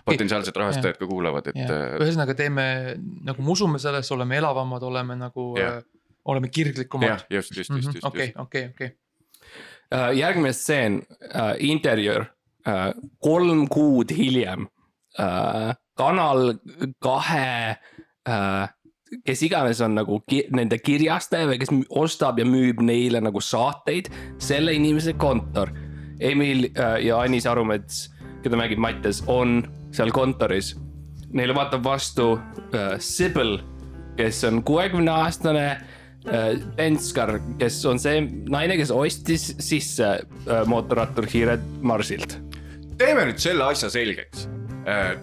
potentsiaalset 0.06 0.56
rahastajat 0.58 0.98
ka 1.00 1.08
kuulavad, 1.08 1.48
et 1.48 1.56
äh, 1.70 1.96
ühesõnaga 2.04 2.36
teeme 2.36 2.64
nagu 3.24 3.42
me 3.42 3.52
usume 3.56 3.80
sellesse, 3.80 4.14
oleme 4.14 4.38
elavamad, 4.38 4.84
oleme 4.84 5.16
nagu 5.16 5.54
äh,, 5.60 5.82
oleme 6.26 6.50
kirglikumad 6.52 7.08
jah, 7.10 7.22
just, 7.32 7.56
just, 7.56 7.70
just, 7.72 7.94
just, 7.94 8.06
okei, 8.06 8.34
okei, 8.38 8.66
okei. 8.74 8.92
uh,. 9.96 10.12
järgmine 10.18 10.52
stseen 10.54 11.02
uh,, 11.02 11.56
interjöör 11.60 12.26
uh,, 12.68 12.92
kolm 13.24 13.68
kuud 13.72 14.12
hiljem 14.12 14.68
uh,, 15.20 15.72
kanal 15.98 16.54
kahe 17.04 17.76
uh, 18.30 18.66
kes 19.26 19.44
iganes 19.48 19.82
on 19.84 19.96
nagu 19.98 20.20
ki 20.30 20.44
nende 20.56 20.80
kirjastaja 20.84 21.48
või 21.50 21.60
kes 21.62 21.72
ostab 21.90 22.40
ja 22.42 22.46
müüb 22.48 22.82
neile 22.86 23.22
nagu 23.24 23.42
saateid, 23.44 24.10
selle 24.42 24.76
inimese 24.78 25.16
kontor. 25.20 25.72
Emil 26.20 26.70
äh, 26.72 26.98
ja 27.06 27.22
Anis 27.22 27.48
Arumets, 27.50 28.08
keda 28.44 28.60
mängib 28.60 28.82
Mattias, 28.82 29.22
on 29.28 29.62
seal 29.96 30.12
kontoris. 30.16 30.74
Neile 31.36 31.56
vaatab 31.56 31.86
vastu 31.86 32.34
äh, 32.38 32.98
Sibyl, 33.04 33.58
kes 34.18 34.44
on 34.48 34.64
kuuekümne 34.66 35.14
aastane 35.14 35.66
äh, 35.70 36.50
penskar, 36.76 37.38
kes 37.62 37.80
on 37.90 38.02
see 38.02 38.24
naine, 38.50 38.80
kes 38.80 38.92
ostis 38.96 39.52
sisse 39.60 40.14
äh, 40.18 40.62
mootorratturhiired 40.68 41.64
Marsilt. 41.82 42.40
teeme 42.98 43.28
nüüd 43.30 43.38
selle 43.38 43.68
asja 43.70 43.92
selgeks. 43.94 44.48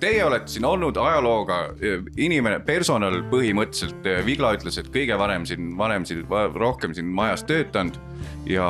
Teie 0.01 0.21
olete 0.21 0.53
siin 0.53 0.67
olnud 0.69 0.99
ajalooga 1.01 1.59
äh, 1.73 2.03
inimene, 2.21 2.59
personal 2.67 3.23
põhimõtteliselt, 3.31 4.05
Vigla 4.27 4.51
ütles, 4.59 4.77
et 4.77 4.91
kõige 4.93 5.17
varem 5.17 5.47
siin, 5.49 5.71
vanem 5.79 6.05
siin, 6.05 6.21
rohkem 6.53 6.93
siin 6.93 7.09
majas 7.09 7.47
töötanud. 7.49 7.97
Ja 8.45 8.67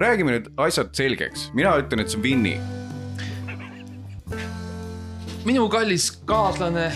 räägime 0.00 0.32
nüüd 0.38 0.48
asjad 0.56 0.94
selgeks, 0.96 1.50
mina 1.58 1.74
ütlen, 1.82 2.00
et 2.00 2.08
see 2.08 2.20
on 2.20 2.24
Winny. 2.24 2.56
minu 5.48 5.68
kallis 5.72 6.10
kaaslane, 6.28 6.90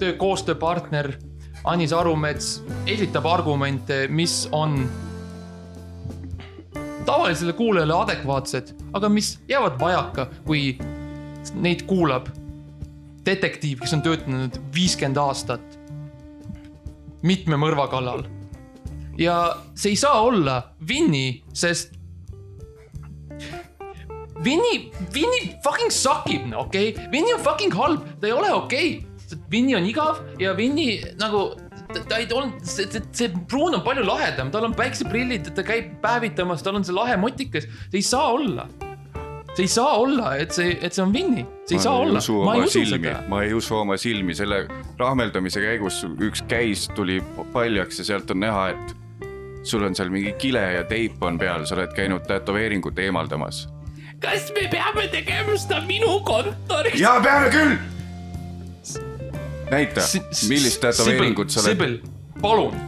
töö, 0.00 0.12
koostööpartner 0.20 1.14
Anis 1.64 1.92
Arumets 1.92 2.62
esitab 2.88 3.26
argumente, 3.28 4.06
mis 4.08 4.48
on 4.52 4.82
tavalisele 7.04 7.52
kuulajale 7.52 7.94
adekvaatsed, 7.96 8.74
aga 8.92 9.08
mis 9.08 9.34
jäävad 9.48 9.80
vajaka, 9.80 10.26
kui 10.46 10.78
neid 11.54 11.86
kuulab 11.88 12.28
detektiiv, 13.26 13.80
kes 13.82 13.94
on 13.96 14.02
töötanud 14.04 14.56
viiskümmend 14.74 15.18
aastat 15.20 15.78
mitme 17.26 17.58
mõrva 17.60 17.88
kallal. 17.92 18.24
ja 19.18 19.56
see 19.74 19.92
ei 19.94 20.00
saa 20.00 20.22
olla 20.24 20.62
Winny, 20.88 21.42
sest 21.52 21.96
Winny, 24.40 24.88
Winny 25.12 25.52
fucking 25.64 25.92
suckib, 25.92 26.46
okei 26.56 26.94
okay?, 26.94 27.08
Winny 27.12 27.34
on 27.36 27.42
fucking 27.44 27.74
halb, 27.76 28.06
ta 28.20 28.30
ei 28.30 28.32
ole 28.32 28.52
okei 28.52 28.92
okay.. 28.96 29.40
Winny 29.52 29.76
on 29.76 29.84
igav 29.86 30.22
ja 30.40 30.54
Winny 30.56 30.96
nagu, 31.20 31.50
ta 31.92 32.18
ei 32.18 32.26
olnud, 32.32 32.56
see, 32.64 32.88
see, 32.90 33.02
see 33.12 33.28
pruun 33.50 33.76
on 33.76 33.84
palju 33.84 34.06
lahedam, 34.06 34.50
tal 34.50 34.64
on 34.66 34.74
päikseprillid, 34.78 35.52
ta 35.54 35.64
käib 35.66 35.92
päevitamas, 36.02 36.64
tal 36.64 36.80
on 36.80 36.86
see 36.86 36.96
lahe 36.96 37.18
motikas, 37.20 37.68
see 37.90 38.00
ei 38.00 38.06
saa 38.06 38.32
olla. 38.32 38.66
See 39.60 39.66
ei 39.66 39.68
saa 39.68 39.96
olla, 39.96 40.34
et 40.40 40.54
see, 40.56 40.78
et 40.80 40.94
see 40.94 41.02
on 41.04 41.12
Winny, 41.12 41.44
see 41.68 41.76
ei 41.76 41.82
saa 41.82 41.96
olla, 42.00 42.20
ma 42.44 42.54
ei 42.56 42.64
usu 42.64 42.78
silmi 42.78 43.08
seda., 43.08 43.16
ma 43.28 43.42
ei 43.44 43.52
usu 43.54 43.76
oma 43.76 43.96
silmi, 44.00 44.36
selle 44.36 44.60
rahmeldamise 44.98 45.60
käigus 45.64 46.00
üks 46.16 46.44
käis 46.48 46.86
tuli 46.96 47.18
paljaks 47.52 48.00
ja 48.00 48.08
sealt 48.12 48.30
on 48.32 48.40
näha, 48.44 48.70
et 48.72 49.28
sul 49.68 49.84
on 49.84 49.96
seal 49.96 50.12
mingi 50.12 50.32
kile 50.40 50.62
ja 50.78 50.84
teip 50.88 51.20
on 51.22 51.38
peal, 51.40 51.66
sa 51.68 51.76
oled 51.76 51.92
käinud 51.96 52.24
tätoveeringut 52.28 52.98
eemaldamas. 52.98 53.66
kas 54.20 54.48
me 54.56 54.68
peame 54.72 55.08
tegema 55.12 55.56
seda 55.60 55.82
minu 55.88 56.20
kontoris? 56.24 57.00
ja 57.00 57.18
peame 57.24 57.52
küll. 57.52 57.76
näita, 59.70 60.06
millist 60.48 60.80
tätoveeringut 60.80 61.52
sa 61.52 61.60
oled. 61.60 61.76
Sibyl, 61.76 62.00
palun, 62.40 62.80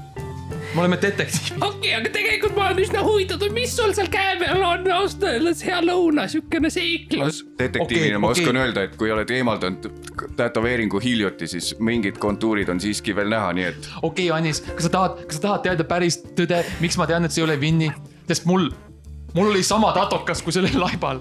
me 0.74 0.80
oleme 0.80 0.98
detektiivid. 1.02 1.62
okei 1.62 1.78
okay,, 1.78 1.94
aga 2.00 2.10
tegelikult 2.12 2.54
ma 2.56 2.66
olen 2.66 2.80
üsna 2.82 3.02
huvitatud, 3.04 3.52
mis 3.54 3.74
sul 3.76 3.92
seal 3.96 4.08
käe 4.12 4.36
peal 4.40 4.62
on, 4.64 4.86
ausalt 4.96 5.26
öeldes 5.28 5.62
hea 5.66 5.80
lõuna, 5.84 6.26
siukene 6.32 6.70
seiklus. 6.72 7.42
detektiivina 7.58 8.16
Okei, 8.16 8.22
ma 8.22 8.30
okei. 8.30 8.44
oskan 8.44 8.60
öelda, 8.62 8.86
et 8.88 8.96
kui 9.00 9.12
oled 9.12 9.30
eemaldanud 9.36 9.90
tätoveeringu 10.38 11.00
hiljuti, 11.02 11.50
siis 11.54 11.74
mingid 11.80 12.20
kontuurid 12.22 12.72
on 12.72 12.80
siiski 12.80 13.16
veel 13.16 13.32
näha, 13.32 13.52
nii 13.58 13.68
et 13.68 13.90
okei 14.02 14.30
okay,, 14.30 14.38
Anis, 14.38 14.62
kas 14.72 14.88
sa 14.88 14.94
tahad, 14.96 15.22
kas 15.26 15.40
sa 15.40 15.46
tahad 15.48 15.66
teada 15.68 15.88
päris 15.88 16.22
tõde, 16.38 16.62
miks 16.80 16.98
ma 17.00 17.08
tean, 17.10 17.28
et 17.28 17.34
see 17.34 17.44
ei 17.44 17.48
ole 17.50 17.60
Winny, 17.60 17.92
sest 18.30 18.48
mul, 18.48 18.70
mul 19.36 19.52
oli 19.52 19.64
sama 19.66 19.92
tatokas 19.96 20.42
kui 20.42 20.56
sellel 20.56 20.80
laibal. 20.80 21.20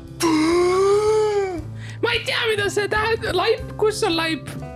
ma 2.02 2.16
ei 2.16 2.24
tea, 2.26 2.44
mida 2.54 2.70
see 2.72 2.88
tähendab, 2.92 3.36
laip, 3.36 3.76
kus 3.82 4.04
on 4.08 4.16
laip? 4.16 4.70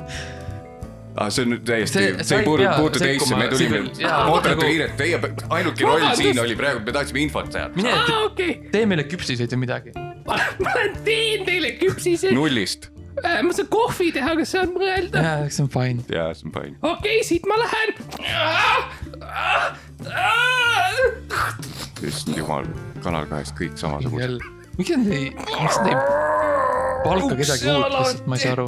Ah, 1.18 1.30
see 1.32 1.46
on 1.46 1.54
nüüd 1.54 1.64
täiesti, 1.68 2.02
See- 2.24 2.40
ei 2.40 2.46
puutu 2.48 2.66
puutu 2.78 3.00
teisse, 3.00 3.36
me 3.40 3.48
tulime 3.52 3.84
jaa, 4.00 4.26
mootorite 4.30 4.66
nagu- 4.66 4.98
teie 5.00 5.20
ainuke 5.60 5.86
roll 5.88 6.08
siin 6.20 6.40
oli 6.44 6.56
praegu, 6.60 6.84
me 6.86 6.92
tahtsime 6.96 7.24
infot 7.26 7.52
saada. 7.52 7.72
mine 7.76 7.94
aa, 7.94 8.04
te, 8.08 8.18
okei, 8.32 8.58
tee 8.74 8.86
meile 8.90 9.06
küpsiseid 9.08 9.54
või 9.56 9.62
midagi. 9.68 9.96
ma 10.66 10.74
teen 11.06 11.46
teile 11.48 11.76
küpsiseid, 11.80 12.36
nullist 12.36 12.90
ma 13.24 13.54
saan 13.56 13.70
kohvi 13.72 14.10
teha, 14.16 14.34
kas 14.36 14.52
see 14.52 14.60
on 14.66 14.74
mõeldav? 14.76 15.24
jaa, 15.24 15.46
see 15.56 15.64
on 15.64 15.70
fine. 15.72 16.04
ja 16.12 16.28
see 16.36 16.50
on 16.50 16.56
fine. 16.58 16.76
okei, 16.84 17.22
siit 17.24 17.48
ma 17.48 17.56
lähen. 17.64 17.96
issand 22.06 22.38
jumal, 22.38 22.68
Kanal 23.06 23.26
kahest 23.32 23.56
kõik 23.58 23.80
samasugused. 23.80 24.44
miks 24.76 24.92
nad 24.92 25.08
ei, 25.16 25.32
miks 25.32 25.80
nad 25.80 25.88
ei 25.94 25.98
palka 27.06 27.34
kedagi 27.40 27.72
uut, 27.72 27.90
lihtsalt 27.96 28.28
ma 28.28 28.36
ei 28.38 28.44
saa 28.44 28.56
aru. 28.58 28.68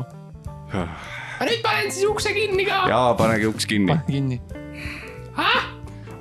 Nüüd 1.46 1.62
panen 1.64 1.92
siis 1.92 2.06
ukse 2.10 2.34
kinni 2.34 2.66
ka. 2.66 2.84
ja 2.90 3.02
panege 3.18 3.48
uks 3.48 3.66
kinni, 3.70 3.94
pane 3.94 4.04
kinni. 4.08 4.42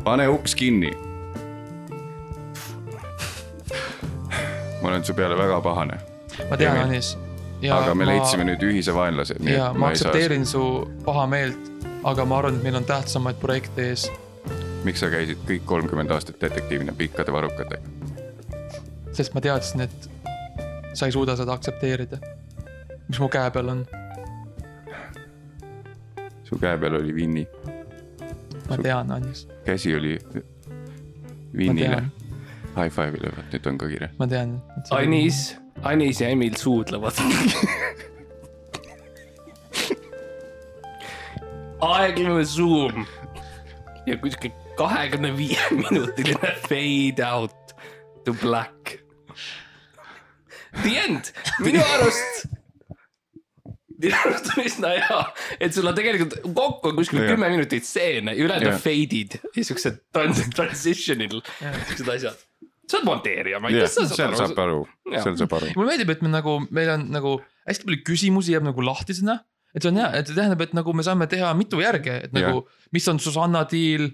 pane 0.05 0.28
uks 0.28 0.55
kinni. 0.55 0.93
ma 4.82 4.88
olen 4.88 5.05
su 5.05 5.14
peale 5.14 5.38
väga 5.38 5.61
pahane, 5.61 5.99
ma 6.51 6.57
tean. 6.57 6.78
Anis. 6.84 7.16
aga 7.72 7.95
me 7.95 8.07
leidsime 8.07 8.45
nüüd 8.45 8.62
ühise 8.68 8.95
vaenlase, 8.95 9.38
ja 9.40 9.72
ma 9.72 9.86
ma 9.86 9.90
ei 9.90 9.97
saa. 9.97 10.11
aktsepteerin 10.11 10.47
su 10.47 10.62
pahameelt, 11.05 11.72
aga 12.05 12.24
ma 12.24 12.38
arvan, 12.43 12.61
et 12.61 12.68
meil 12.68 12.80
on 12.82 12.84
tähtsamaid 12.84 13.40
projekte 13.40 13.88
ees. 13.90 14.11
miks 14.84 15.01
sa 15.01 15.11
käisid 15.11 15.40
kõik 15.49 15.64
kolmkümmend 15.64 16.12
aastat 16.14 16.40
detektiivina 16.40 16.93
pikkade 16.93 17.32
varrukatega? 17.32 17.80
sest 19.16 19.34
ma 19.34 19.40
teadsin, 19.40 19.80
et 19.88 20.11
sa 20.93 21.07
ei 21.09 21.12
suuda 21.12 21.36
seda 21.36 21.57
aktsepteerida. 21.57 22.20
mis 23.09 23.20
mu 23.20 23.28
käe 23.32 23.51
peal 23.51 23.72
on, 23.72 23.86
su 26.47 26.59
käe 26.62 26.78
peal 26.80 26.94
oli 27.01 27.12
Winny, 27.16 27.44
ma 28.68 28.76
tean, 28.82 29.11
Anis, 29.16 29.47
käsi 29.66 29.94
oli 29.97 30.16
tean, 31.53 32.11
high 32.76 32.92
five'ile, 32.92 33.32
nüüd 33.53 33.66
on 33.70 33.78
ka 33.82 33.90
kiire. 33.90 34.11
ma 34.18 34.28
tean. 34.30 34.57
Anis, 34.94 35.57
Anis 35.82 36.20
ja 36.22 36.28
Emil 36.34 36.57
suudlevad. 36.61 37.16
aeglane 41.86 42.44
zoom 42.49 43.05
ja 44.07 44.16
kuskil 44.18 44.51
kahekümne 44.78 45.30
viie 45.36 45.61
minutiline 45.76 46.55
fade 46.68 47.22
out. 47.26 47.53
to 48.26 48.32
black. 48.32 48.99
The 50.82 50.99
end, 50.99 51.30
minu 51.62 51.80
arust. 51.94 52.47
Minu 54.03 54.16
arust 54.24 54.51
on 54.57 54.64
üsna 54.64 54.90
hea, 54.97 55.20
et 55.61 55.74
sul 55.76 55.86
on 55.90 55.94
tegelikult 55.97 56.34
kokku 56.57 56.90
on 56.92 56.97
kuskil 56.99 57.22
kümme 57.28 57.49
minutit 57.53 57.84
stseene, 57.88 58.34
ülejäänud 58.36 58.72
on 58.74 58.80
fade'id 58.82 59.38
ja 59.57 59.64
siuksed 59.64 60.01
trans- 60.14 60.47
transition'il 60.57 61.40
siuksed 61.88 62.09
asjad. 62.16 62.36
sa 62.86 62.99
oled 63.01 63.07
monteerija, 63.09 63.59
ma 63.61 63.68
ei 63.72 63.80
tea, 63.80 63.88
sa 63.90 64.05
seal 64.07 64.34
saad 64.38 64.53
saab 64.53 64.61
aru. 64.62 64.80
aru, 64.86 65.12
Jaa. 65.16 65.22
seal 65.24 65.36
saab 65.40 65.57
aru. 65.59 65.72
mulle 65.76 65.90
meeldib, 65.94 66.11
et 66.14 66.22
me 66.22 66.28
nagu, 66.30 66.59
meil 66.70 66.90
on 66.94 67.09
nagu 67.11 67.32
hästi 67.66 67.88
palju 67.88 68.03
küsimusi 68.07 68.53
jääb 68.55 68.62
nagu 68.68 68.84
lahtisena. 68.86 69.40
et 69.74 69.82
see 69.82 69.90
on 69.90 69.99
hea, 70.01 70.11
et 70.20 70.26
see 70.30 70.36
tähendab, 70.38 70.61
et 70.62 70.72
nagu 70.76 70.92
me 70.97 71.03
saame 71.03 71.26
teha 71.28 71.51
mitu 71.59 71.80
järge, 71.82 72.20
et 72.28 72.32
nagu, 72.36 72.66
mis 72.94 73.09
on 73.12 73.18
Susanna 73.20 73.64
deal, 73.70 74.07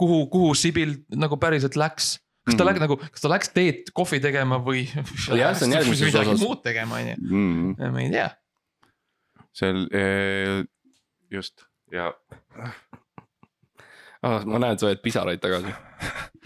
kuhu, 0.00 0.26
kuhu 0.32 0.54
Sibil 0.56 0.96
nagu 1.14 1.36
päriselt 1.36 1.76
läks. 1.76 2.18
kas 2.44 2.56
ta 2.56 2.64
Mhm. 2.64 2.68
läks 2.70 2.80
nagu, 2.82 2.96
kas 3.12 3.20
ta 3.24 3.28
läks 3.32 3.48
teed 3.54 3.90
kohvi 3.96 4.18
tegema 4.20 4.58
või? 4.60 4.82
Jah, 5.36 5.54
see 5.56 5.64
on 5.68 5.72
järgmises 5.76 6.08
midagi 6.10 6.32
osas. 6.34 6.40
muud 6.44 6.62
tegema, 6.64 6.96
on 7.00 7.06
ju, 7.08 7.14
Mm, 7.28 7.92
ma 7.92 8.00
ei 8.00 8.10
tea. 8.10 8.26
Seal 9.54 9.86
eh, 9.92 10.64
just 11.30 11.66
ja 11.92 12.12
Ah, 14.24 14.44
ma 14.48 14.60
näen, 14.62 14.78
sa 14.80 14.88
hoiad 14.88 15.02
pisaraid 15.04 15.40
tagasi. 15.42 15.72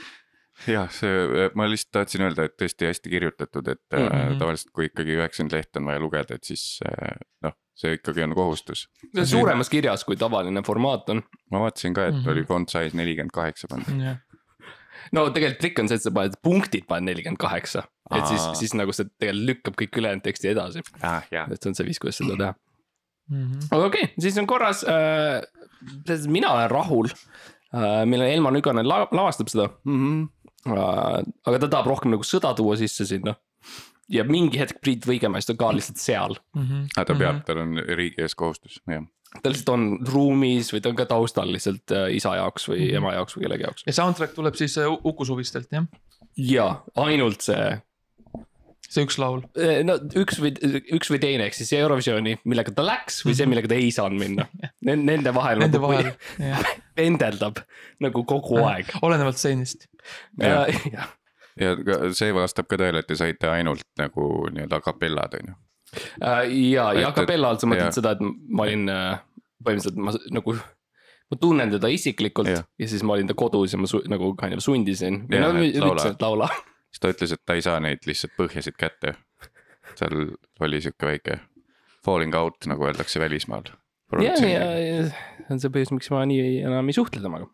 jah, 0.74 0.88
see, 0.90 1.48
ma 1.54 1.68
lihtsalt 1.70 1.92
tahtsin 1.94 2.24
öelda, 2.26 2.48
et 2.48 2.56
tõesti 2.58 2.88
hästi 2.88 3.12
kirjutatud, 3.12 3.68
et 3.70 3.82
mm. 3.94 4.06
-hmm. 4.08 4.38
tavaliselt, 4.40 4.72
kui 4.74 4.88
ikkagi 4.88 5.14
üheksakümmend 5.14 5.54
lehte 5.54 5.78
on 5.78 5.90
vaja 5.90 6.02
lugeda, 6.02 6.38
et 6.38 6.48
siis 6.48 6.64
eh, 6.88 7.20
noh, 7.46 7.54
see 7.78 7.94
ikkagi 8.00 8.24
on 8.26 8.34
kohustus. 8.34 8.88
see 9.04 9.22
on 9.22 9.30
suuremas 9.30 9.70
kirjas, 9.70 10.04
kui 10.04 10.18
tavaline 10.18 10.62
formaat 10.66 11.14
on. 11.14 11.22
ma 11.50 11.62
vaatasin 11.66 11.94
ka, 11.94 12.06
et 12.06 12.14
mm. 12.14 12.24
-hmm. 12.24 12.30
oli 12.32 12.44
font 12.44 12.68
size 12.68 12.96
nelikümmend 12.96 13.34
kaheksa 13.34 13.70
pandud. 13.70 14.02
no 15.12 15.30
tegelikult 15.30 15.60
trikk 15.60 15.78
on 15.78 15.88
see, 15.88 16.02
et 16.02 16.02
sa 16.02 16.10
paned 16.10 16.34
punktid 16.42 16.86
paned 16.88 17.12
nelikümmend 17.12 17.38
kaheksa, 17.38 17.86
et 18.10 18.26
siis 18.26 18.48
siis 18.58 18.74
nagu 18.74 18.92
see 18.92 19.06
tegelikult 19.18 19.46
lükkab 19.52 19.82
kõik 19.82 20.02
ülejäänud 20.02 20.26
teksti 20.26 20.48
edasi, 20.48 20.82
ah,. 21.02 21.22
et 21.30 21.62
see 21.62 21.70
on 21.70 21.78
see 21.78 21.86
viis, 21.86 22.02
kuidas 22.02 22.18
seda 22.18 22.36
teha. 22.36 22.54
Mhm. 23.30 23.68
aga 23.70 23.84
okei 23.90 24.02
okay,, 24.08 24.14
siis 24.20 24.38
on 24.38 24.46
korras 24.46 24.84
äh,. 24.84 25.42
mina 26.26 26.52
olen 26.54 26.70
rahul 26.70 27.08
äh,, 27.74 28.04
meil 28.06 28.22
on 28.22 28.28
Elmar 28.28 28.52
Nüganen 28.56 28.88
la 28.88 29.02
lavastab 29.12 29.48
seda 29.52 29.68
mm. 29.84 29.98
-hmm. 29.98 30.72
äh,. 30.72 31.24
aga 31.46 31.58
ta 31.58 31.68
tahab 31.68 31.86
rohkem 31.92 32.10
nagu 32.14 32.22
sõda 32.24 32.54
tuua 32.56 32.76
sisse 32.76 33.06
sinna. 33.06 33.34
ja 34.08 34.24
mingi 34.24 34.58
hetk 34.58 34.80
Priit 34.80 35.04
Võigemast 35.06 35.50
on 35.52 35.56
ka 35.60 35.72
lihtsalt 35.72 35.98
seal, 36.00 36.36
Mhm. 36.56 36.86
aga 36.96 37.04
ta 37.04 37.14
peab, 37.18 37.44
tal 37.44 37.58
on 37.58 37.76
riigi 37.76 38.22
ees 38.22 38.34
kohustus, 38.34 38.80
jah. 38.88 39.04
ta 39.42 39.50
lihtsalt 39.50 39.68
on 39.74 39.98
ruumis 40.08 40.72
või 40.72 40.80
ta 40.80 40.88
on 40.88 40.96
ka 40.96 41.04
taustal 41.04 41.52
lihtsalt 41.52 41.92
äh, 41.92 42.14
isa 42.16 42.32
jaoks 42.36 42.68
või 42.68 42.86
Mhm. 42.88 42.96
ema 42.96 43.12
jaoks 43.18 43.36
või 43.36 43.42
kellegi 43.44 43.62
jaoks. 43.68 43.82
ja 43.86 43.92
soundtrack 43.92 44.32
tuleb 44.34 44.54
siis 44.54 44.78
äh, 44.78 44.88
Uku 45.04 45.24
Suvistelt 45.24 45.68
jah, 45.72 45.84
ja 46.36 46.82
ainult 46.96 47.40
see 47.42 47.82
see 48.88 49.04
üks 49.04 49.18
laul. 49.20 49.42
Eh, 49.60 49.82
no 49.86 49.98
üks 50.16 50.38
või, 50.40 50.54
üks 50.96 51.10
või 51.12 51.20
teine, 51.22 51.48
ehk 51.48 51.56
siis 51.58 51.68
see 51.72 51.80
Eurovisioni, 51.82 52.38
millega 52.48 52.72
ta 52.74 52.84
läks 52.86 53.20
või 53.26 53.36
see, 53.36 53.48
millega 53.50 53.68
ta 53.70 53.76
ei 53.76 53.90
saanud 53.94 54.20
minna. 54.22 54.46
Nende 54.88 55.34
vahel 55.36 55.60
Nende 55.62 55.76
nagu 55.76 55.90
vahel, 55.92 56.10
jah, 56.50 56.72
pendeldab 56.96 57.60
nagu 58.04 58.24
kogu 58.28 58.62
aeg. 58.64 58.94
olenevalt 59.04 59.40
stseenist. 59.40 59.88
Jah, 60.40 60.70
ja 61.62 61.74
ka 61.84 62.00
see 62.16 62.32
vastab 62.36 62.68
ka 62.70 62.78
tõele, 62.80 63.02
et 63.04 63.10
te 63.10 63.18
saite 63.18 63.50
ainult 63.52 63.84
nagu 64.00 64.48
nii-öelda 64.54 64.80
a 64.80 64.84
capella'd 64.88 65.36
on 65.40 65.52
ju. 65.52 65.58
ja, 66.32 66.88
ja 66.92 66.92
Et- 66.92 67.06
a 67.08 67.12
capella 67.16 67.52
all 67.52 67.60
sa 67.60 67.68
mõtled 67.68 67.96
seda, 67.96 68.16
et 68.16 68.24
ma 68.24 68.64
olin 68.68 68.88
äh, 68.92 69.20
põhimõtteliselt 69.64 70.00
ma 70.00 70.14
nagu. 70.32 70.56
ma 71.28 71.36
tunnen 71.36 71.70
teda 71.76 71.90
isiklikult 71.92 72.48
ja. 72.48 72.62
Ja 72.80 72.88
siis 72.88 73.02
ma 73.04 73.18
olin 73.18 73.28
ta 73.28 73.36
kodus 73.36 73.74
ja 73.74 73.78
ma 73.80 73.88
su, 73.90 74.00
nagu 74.08 74.32
kind 74.40 74.56
of 74.56 74.64
sundisin. 74.64 75.26
Laula. 76.24 76.48
Siis 76.98 77.04
ta 77.04 77.12
ütles, 77.14 77.32
et 77.34 77.44
ta 77.46 77.54
ei 77.54 77.62
saa 77.62 77.78
neid 77.82 78.06
lihtsalt 78.08 78.34
põhjasid 78.38 78.76
kätte. 78.78 79.14
seal 79.98 80.34
oli 80.60 80.80
sihuke 80.82 81.06
väike 81.06 81.38
falling 82.04 82.34
out, 82.34 82.66
nagu 82.66 82.86
öeldakse 82.86 83.20
välismaal. 83.20 83.70
ja, 84.20 84.34
ja, 84.42 84.64
ja 84.78 85.04
see 85.06 85.54
on 85.54 85.60
see 85.62 85.70
põhjus, 85.72 85.92
miks 85.94 86.10
ma 86.10 86.24
nii 86.28 86.62
enam 86.66 86.88
ei 86.88 86.96
suhtle 86.96 87.22
temaga. 87.22 87.48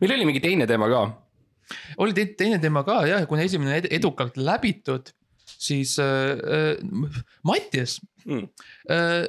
meil 0.00 0.14
oli 0.14 0.28
mingi 0.28 0.42
teine 0.44 0.66
teema 0.70 0.88
ka. 0.92 1.02
oli 1.98 2.14
te 2.14 2.26
teine 2.38 2.60
teema 2.62 2.84
ka 2.86 3.02
jah, 3.08 3.26
kuna 3.26 3.42
esimene 3.46 3.80
ed 3.80 3.90
edukalt 3.90 4.38
läbitud, 4.38 5.10
siis 5.50 5.98
äh, 5.98 6.38
äh, 6.38 7.20
Mattias 7.42 8.00
Mm. 8.20 8.50
äh,. 8.84 9.24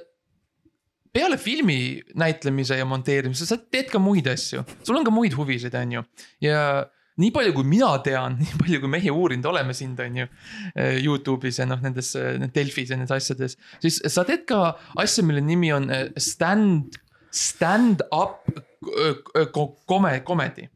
peale 1.13 1.37
filmi 1.39 2.01
näitlemise 2.15 2.75
ja 2.75 2.83
monteerimise, 2.85 3.45
sa 3.47 3.55
teed 3.55 3.87
ka 3.87 3.99
muid 4.03 4.27
asju, 4.27 4.65
sul 4.83 4.97
on 4.99 5.05
ka 5.07 5.13
muid 5.15 5.31
huvisid, 5.31 5.71
on 5.79 5.93
ju, 5.95 6.01
ja 6.43 6.59
nii 7.19 7.31
palju, 7.35 7.53
kui 7.55 7.67
mina 7.67 7.91
tean, 8.05 8.37
nii 8.41 8.57
palju, 8.61 8.81
kui 8.83 8.91
meie 8.91 9.13
uurinud 9.13 9.49
oleme 9.51 9.75
sind, 9.77 9.99
on 10.03 10.21
ju. 10.21 10.27
Youtube'is 11.03 11.61
ja 11.61 11.67
noh, 11.69 11.81
nendes 11.83 12.13
äh, 12.19 12.39
Delfis 12.55 12.93
ja 12.93 12.99
nendes 12.99 13.13
asjades, 13.15 13.57
siis 13.83 13.99
sa 14.13 14.25
teed 14.27 14.45
ka 14.49 14.75
asja, 15.01 15.25
mille 15.27 15.43
nimi 15.45 15.71
on 15.75 15.89
äh, 15.93 16.07
stand, 16.21 16.99
stand-up 17.31 18.47
komedi, 19.85 20.23
komedi, 20.25 20.67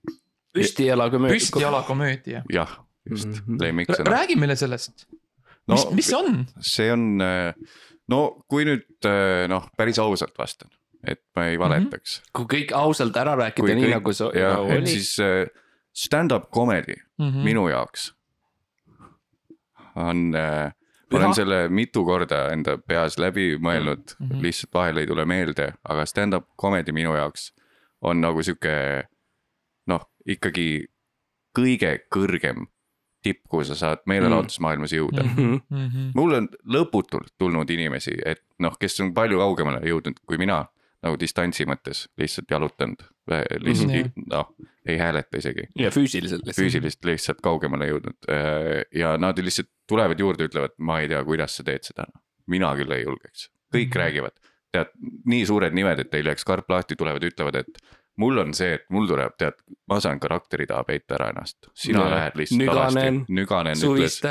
püstijalakomöödia. 0.55 1.35
püstijalakomöödia. 1.39 2.43
jah, 2.53 2.79
just 3.09 3.27
mm, 3.27 3.39
-hmm. 3.39 3.61
lemmiksõna. 3.63 4.11
räägi 4.11 4.37
meile 4.39 4.55
sellest, 4.55 5.07
no 5.67 5.75
mis, 5.75 5.87
mis 5.99 6.09
see 6.11 6.17
on? 6.19 6.45
see 6.59 6.91
on, 6.93 7.05
no 8.11 8.21
kui 8.47 8.67
nüüd 8.67 9.09
noh, 9.49 9.67
päris 9.77 9.99
ausalt 9.99 10.37
vastan, 10.37 10.69
et 11.01 11.23
ma 11.35 11.49
ei 11.49 11.59
valetaks. 11.59 12.21
kui 12.35 12.45
kõik 12.53 12.75
ausalt 12.77 13.17
ära 13.17 13.35
rääkida, 13.41 13.75
nii 13.81 13.93
nagu 13.97 14.13
see 14.13 14.31
jah, 14.37 14.59
nagu 14.59 14.69
et 14.69 14.83
oli. 14.83 14.97
siis 14.99 15.15
stand-up 15.95 16.49
comedy 16.51 16.95
Mm 17.17 17.29
-hmm. 17.31 17.43
minu 17.43 17.67
jaoks 17.71 18.11
on 19.95 20.35
äh, 20.35 20.71
ma 21.11 21.17
olen 21.19 21.33
selle 21.35 21.69
mitu 21.69 22.03
korda 22.05 22.49
enda 22.51 22.77
peas 22.77 23.17
läbi 23.17 23.55
mõelnud 23.57 24.03
mm, 24.19 24.25
Mhm. 24.25 24.33
-hmm. 24.33 24.41
lihtsalt 24.41 24.73
vahel 24.73 24.97
ei 24.97 25.07
tule 25.07 25.25
meelde, 25.25 25.73
aga 25.89 26.05
stand-up 26.05 26.45
comedy 26.61 26.91
minu 26.91 27.15
jaoks 27.15 27.53
on 28.01 28.21
nagu 28.21 28.43
sihuke 28.43 29.03
noh, 29.87 30.01
ikkagi 30.27 30.85
kõige 31.59 31.99
kõrgem 32.15 32.65
tipp, 33.23 33.41
kuhu 33.49 33.63
sa 33.63 33.75
saad 33.75 33.97
meelelahutusmaailmas 34.05 34.91
jõuda 34.93 35.23
mm. 35.23 35.29
-hmm. 35.35 35.59
Mm 35.69 35.87
-hmm. 35.89 36.11
mul 36.15 36.33
on 36.33 36.49
lõputult 36.67 37.31
tulnud 37.37 37.69
inimesi, 37.69 38.17
et 38.25 38.43
noh, 38.59 38.77
kes 38.79 38.99
on 38.99 39.13
palju 39.13 39.37
kaugemale 39.37 39.79
jõudnud 39.79 40.19
kui 40.25 40.37
mina 40.37 40.65
nagu 41.03 41.19
distantsi 41.19 41.65
mõttes 41.65 42.07
lihtsalt 42.17 42.51
jalutanud, 42.51 43.01
lihtsalt 43.27 43.89
Mhm. 43.91 43.97
mm 43.97 44.11
-hmm. 44.15 44.27
noh, 44.31 44.49
ei 44.85 44.97
hääleta 44.97 45.37
isegi 45.37 45.67
ja 45.75 45.89
füüsiliselt 45.91 46.45
lihtsalt. 46.45 46.65
füüsilist 46.65 47.05
lihtsalt 47.05 47.41
kaugemale 47.41 47.87
jõudnud 47.89 48.27
ja 48.93 49.17
nad 49.17 49.37
lihtsalt 49.39 49.69
tulevad 49.87 50.19
juurde, 50.19 50.45
ütlevad, 50.49 50.75
ma 50.77 50.99
ei 50.99 51.07
tea, 51.07 51.23
kuidas 51.23 51.55
sa 51.57 51.63
teed 51.63 51.83
seda. 51.83 52.05
mina 52.47 52.75
küll 52.75 52.91
ei 52.91 53.03
julgeks, 53.03 53.49
kõik 53.73 53.89
Mhm. 53.89 53.97
räägivad, 53.99 54.35
tead 54.71 54.87
nii 55.25 55.45
suured 55.45 55.73
nimed, 55.73 55.99
et 55.99 56.13
ei 56.13 56.23
läheks 56.23 56.43
karp 56.45 56.69
lahti, 56.69 56.95
tulevad, 56.95 57.23
ütlevad, 57.23 57.55
et 57.55 57.77
mul 58.17 58.37
on 58.37 58.53
see, 58.53 58.73
et 58.73 58.83
mul 58.89 59.07
tuleb, 59.07 59.33
tead, 59.37 59.53
ma 59.89 59.99
saan 59.99 60.19
karakteri 60.19 60.67
taha 60.67 60.83
peita 60.83 61.15
ära 61.15 61.29
ennast, 61.33 61.57
sina 61.73 61.99
No, 62.03 62.09
lähed 62.11 62.35
lihtsalt 62.35 62.59
Nüganen, 62.61 63.15
alasti. 63.17 63.33
Nüganen 63.33 63.75
ütles. 63.75 64.21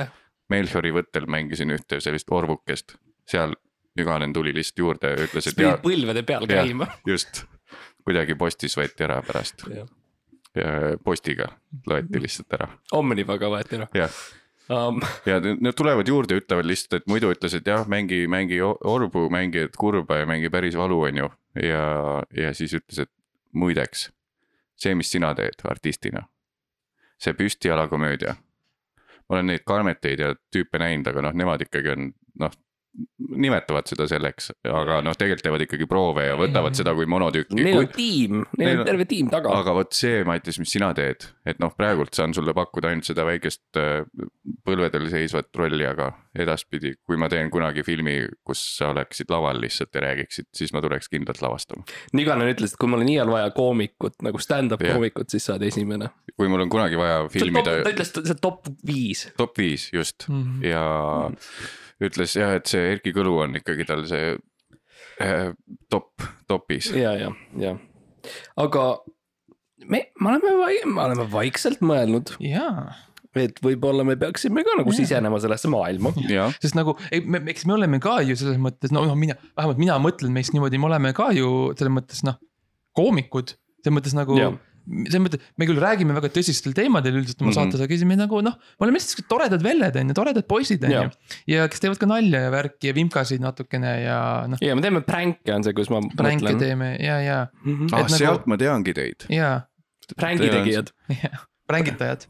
Melchiori 0.51 0.91
võttel 0.93 1.27
mängisin 1.27 1.71
ühte 1.71 2.01
sellist 2.01 2.29
orvukest, 2.31 2.95
seal 3.27 3.55
Nüganen 3.99 4.33
tuli 4.33 4.53
lihtsalt 4.55 4.79
juurde 4.79 5.11
ja 5.11 5.17
ütles, 5.27 5.47
et 5.49 5.57
pidid 5.57 5.71
jaa, 5.71 5.77
põlvede 5.83 6.23
peal 6.27 6.47
Jah. 6.49 6.65
käima. 6.65 6.87
just, 7.07 7.45
kuidagi 8.05 8.37
postis 8.39 8.77
võeti 8.79 9.07
ära 9.07 9.21
pärast, 9.27 9.67
postiga 11.05 11.51
loeti 11.91 12.21
lihtsalt 12.23 12.57
ära, 12.59 12.71
Omnivaga 12.95 13.51
võeti 13.51 13.81
ära 13.81 13.91
jah 13.97 14.25
um. 14.69 15.01
ja 15.27 15.41
nad 15.61 15.75
tulevad 15.75 16.09
juurde 16.09 16.35
ja 16.35 16.41
ütlevad 16.41 16.67
lihtsalt, 16.67 17.01
et 17.01 17.07
muidu 17.11 17.33
ütles, 17.33 17.55
et 17.57 17.67
jah, 17.67 17.87
mängi, 17.89 18.25
mängi 18.31 18.61
orbu, 18.65 19.29
mängi 19.31 19.65
et 19.67 19.77
kurba 19.77 20.23
ja 20.23 20.29
mängi 20.29 20.51
päris 20.51 20.77
valu, 20.79 21.01
on 21.09 21.17
ju. 21.25 21.31
ja, 21.63 21.85
ja 22.37 22.55
siis 22.55 22.75
ütles, 22.75 23.05
et 23.07 23.11
muideks, 23.53 24.09
see, 24.77 24.95
mis 24.95 25.11
sina 25.11 25.35
teed 25.35 25.63
artistina, 25.71 26.25
see 27.19 27.35
püstijalakomöödia. 27.39 28.37
ma 29.29 29.37
olen 29.39 29.47
neid 29.53 29.65
Karmeteid 29.67 30.21
ja 30.21 30.35
tüüpe 30.53 30.79
näinud, 30.79 31.07
aga 31.09 31.29
noh, 31.29 31.33
nemad 31.33 31.63
ikkagi 31.65 31.95
on 31.95 32.11
noh, 32.41 32.57
nimetavad 33.35 33.89
seda 33.91 34.07
selleks, 34.11 34.51
aga 34.69 35.01
noh, 35.03 35.17
tegelikult 35.19 35.43
teevad 35.47 35.63
ikkagi 35.67 35.87
proove 35.91 36.27
ja 36.29 36.37
võtavad 36.39 36.77
seda 36.79 36.93
kui 36.95 37.07
monotükki. 37.11 37.57
Neil 37.59 37.79
on 37.81 37.89
tiim, 37.95 38.45
neil 38.59 38.71
on 38.77 38.83
on- 38.85 38.87
terve 38.87 39.07
tiim 39.11 39.31
taga. 39.33 39.51
aga 39.59 39.75
vot 39.75 39.93
see, 39.97 40.23
Mattias, 40.29 40.59
mis 40.63 40.71
sina 40.77 40.93
teed, 40.95 41.27
et 41.47 41.59
noh, 41.63 41.73
praegult 41.77 42.15
saan 42.15 42.35
sulle 42.37 42.55
pakkuda 42.55 42.93
ainult 42.93 43.09
seda 43.09 43.25
väikest 43.27 43.81
äh, 43.81 44.05
põlvedel 44.67 45.09
seisvat 45.11 45.51
rolli, 45.59 45.87
aga 45.89 46.13
edaspidi, 46.39 46.95
kui 47.07 47.19
ma 47.21 47.29
teen 47.33 47.51
kunagi 47.51 47.83
filmi, 47.87 48.17
kus 48.47 48.63
sa 48.79 48.93
oleksid 48.95 49.31
laval 49.35 49.59
lihtsalt 49.63 49.95
ja 49.95 50.05
räägiksid, 50.07 50.49
siis 50.55 50.73
ma 50.75 50.83
tuleks 50.85 51.11
kindlalt 51.11 51.43
lavastama. 51.43 51.85
Niganen 52.15 52.51
ütles, 52.55 52.75
et 52.75 52.79
kui 52.81 52.89
mul 52.91 53.03
on 53.03 53.11
iial 53.11 53.31
vaja 53.31 53.51
koomikut 53.55 54.21
nagu 54.23 54.39
stand-up 54.43 54.83
koomikut, 54.85 55.31
siis 55.35 55.45
sa 55.47 55.55
oled 55.59 55.67
esimene. 55.71 56.11
kui 56.39 56.49
mul 56.51 56.63
on 56.65 56.71
kunagi 56.71 56.97
vaja 56.99 57.23
ta 57.23 57.29
filmida 57.31 57.77
ütles, 57.83 58.11
see 58.27 58.35
top 58.43 58.67
viis. 58.87 59.27
top 59.39 59.59
viis 59.59 59.91
just 59.95 60.27
Mhm. 60.29 60.63
ja 60.65 61.31
ütles 62.03 62.35
jah, 62.39 62.55
et 62.59 62.71
see 62.71 62.95
Erki 62.95 63.15
Kõlu 63.15 63.37
on 63.45 63.59
ikkagi 63.61 63.87
tal 63.89 64.05
see 64.11 64.35
äh, 65.23 65.51
top, 65.93 66.13
topis. 66.51 66.91
ja, 66.97 67.15
ja, 67.19 67.31
ja, 67.61 67.75
aga 68.61 68.87
me, 69.85 70.07
me 70.21 70.35
oleme, 70.35 70.55
me 70.91 71.09
oleme 71.09 71.27
vaikselt 71.33 71.85
mõelnud, 71.85 72.35
jaa, 72.43 72.89
et 73.39 73.59
võib-olla 73.63 74.07
me 74.07 74.17
peaksime 74.19 74.65
ka 74.67 74.77
nagu 74.79 74.93
Jaa. 74.93 75.01
sisenema 75.03 75.41
sellesse 75.43 75.71
maailma. 75.73 76.15
sest 76.63 76.77
nagu, 76.79 76.97
ei, 77.11 77.23
me, 77.27 77.43
eks 77.53 77.67
me 77.69 77.77
oleme 77.79 78.01
ka 78.03 78.21
ju 78.27 78.37
selles 78.39 78.61
mõttes, 78.63 78.95
no 78.95 79.05
noh, 79.09 79.19
mina, 79.19 79.37
vähemalt 79.59 79.81
mina 79.83 79.99
mõtlen 80.03 80.35
meist 80.35 80.55
niimoodi, 80.55 80.81
me 80.81 80.91
oleme 80.91 81.15
ka 81.17 81.31
ju 81.37 81.73
selles 81.79 81.95
mõttes 81.95 82.23
noh, 82.27 82.39
koomikud. 82.97 83.57
selles 83.83 83.99
mõttes 83.99 84.17
nagu 84.17 84.39
Jah., 84.39 84.55
selles 84.85 85.23
mõttes, 85.25 85.45
me 85.61 85.69
küll 85.69 85.81
räägime 85.81 86.17
väga 86.17 86.31
tõsistel 86.35 86.75
teemadel 86.77 87.21
üldiselt 87.21 87.41
oma 87.41 87.51
mm. 87.51 87.55
-hmm. 87.55 87.73
saates, 87.73 87.85
aga 87.85 87.97
siis 87.97 88.09
me 88.09 88.19
nagu 88.21 88.41
noh, 88.45 88.59
me 88.77 88.87
oleme 88.87 89.01
lihtsalt 89.01 89.29
toredad 89.31 89.65
velled 89.65 89.97
on 90.01 90.13
ju, 90.13 90.17
toredad 90.19 90.49
poisid 90.51 90.85
on 90.85 90.95
ju. 90.97 91.07
ja 91.55 91.69
kes 91.73 91.85
teevad 91.85 92.01
ka 92.03 92.11
nalja 92.11 92.45
ja 92.47 92.53
värki 92.53 92.91
ja 92.91 92.97
vimkasid 92.97 93.45
natukene 93.45 93.95
ja 94.05 94.19
noh, 94.51 94.61
ja 94.65 94.77
me 94.77 94.85
teeme 94.85 95.05
pränke 95.07 95.57
on 95.57 95.65
see, 95.65 95.77
kus 95.77 95.91
ma 95.93 96.03
pränke 96.13 96.45
mõtlen. 96.45 96.61
teeme 96.61 96.93
ja, 97.01 97.19
ja, 97.25 97.41
ah, 97.49 97.73
et 98.05 98.13
nagu- 98.13 98.21
sealt 98.21 98.47
ma 98.51 98.61
teangi 98.61 98.95
teid. 98.97 99.29
ja, 99.33 99.57
prängi 100.17 100.53
tegijad. 100.53 100.93
ja 101.23 101.33
prängitajad. 101.67 102.27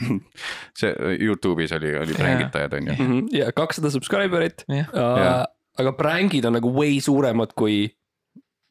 see 0.80 0.92
Youtube'is 1.20 1.72
oli, 1.76 1.96
oli 1.98 2.14
prängitajad 2.14 2.72
on 2.78 2.86
ju. 2.86 2.92
Mhm. 2.92 3.26
ja 3.32 3.52
kakssada 3.52 3.90
subscriber'it. 3.90 4.64
aga 5.78 5.92
prängid 5.96 6.44
on 6.44 6.56
nagu 6.58 6.72
way 6.74 7.00
suuremad 7.00 7.52
kui 7.56 7.88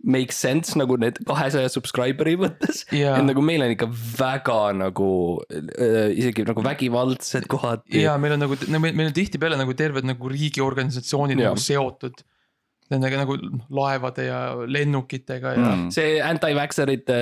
make 0.04 0.32
sense 0.32 0.78
nagu 0.80 0.96
need 1.02 1.18
kahesaja 1.28 1.68
subscriber'i 1.74 2.38
mõttes. 2.40 2.86
ja 2.96 3.18
et, 3.20 3.26
nagu 3.28 3.42
meil 3.44 3.62
on 3.66 3.74
ikka 3.74 3.88
väga 4.20 4.60
nagu 4.80 5.10
äh, 5.52 6.10
isegi 6.16 6.46
nagu 6.48 6.64
vägivaldsed 6.64 7.48
kohati. 7.52 8.02
ja 8.06 8.16
meil 8.18 8.38
on 8.38 8.46
nagu, 8.46 8.56
meil 8.80 9.10
on 9.10 9.14
tihtipeale 9.16 9.58
nagu 9.60 9.74
terved 9.76 10.08
nagu 10.08 10.32
riigiorganisatsioonid 10.32 11.40
Jaa. 11.40 11.52
nagu 11.52 11.60
seotud. 11.64 12.24
Nendega 12.90 13.20
nagu 13.22 13.36
laevade 13.70 14.24
ja 14.26 14.38
lennukitega 14.66 15.52
ja 15.54 15.76
Mm. 15.76 15.92
see 15.94 16.18
anti-vaxxerite 16.26 17.18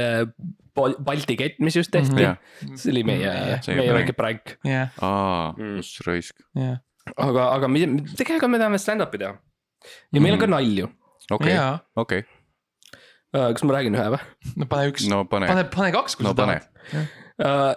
Bal- 0.78 0.96
Balti 1.04 1.36
kett, 1.36 1.58
mis 1.60 1.76
just 1.76 1.90
tehti 1.92 2.14
Mhm. 2.14 2.22
jah, 2.22 2.38
see 2.78 2.92
oli 2.94 3.02
meie 3.04 3.58
See 3.66 3.76
meie 3.76 3.92
väike 3.92 4.14
pränk. 4.16 4.56
jah, 4.64 4.94
aa 5.02 5.52
Mm., 5.58 5.78
kus 5.82 5.90
raisk. 6.06 6.36
jah, 6.56 6.78
aga, 7.18 7.50
aga 7.58 7.68
tegelikult 8.16 8.50
me 8.54 8.60
tahame 8.62 8.78
stand-up'i 8.80 9.18
teha. 9.20 9.34
ja 10.14 10.22
meil 10.22 10.34
on 10.38 10.40
ka 10.40 10.46
nalju. 10.48 10.88
okei, 11.32 11.58
okei, 11.98 12.24
kas 13.54 13.66
ma 13.68 13.78
räägin 13.78 13.98
ühe 13.98 14.08
või? 14.16 14.22
no 14.56 14.70
pane 14.70 14.94
üks, 14.94 15.10
no 15.12 15.24
pane, 15.30 15.50
pane, 15.52 15.68
pane 15.74 15.92
kaks, 15.96 16.18
kui 16.18 16.28
no 16.28 16.34
sa 16.36 16.42
pane 16.42 16.60
tahad.. 16.62 17.12
uh,. 17.44 17.74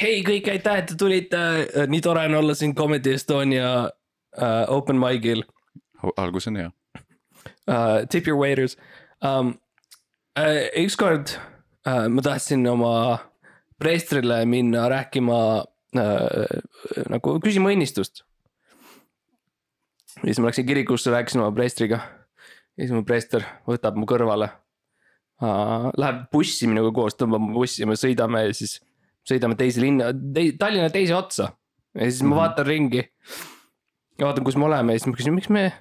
hei 0.00 0.22
kõik, 0.26 0.50
aitäh, 0.54 0.82
et 0.82 0.90
te 0.92 0.98
tulite 1.00 1.42
uh,, 1.66 1.84
nii 1.90 2.02
tore 2.04 2.24
on 2.30 2.40
olla 2.42 2.56
siin 2.58 2.74
Comedy 2.78 3.16
Estonia 3.16 3.68
uh, 3.86 4.64
open 4.72 5.00
mic'il 5.00 5.44
algus 6.16 6.48
on 6.50 6.60
hea. 6.62 6.72
uh,, 7.68 8.02
tip 8.10 8.26
your 8.26 8.40
waiters 8.40 8.78
um,. 9.22 9.56
Uh, 10.36 10.66
ükskord 10.76 11.30
uh, 11.88 12.10
ma 12.12 12.20
tahtsin 12.20 12.66
oma 12.68 13.16
preestrile 13.80 14.42
minna 14.44 14.82
rääkima 14.92 15.38
uh, 15.64 16.58
nagu 17.08 17.36
küsima 17.40 17.72
õnnistust. 17.72 18.20
ja 20.20 20.26
siis 20.28 20.40
ma 20.42 20.50
läksin 20.50 20.66
kirikusse, 20.68 21.08
rääkisin 21.10 21.40
oma 21.40 21.54
preestriga. 21.56 22.02
Ja 22.76 22.84
siis 22.84 22.92
mu 22.92 23.02
preester 23.08 23.44
võtab 23.68 23.96
mu 23.96 24.06
kõrvale. 24.08 24.50
Läheb 25.40 26.22
bussi 26.32 26.68
minuga 26.68 26.92
koos, 26.96 27.16
tõmbab 27.16 27.42
mu 27.44 27.58
bussi 27.58 27.82
ja 27.82 27.88
me 27.88 27.96
sõidame 28.00 28.46
ja 28.46 28.54
siis 28.56 28.78
sõidame 29.26 29.56
teise 29.58 29.82
linna 29.82 30.12
te,, 30.12 30.52
Tallinna 30.58 30.88
teise 30.92 31.16
otsa. 31.16 31.50
ja 31.94 32.10
siis 32.10 32.22
ma 32.22 32.34
Mhm. 32.34 32.38
vaatan 32.40 32.66
ringi. 32.66 33.02
ja 34.18 34.26
vaatan, 34.26 34.44
kus 34.44 34.56
me 34.56 34.64
oleme 34.64 34.92
ja 34.92 34.98
siis 34.98 35.06
ma 35.10 35.16
küsin, 35.16 35.34
miks 35.34 35.48
me 35.48 35.72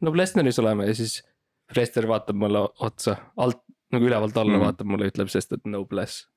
Noblessneris 0.00 0.58
oleme 0.58 0.86
ja 0.86 0.94
siis 0.94 1.22
preester 1.70 2.06
vaatab 2.08 2.36
mulle 2.36 2.58
otsa 2.80 3.16
alt 3.36 3.62
nagu 3.92 4.04
ülevalt 4.04 4.36
alla 4.36 4.52
mm. 4.52 4.56
-hmm. 4.56 4.64
vaatab 4.64 4.86
mulle, 4.86 5.06
ütleb, 5.06 5.28
sest 5.28 5.52
et 5.52 5.64
nobless. 5.64 6.28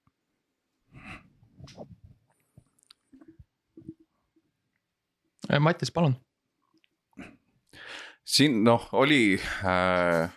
Mattias, 5.60 5.92
palun. 5.92 6.16
Siin 8.28 8.60
noh, 8.68 8.84
oli 9.00 9.38
äh, 9.64 10.28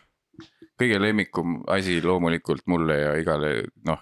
kõige 0.81 0.97
lemmikum 1.03 1.59
asi 1.69 1.99
loomulikult 2.01 2.63
mulle 2.71 2.95
ja 2.97 3.11
igale 3.21 3.51
noh, 3.85 4.01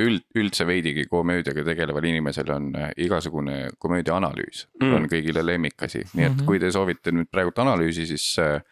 üld, 0.00 0.22
üldse 0.38 0.64
veidigi 0.68 1.04
komöödiaga 1.10 1.64
tegelevale 1.66 2.08
inimesele 2.12 2.54
on 2.54 2.70
äh, 2.78 2.92
igasugune 3.04 3.70
komöödia 3.78 4.14
analüüs 4.16 4.66
Mm. 4.80 4.86
mm. 4.86 4.94
on 4.96 5.08
kõigile 5.10 5.42
lemmikasi, 5.46 6.04
nii 6.14 6.24
et 6.24 6.36
Mhm. 6.38 6.46
kui 6.46 6.58
te 6.62 6.70
soovite 6.72 7.12
nüüd 7.12 7.28
praegult 7.32 7.58
analüüsi, 7.58 8.06
siis 8.06 8.38
äh, 8.38 8.62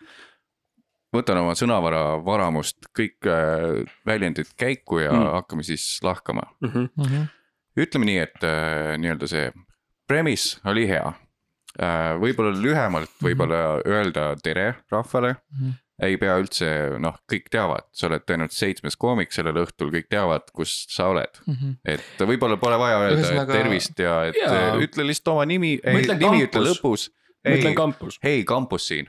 võtan 1.12 1.42
oma 1.42 1.52
sõnavara 1.58 2.22
varamust 2.24 2.88
kõik 2.96 3.26
äh, 3.28 3.84
väljendid 4.06 4.54
käiku 4.56 4.98
ja 5.02 5.12
Mm. 5.12 5.18
mm. 5.26 5.32
hakkame 5.40 5.62
siis 5.62 5.98
lahkama. 6.02 6.42
Mm 6.62 6.70
-hmm. 6.96 7.26
ütleme 7.76 8.04
nii, 8.06 8.18
et 8.18 8.44
äh, 8.44 8.96
nii-öelda 8.98 9.26
see 9.28 9.52
premise 10.08 10.60
oli 10.64 10.86
hea. 10.88 11.12
Võib-olla 12.20 12.52
lühemalt 12.60 13.10
võib-olla 13.22 13.80
öelda 13.86 14.34
tere 14.42 14.74
rahvale 14.92 15.36
Mhm. 15.52 15.70
ei 16.02 16.16
pea 16.18 16.34
üldse, 16.40 16.98
noh, 16.98 17.14
kõik 17.30 17.46
teavad, 17.50 17.84
sa 17.92 18.08
oled 18.08 18.24
tõenäoliselt 18.26 18.58
seitsmes 18.58 18.96
koomik 18.96 19.30
sellel 19.32 19.54
õhtul, 19.64 19.92
kõik 19.94 20.08
teavad, 20.10 20.42
kus 20.52 20.86
sa 20.90 21.08
oled. 21.12 21.30
et 21.84 22.02
võib-olla 22.18 22.56
pole 22.58 22.76
vaja 22.78 22.98
öelda 22.98 23.22
Ühesõnaga- 23.22 23.52
tervist 23.52 23.98
ja 23.98 24.24
et 24.26 24.34
Jaa. 24.36 24.52
ja. 24.54 24.74
ütle 24.82 25.04
lihtsalt 25.06 25.28
oma 25.34 25.44
nimi, 25.46 25.78
ei 25.84 25.94
nimi 25.94 26.42
ütle 26.46 26.60
kampus. 26.60 26.68
lõpus. 26.68 27.08
ma 27.44 27.50
ütlen 27.56 27.66
ei, 27.72 27.74
kampus. 27.74 28.18
hei 28.22 28.44
kampus 28.44 28.86
siin. 28.88 29.08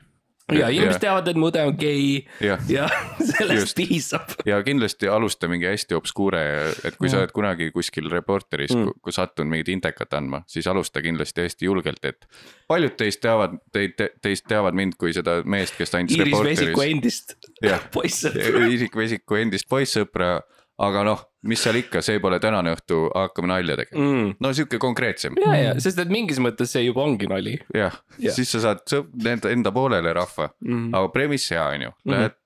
Ja 0.52 0.68
inimesed 0.70 1.00
teavad, 1.00 1.28
et 1.32 1.38
mu 1.40 1.48
õde 1.48 1.62
on 1.64 1.78
gei 1.80 2.26
jah, 2.44 2.60
ja 2.70 2.88
sellest 3.30 3.72
Just. 3.72 3.78
piisab. 3.80 4.34
ja 4.46 4.58
kindlasti 4.64 5.08
alusta 5.08 5.48
mingi 5.48 5.66
hästi 5.70 5.96
obskuure, 5.96 6.42
et 6.84 6.98
kui 7.00 7.08
sa 7.10 7.16
Jah. 7.18 7.24
oled 7.24 7.32
kunagi 7.36 7.70
kuskil 7.72 8.10
reporteris 8.12 8.74
Mm. 8.76 8.92
kus 9.02 9.16
sattunud 9.16 9.50
mingit 9.54 9.70
intekat 9.70 10.14
andma, 10.20 10.42
siis 10.48 10.68
alusta 10.68 11.02
kindlasti 11.02 11.46
hästi 11.46 11.66
julgelt, 11.70 12.04
et 12.06 12.26
paljud 12.68 12.96
teist 13.00 13.22
teavad, 13.24 13.56
teid, 13.72 13.96
teist 14.22 14.46
teavad 14.50 14.74
mind 14.76 14.98
kui 15.00 15.14
seda 15.16 15.40
meest, 15.46 15.78
kes 15.78 15.94
andis 15.96 16.18
Iiris 16.18 16.34
Vesiku 16.34 16.66
reporteris. 16.72 16.94
endist 16.94 17.36
jah, 17.64 17.88
poissõpra. 17.96 18.68
Iirik 18.68 18.96
Vesiku 18.98 19.36
endist 19.40 19.70
poissõpra, 19.72 20.42
aga 20.82 21.04
noh, 21.06 21.22
mis 21.50 21.62
seal 21.62 21.78
ikka, 21.78 22.02
see 22.06 22.22
pole 22.24 22.40
tänane 22.42 22.74
õhtu, 22.74 23.06
hakkame 23.14 23.52
nalja 23.52 23.76
tegema. 23.78 24.04
Mm. 24.04 24.30
no 24.42 24.54
sihuke 24.58 24.80
konkreetsem, 24.82 25.38
ja, 25.42 25.54
ja, 25.60 25.74
sest 25.84 26.02
et 26.02 26.14
mingis 26.14 26.42
mõttes 26.44 26.74
see 26.74 26.86
juba 26.88 27.04
ongi 27.06 27.30
nali 27.30 27.58
jah 27.76 27.96
ja., 28.18 28.34
siis 28.34 28.54
sa 28.56 28.64
saad 28.68 28.82
sõp- 28.90 29.12
enda, 29.22 29.52
enda 29.54 29.74
poolele 29.76 30.16
rahva, 30.18 30.50
mm.. 30.66 30.90
aga 30.98 31.12
premise 31.14 31.54
hea 31.54 31.68
on 31.76 31.86
ju, 31.88 31.94
lähed, 32.14 32.38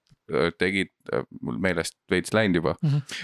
tegid, 0.59 0.91
mul 1.39 1.59
meelest 1.63 1.95
veits 2.11 2.36
läinud 2.36 2.59
juba 2.59 2.75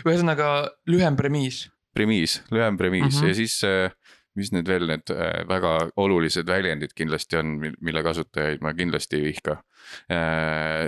ühesõnaga 0.07 0.49
lühem 0.87 1.19
premiis. 1.19 1.65
premiis, 1.93 2.39
lühem 2.53 2.79
premiis 2.79 3.09
mm. 3.09 3.19
-hmm. 3.19 3.27
ja 3.27 3.39
siis 3.41 3.59
äh, 3.67 3.91
mis 4.35 4.51
need 4.55 4.67
veel 4.67 4.87
need 4.89 5.13
äh, 5.13 5.43
väga 5.49 5.75
olulised 6.01 6.47
väljendid 6.49 6.95
kindlasti 6.97 7.37
on, 7.37 7.55
mille 7.61 8.03
kasutajaid 8.03 8.63
ma 8.65 8.73
kindlasti 8.73 9.19
ei 9.19 9.29
vihka. 9.29 9.59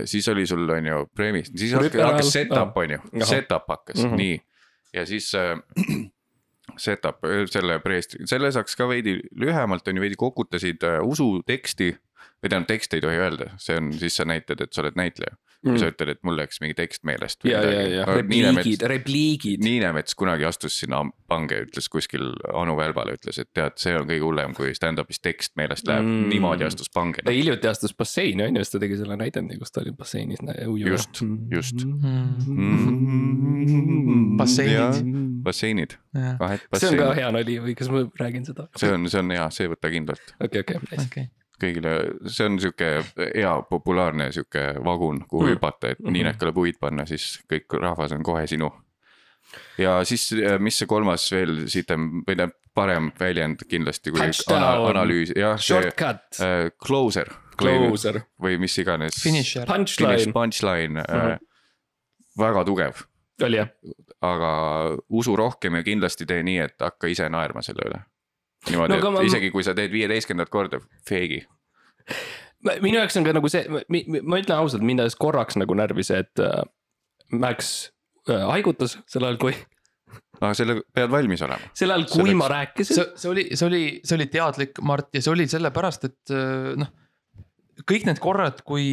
siis 0.06 0.28
oli 0.32 0.46
sul 0.48 0.70
on 0.70 0.86
ju 0.88 1.06
premis, 1.16 1.52
siis 1.56 1.74
hakkas, 1.76 2.32
setup 2.32 2.78
on 2.78 2.96
ju 2.96 3.26
setup 3.26 3.68
hakkas 3.68 4.04
mm. 4.04 4.12
-hmm. 4.12 4.16
nii. 4.16 4.42
ja 4.94 5.06
siis 5.06 5.34
äh, 5.36 5.58
setup, 6.78 7.26
selle 7.52 7.80
preest-, 7.84 8.18
selle 8.30 8.52
saaks 8.56 8.76
ka 8.78 8.88
veidi 8.90 9.20
lühemalt 9.40 9.88
on 9.88 10.00
ju 10.00 10.04
veidi 10.04 10.18
kokutasid 10.20 10.84
äh, 10.84 11.00
usuteksti. 11.04 11.96
Või 12.44 12.50
tähendab 12.52 12.68
teksti 12.68 12.98
ei 13.00 13.02
tohi 13.02 13.18
öelda, 13.18 13.46
see 13.62 13.78
on, 13.80 13.92
siis 14.00 14.16
sa 14.20 14.26
näitad, 14.28 14.62
et 14.62 14.74
sa 14.74 14.82
oled 14.86 14.96
näitleja. 15.00 15.36
kui 15.66 15.80
sa 15.82 15.88
ütled, 15.90 16.10
et 16.14 16.20
mul 16.22 16.36
läks 16.38 16.60
mingi 16.62 16.76
tekst 16.78 17.02
meelest. 17.10 17.40
Mm. 17.42 17.50
ja, 17.50 17.62
ja, 17.66 17.86
ja 17.90 18.04
repliigid, 18.06 18.84
repliigid. 18.86 19.64
Niinemets 19.66 20.14
kunagi 20.14 20.46
astus 20.46 20.76
sinna 20.78 21.00
pange, 21.28 21.58
ütles 21.66 21.88
kuskil 21.90 22.28
Anu 22.54 22.76
Välbale 22.78 23.16
ütles, 23.18 23.40
et 23.42 23.50
tead, 23.50 23.74
see 23.82 23.96
on 23.98 24.06
kõige 24.06 24.22
hullem, 24.28 24.54
kui 24.54 24.76
stand-up'is 24.78 25.18
tekst 25.26 25.56
meelest 25.58 25.88
läheb 25.90 26.06
Mm. 26.06 26.20
mm., 26.20 26.30
niimoodi 26.36 26.68
astus 26.68 26.92
pange 26.94 27.24
ta. 27.26 27.32
hiljuti 27.34 27.66
astus 27.68 27.96
basseini 27.98 28.44
on 28.46 28.60
ju, 28.60 28.62
siis 28.62 28.76
ta 28.76 28.80
tegi 28.84 28.98
selle 29.00 29.18
näidendi, 29.18 29.58
kus 29.58 29.72
ta 29.74 29.82
oli 29.82 29.96
basseinis. 29.98 30.38
Just, 30.86 31.24
just. 31.50 31.82
Mm. 31.86 33.16
Basseinid. 34.38 35.02
basseinid, 35.46 35.96
vahet 36.40 36.62
see 36.76 36.90
on 36.92 36.98
ka 37.00 37.08
basseinid, 37.08 37.16
hea 37.18 37.30
nali 37.36 37.56
või 37.64 37.74
kas 37.78 37.90
ma 37.90 38.04
räägin 38.20 38.46
seda? 38.48 38.68
see 38.78 38.92
on, 38.94 39.08
see 39.10 39.22
on 39.24 39.32
hea, 39.34 39.46
see 39.56 39.68
võta 39.72 39.90
kindlalt 39.94 40.34
okei, 40.40 40.62
okei, 40.62 40.78
okei. 41.06 41.26
kõigile, 41.62 41.92
see 42.28 42.46
on 42.46 42.60
sihuke 42.60 42.90
hea 43.36 43.54
populaarne 43.70 44.32
sihuke 44.32 44.76
vagun, 44.86 45.22
kuhu 45.28 45.44
Mm. 45.44 45.48
mm. 45.50 45.56
hüpata, 45.56 45.92
et 45.92 46.00
Mhm. 46.00 46.14
niinekale 46.14 46.54
puid 46.54 46.76
panna, 46.80 47.06
siis 47.06 47.40
kõik 47.52 47.80
rahvas 47.82 48.12
on 48.12 48.24
kohe 48.24 48.48
sinu. 48.48 48.72
ja 49.78 50.04
siis, 50.04 50.32
mis 50.60 50.78
see 50.78 50.88
kolmas 50.88 51.32
veel 51.32 51.68
sitem 51.72 52.22
või 52.26 52.36
tähendab 52.36 52.56
parem 52.76 53.12
väljend 53.20 53.62
kindlasti 53.70 54.12
kui 54.12 54.20
ana, 54.52 54.72
analüüs, 54.90 55.32
jah, 55.36 55.58
shortcut, 55.58 56.40
äh, 56.42 56.72
closer. 56.86 57.30
closer, 57.58 58.22
või 58.42 58.58
mis 58.60 58.76
iganes. 58.78 59.22
Finisher. 59.24 59.66
finish 59.66 59.96
punchline, 59.98 60.34
punchline 60.34 61.04
mm, 61.04 61.16
Mhm. 61.16 61.28
-hmm. 61.32 61.40
väga 62.38 62.64
tugev, 62.66 63.06
oli 63.44 63.58
jah? 63.58 63.70
aga 64.22 64.98
usu 65.10 65.36
rohkem 65.36 65.76
ja 65.76 65.84
kindlasti 65.84 66.26
tee 66.26 66.44
nii, 66.44 66.58
et 66.60 66.76
hakka 66.82 67.08
ise 67.08 67.30
naerma 67.30 67.62
selle 67.62 67.82
üle. 67.86 68.02
Niimoodi 68.70 68.96
No 68.96 68.98
et 69.02 69.14
ma- 69.18 69.26
isegi 69.28 69.52
kui 69.54 69.64
sa 69.66 69.74
teed 69.78 69.92
viieteistkümnendat 69.94 70.50
korda, 70.54 70.80
feigi. 71.10 71.44
minu 72.82 72.98
jaoks 72.98 73.18
on 73.20 73.26
ka 73.28 73.34
nagu 73.38 73.50
see, 73.52 73.64
ma 73.70 74.40
ütlen 74.42 74.58
ausalt, 74.58 74.84
mind 74.86 75.04
ajas 75.04 75.16
korraks 75.20 75.58
nagu 75.62 75.76
närvi 75.78 76.04
see, 76.08 76.24
et 76.26 76.42
äh, 76.42 76.64
Max 77.32 77.92
äh, 78.30 78.42
haigutas 78.52 78.98
sel 79.10 79.26
ajal, 79.28 79.38
kui 79.42 79.54
aga 80.42 80.52
selle 80.60 80.80
pead 80.96 81.12
valmis 81.14 81.42
olema. 81.46 81.72
sel 81.78 81.94
ajal, 81.94 82.06
kui 82.10 82.24
Selleks- 82.24 82.40
ma 82.42 82.50
rääkisin 82.52 83.00
see, 83.02 83.30
oli, 83.32 83.48
see 83.54 83.68
oli, 83.70 83.82
see 84.04 84.18
oli 84.20 84.28
teadlik, 84.34 84.82
Mart, 84.86 85.10
ja 85.16 85.22
see 85.26 85.34
oli 85.34 85.48
sellepärast, 85.52 86.08
et 86.10 86.34
äh, 86.36 86.72
noh. 86.82 86.90
kõik 87.86 88.06
need 88.10 88.22
korrad, 88.24 88.62
kui, 88.66 88.88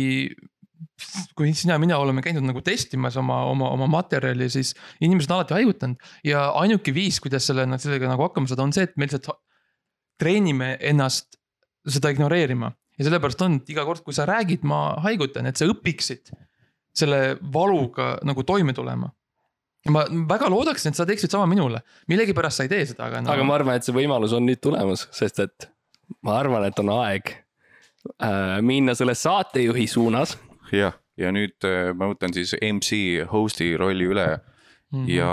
kui 1.39 1.53
sina 1.57 1.77
ja 1.79 1.83
mina 1.83 1.97
oleme 2.03 2.21
käinud 2.25 2.45
nagu 2.45 2.61
testimas 2.67 3.17
oma, 3.21 3.41
oma, 3.51 3.71
oma 3.77 3.87
materjali, 3.91 4.49
siis 4.53 4.75
inimesed 5.01 5.31
on 5.33 5.39
alati 5.41 5.55
haigutanud. 5.61 6.03
ja 6.27 6.49
ainuke 6.61 6.93
viis, 6.95 7.21
kuidas 7.23 7.47
selle, 7.49 7.65
sellega 7.81 8.11
nagu 8.11 8.27
hakkama 8.29 8.51
saada, 8.51 8.67
on 8.67 8.75
see, 8.77 8.85
et 8.91 8.97
me 8.99 9.07
lihtsalt 9.09 9.31
ha- 9.33 9.39
treenime 10.23 10.77
ennast 10.81 11.39
seda 11.89 12.13
ignoreerima. 12.15 12.71
ja 12.99 13.07
sellepärast 13.07 13.43
on, 13.43 13.59
et 13.63 13.71
iga 13.73 13.85
kord, 13.89 14.05
kui 14.05 14.15
sa 14.15 14.27
räägid, 14.29 14.67
ma 14.69 14.95
haigutan, 15.03 15.49
et 15.49 15.59
sa 15.59 15.67
õpiksid 15.67 16.31
selle 16.95 17.39
valuga 17.55 18.15
nagu 18.29 18.45
toime 18.47 18.75
tulema. 18.77 19.11
ma 19.91 20.05
väga 20.29 20.51
loodaksin, 20.53 20.93
et 20.93 21.01
sa 21.01 21.07
teeksid 21.09 21.33
sama 21.33 21.49
minule, 21.51 21.81
millegipärast 22.09 22.61
sa 22.61 22.67
ei 22.69 22.71
tee 22.71 22.85
seda, 22.93 23.09
aga 23.09 23.23
no,. 23.23 23.33
aga 23.35 23.47
ma 23.49 23.57
arvan, 23.59 23.81
et 23.81 23.89
see 23.89 23.97
võimalus 23.97 24.37
on 24.37 24.47
nüüd 24.47 24.63
tulemas, 24.63 25.09
sest 25.11 25.43
et 25.43 25.69
ma 26.23 26.39
arvan, 26.39 26.69
et 26.69 26.79
on 26.79 26.93
aeg 27.01 27.35
äh, 27.35 28.61
minna 28.63 28.95
selle 28.99 29.17
saatejuhi 29.19 29.89
suunas. 29.91 30.37
jah, 30.71 30.95
ja 31.19 31.35
nüüd 31.35 31.67
äh, 31.67 31.91
ma 31.97 32.13
võtan 32.13 32.37
siis 32.37 32.55
MC 32.63 33.27
host'i 33.33 33.73
rolli 33.81 34.07
üle 34.13 34.31
Mhm, 34.93 35.09
ja 35.09 35.33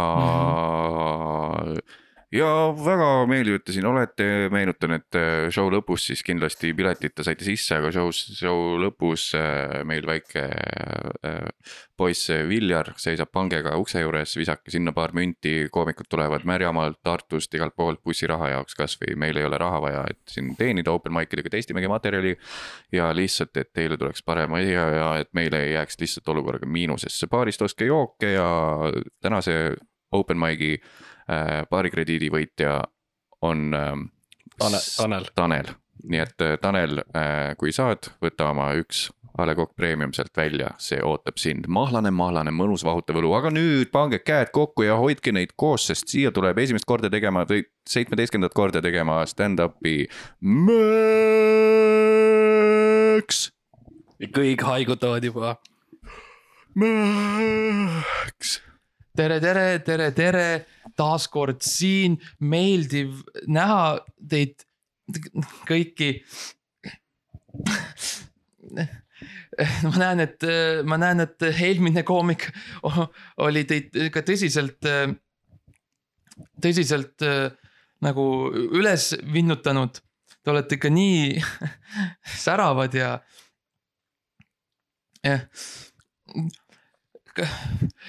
mhm., 1.59 1.79
ja 2.34 2.47
väga 2.86 3.07
meeldivate 3.30 3.73
siin 3.73 3.88
olete, 3.89 4.25
meenutan, 4.53 4.93
et 4.99 5.17
äh, 5.17 5.47
show 5.53 5.69
lõpus 5.73 6.05
siis 6.11 6.21
kindlasti 6.25 6.71
piletita 6.77 7.25
saite 7.25 7.45
sisse, 7.45 7.80
aga 7.80 7.89
show, 7.93 8.11
show 8.13 8.75
lõpus 8.82 9.32
äh, 9.38 9.80
meil 9.89 10.05
väike 10.05 10.43
äh, 10.45 11.73
poiss 11.97 12.30
Viljar 12.49 12.93
seisab 13.01 13.32
pangega 13.34 13.73
ukse 13.82 14.03
juures, 14.03 14.36
visake 14.38 14.71
sinna 14.73 14.93
paar 14.95 15.15
münti, 15.17 15.55
koomikud 15.73 16.09
tulevad 16.09 16.45
Märjamaalt, 16.47 17.01
Tartust, 17.03 17.53
igalt 17.57 17.75
poolt 17.77 18.03
bussiraha 18.05 18.53
jaoks 18.53 18.77
kasvõi, 18.77 19.17
meil 19.19 19.41
ei 19.41 19.49
ole 19.49 19.57
raha 19.61 19.82
vaja, 19.88 20.05
et 20.13 20.21
siin 20.30 20.53
teenida 20.59 20.93
open 20.93 21.15
mic 21.15 21.34
idega, 21.34 21.55
testimegi 21.57 21.89
materjali. 21.89 22.38
ja 22.93 23.09
lihtsalt, 23.15 23.57
et 23.57 23.73
teile 23.73 23.97
tuleks 23.97 24.21
parem 24.23 24.53
asi 24.53 24.71
ja, 24.71 24.88
ja 24.93 25.11
et 25.23 25.34
meile 25.34 25.65
ei 25.65 25.73
jääks 25.73 25.97
lihtsalt 25.99 26.30
olukorraga 26.30 26.69
miinusesse, 26.69 27.27
baarist 27.27 27.61
ostke 27.61 27.89
jooke 27.89 28.32
ja 28.38 28.49
tänase 29.21 29.75
open 30.11 30.38
mic'i 30.38 30.77
baarikrediidi 31.69 32.30
võitja 32.34 32.80
on 33.45 33.69
ähm, 33.77 34.07
Tanel- 34.59 34.89
Tanel. 34.97 35.25
Tanel, 35.36 35.67
nii 36.09 36.19
et 36.25 36.41
äh, 36.41 36.57
Tanel 36.61 36.99
äh,, 37.15 37.55
kui 37.59 37.71
saad, 37.75 38.09
võta 38.23 38.49
oma 38.51 38.71
üks 38.80 39.07
A 39.39 39.45
Le 39.47 39.53
Coq 39.55 39.71
Premium 39.77 40.11
sealt 40.11 40.36
välja, 40.36 40.73
see 40.84 40.97
ootab 41.05 41.38
sind, 41.39 41.67
mahlane, 41.71 42.11
mahlane, 42.11 42.51
mõnus 42.51 42.84
vahutav 42.84 43.15
õlu, 43.21 43.30
aga 43.38 43.49
nüüd 43.53 43.88
pange 43.93 44.19
käed 44.19 44.49
kokku 44.51 44.84
ja 44.84 44.97
hoidke 44.99 45.32
neid 45.32 45.53
koos, 45.55 45.86
sest 45.88 46.11
siia 46.11 46.32
tuleb 46.36 46.57
esimest 46.59 46.84
korda 46.89 47.07
tegema 47.13 47.45
või 47.47 47.63
seitsmeteistkümnendat 47.88 48.53
korda 48.57 48.82
tegema 48.84 49.21
stand-up'i 49.30 50.09
Max. 53.19 53.51
kõik 54.19 54.61
haigutavad 54.67 55.23
juba. 55.23 55.55
Max. 56.75 58.59
tere, 59.20 59.39
tere, 59.43 59.63
tere, 59.84 60.11
tere, 60.15 60.45
taas 60.97 61.26
kord 61.32 61.63
siin, 61.65 62.15
meeldiv 62.39 63.17
näha 63.51 63.97
teid 64.32 64.63
kõiki. 65.67 66.11
ma 69.89 69.95
näen, 69.97 70.24
et, 70.24 70.45
ma 70.88 70.99
näen, 71.01 71.26
et 71.26 71.47
eelmine 71.49 72.05
koomik 72.07 72.47
oli 73.47 73.65
teid 73.67 73.97
ka 74.13 74.24
tõsiselt, 74.24 74.88
tõsiselt 76.63 77.28
nagu 78.05 78.30
üles 78.55 79.11
vinnutanud. 79.34 79.99
Te 80.39 80.53
olete 80.53 80.78
ikka 80.80 80.88
nii 80.93 81.41
säravad 82.45 82.95
ja, 82.95 83.11
jah 85.28 85.43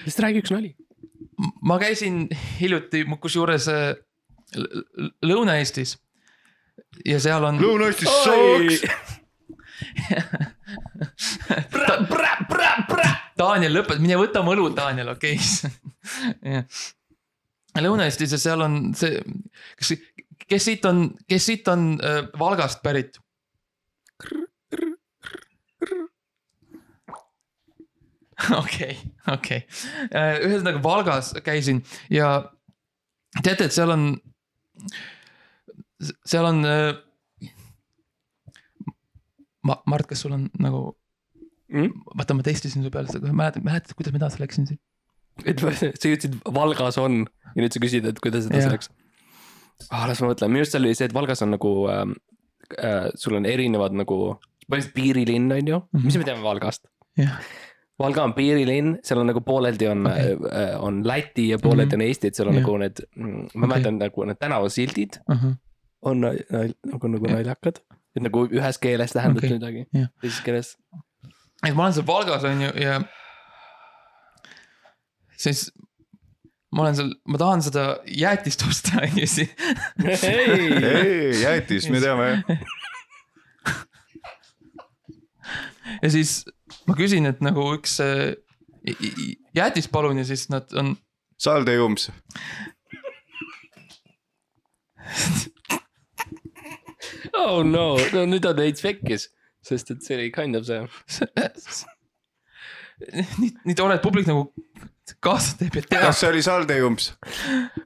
lihtsalt 0.05 0.25
räägi 0.25 0.43
üks 0.43 0.53
nali. 0.55 0.71
Ma 1.63 1.79
käisin 1.81 2.29
hiljuti, 2.61 3.05
kusjuures 3.21 3.69
äh, 3.73 3.95
Lõuna-Eestis 5.27 5.97
ja 7.07 7.21
seal 7.23 7.45
on. 7.47 7.61
Lõuna-Eestis 7.63 8.11
sooks. 8.25 8.81
Daniel 13.41 13.73
lõpetas, 13.73 14.03
mine 14.03 14.19
võta 14.21 14.43
oma 14.43 14.53
õlu, 14.53 14.67
Daniel, 14.77 15.09
okei 15.15 15.39
okay. 15.39 16.63
Lõuna-Eestis 17.87 18.35
ja 18.37 18.41
seal 18.43 18.61
on 18.67 18.73
see, 18.99 19.21
kas, 19.79 19.95
kes 20.45 20.67
siit 20.67 20.85
on, 20.89 20.97
kes 21.31 21.47
siit 21.49 21.69
on 21.73 21.93
äh, 22.05 22.23
Valgast 22.39 22.83
pärit? 22.85 23.21
okei, 28.63 28.95
okei, 29.35 29.61
ühesõnaga 30.15 30.81
Valgas 30.85 31.33
käisin 31.45 31.83
ja 32.13 32.31
teate, 33.43 33.67
et 33.69 33.75
seal 33.77 33.91
on, 33.95 34.07
seal 36.25 36.49
on. 36.49 36.63
Ma-, 39.67 39.81
Mart, 39.91 40.09
kas 40.11 40.23
sul 40.25 40.33
on 40.37 40.49
nagu, 40.63 40.95
Mm? 41.71 41.93
vaata, 42.19 42.35
ma 42.35 42.43
testisin 42.43 42.83
su 42.83 42.91
peale 42.91 43.07
seda, 43.13 43.31
mäletad, 43.31 43.63
mäletad, 43.63 43.93
kuidas 43.95 44.11
ma 44.11 44.19
edasi 44.19 44.41
läksin 44.43 44.65
siin? 44.67 44.79
et 45.47 45.61
ma- 45.63 45.71
sa 45.71 45.87
ütlesid 45.95 46.33
Valgas 46.57 46.97
on 46.99 47.21
ja 47.55 47.61
nüüd 47.63 47.71
sa 47.77 47.79
küsid, 47.85 48.09
et 48.11 48.19
kuidas 48.19 48.49
edasi 48.51 48.73
läks 48.73 48.89
ah,. 49.95 50.09
las 50.11 50.19
ma 50.19 50.33
mõtlen, 50.33 50.51
minu 50.51 50.65
arust 50.65 50.75
seal 50.75 50.83
oli 50.83 50.97
see, 50.99 51.07
et 51.07 51.15
Valgas 51.15 51.45
on 51.47 51.53
nagu 51.55 51.71
ähm, 51.95 52.17
äh,, 52.75 53.07
sul 53.15 53.39
on 53.39 53.47
erinevad 53.47 53.95
nagu, 53.95 54.19
põhimõtteliselt 54.67 54.97
piirilinn 54.99 55.47
on 55.61 55.71
ju 55.71 55.79
Mhm. 55.93 56.09
mis 56.09 56.19
me 56.19 56.27
teame 56.27 56.43
Valgast? 56.43 56.91
jah, 57.23 57.39
Valga 58.01 58.23
on 58.25 58.33
piirilinn, 58.35 58.95
seal 59.05 59.19
on 59.21 59.27
nagu 59.29 59.41
pooleldi 59.45 59.87
on 59.93 60.07
okay., 60.09 60.37
on 60.81 61.03
Läti 61.07 61.49
ja 61.51 61.59
pooleldi 61.61 61.97
Mhm. 61.97 62.01
on 62.01 62.07
Eesti, 62.09 62.27
et 62.31 62.35
seal 62.39 62.49
on 62.49 62.55
Jah. 62.57 62.63
nagu 62.65 62.77
need, 62.81 63.03
ma 63.17 63.35
Okei. 63.45 63.61
mäletan 63.69 63.99
nagu 64.01 64.25
need 64.25 64.39
tänavasildid 64.41 65.19
on 66.03 66.21
nal- 66.25 66.41
nal- 66.51 66.75
nagu, 66.93 67.09
nagu 67.09 67.27
Jah. 67.29 67.35
naljakad. 67.37 67.81
et 68.17 68.23
nagu 68.23 68.47
ühes 68.49 68.79
keeles 68.83 69.13
tähendab 69.13 69.45
okay. 69.45 69.51
midagi 69.59 69.85
Jah., 69.95 70.09
teises 70.21 70.41
keeles. 70.45 70.77
et 71.67 71.75
ma 71.77 71.83
olen 71.85 71.93
seal 71.99 72.07
Valgas 72.09 72.45
on 72.45 72.61
ju 72.65 72.71
ja. 72.83 73.01
siis 75.37 75.71
ma 76.73 76.83
olen 76.87 76.97
seal, 76.97 77.13
ma 77.27 77.39
tahan 77.39 77.63
seda 77.63 77.85
jäätist 78.07 78.63
osta 78.69 79.03
on 79.03 79.19
ju 79.21 79.27
siis. 79.27 79.51
ei, 80.25 81.43
jäätis, 81.43 81.89
me 81.91 82.01
teame. 82.01 82.43
ja 86.03 86.11
siis 86.11 86.45
ma 86.87 86.95
küsin, 86.99 87.27
et 87.31 87.41
nagu 87.45 87.65
üks 87.77 87.99
i- 88.01 89.37
jäätis 89.57 89.89
palun 89.93 90.19
ja 90.19 90.25
siis 90.29 90.49
nad 90.53 90.71
on, 90.79 90.97
Salde 91.41 91.73
Jums. 91.75 92.11
oh 97.35 97.63
no, 97.65 97.95
no 98.15 98.25
nüüd 98.29 98.47
on 98.49 98.59
veits 98.61 98.83
pekkis, 98.85 99.29
sest 99.67 99.91
et 99.95 100.05
see 100.05 100.17
oli 100.19 100.31
kind 100.35 100.59
of 100.59 100.67
see. 100.69 100.81
nii, 103.41 103.53
nii 103.65 103.77
tore, 103.79 103.97
et 103.97 104.05
publik 104.05 104.29
nagu 104.29 104.51
kaasa 105.25 105.57
teeb 105.59 105.79
ja 105.81 105.85
teab. 105.87 106.05
kas 106.09 106.21
see 106.23 106.31
oli 106.33 106.43
Salde 106.47 106.77
Jums? 106.81 107.11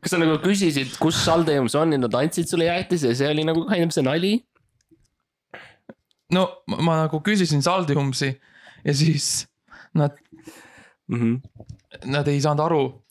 kas 0.01 0.13
sa 0.15 0.21
nagu 0.21 0.37
küsisid, 0.45 0.97
kus 1.03 1.21
Saldeums 1.25 1.77
on 1.79 1.95
ja 1.97 2.01
nad 2.03 2.17
andsid 2.19 2.51
sulle 2.51 2.67
jäätise 2.69 3.13
ja 3.13 3.19
see 3.23 3.31
oli 3.31 3.47
nagu 3.49 3.65
kind 3.71 3.87
of 3.89 3.95
see 3.97 4.05
nali? 4.07 4.35
no 6.35 6.49
ma, 6.71 6.81
ma 6.83 6.99
nagu 7.05 7.23
küsisin 7.25 7.63
Saldiumsi 7.65 8.35
ja 8.85 8.95
siis 8.95 9.47
nad, 9.95 10.17
Mm 11.09 11.21
-hmm. 11.21 11.65
nad 12.05 12.27
ei 12.29 12.41
saanud 12.41 12.65
aru. 12.65 13.05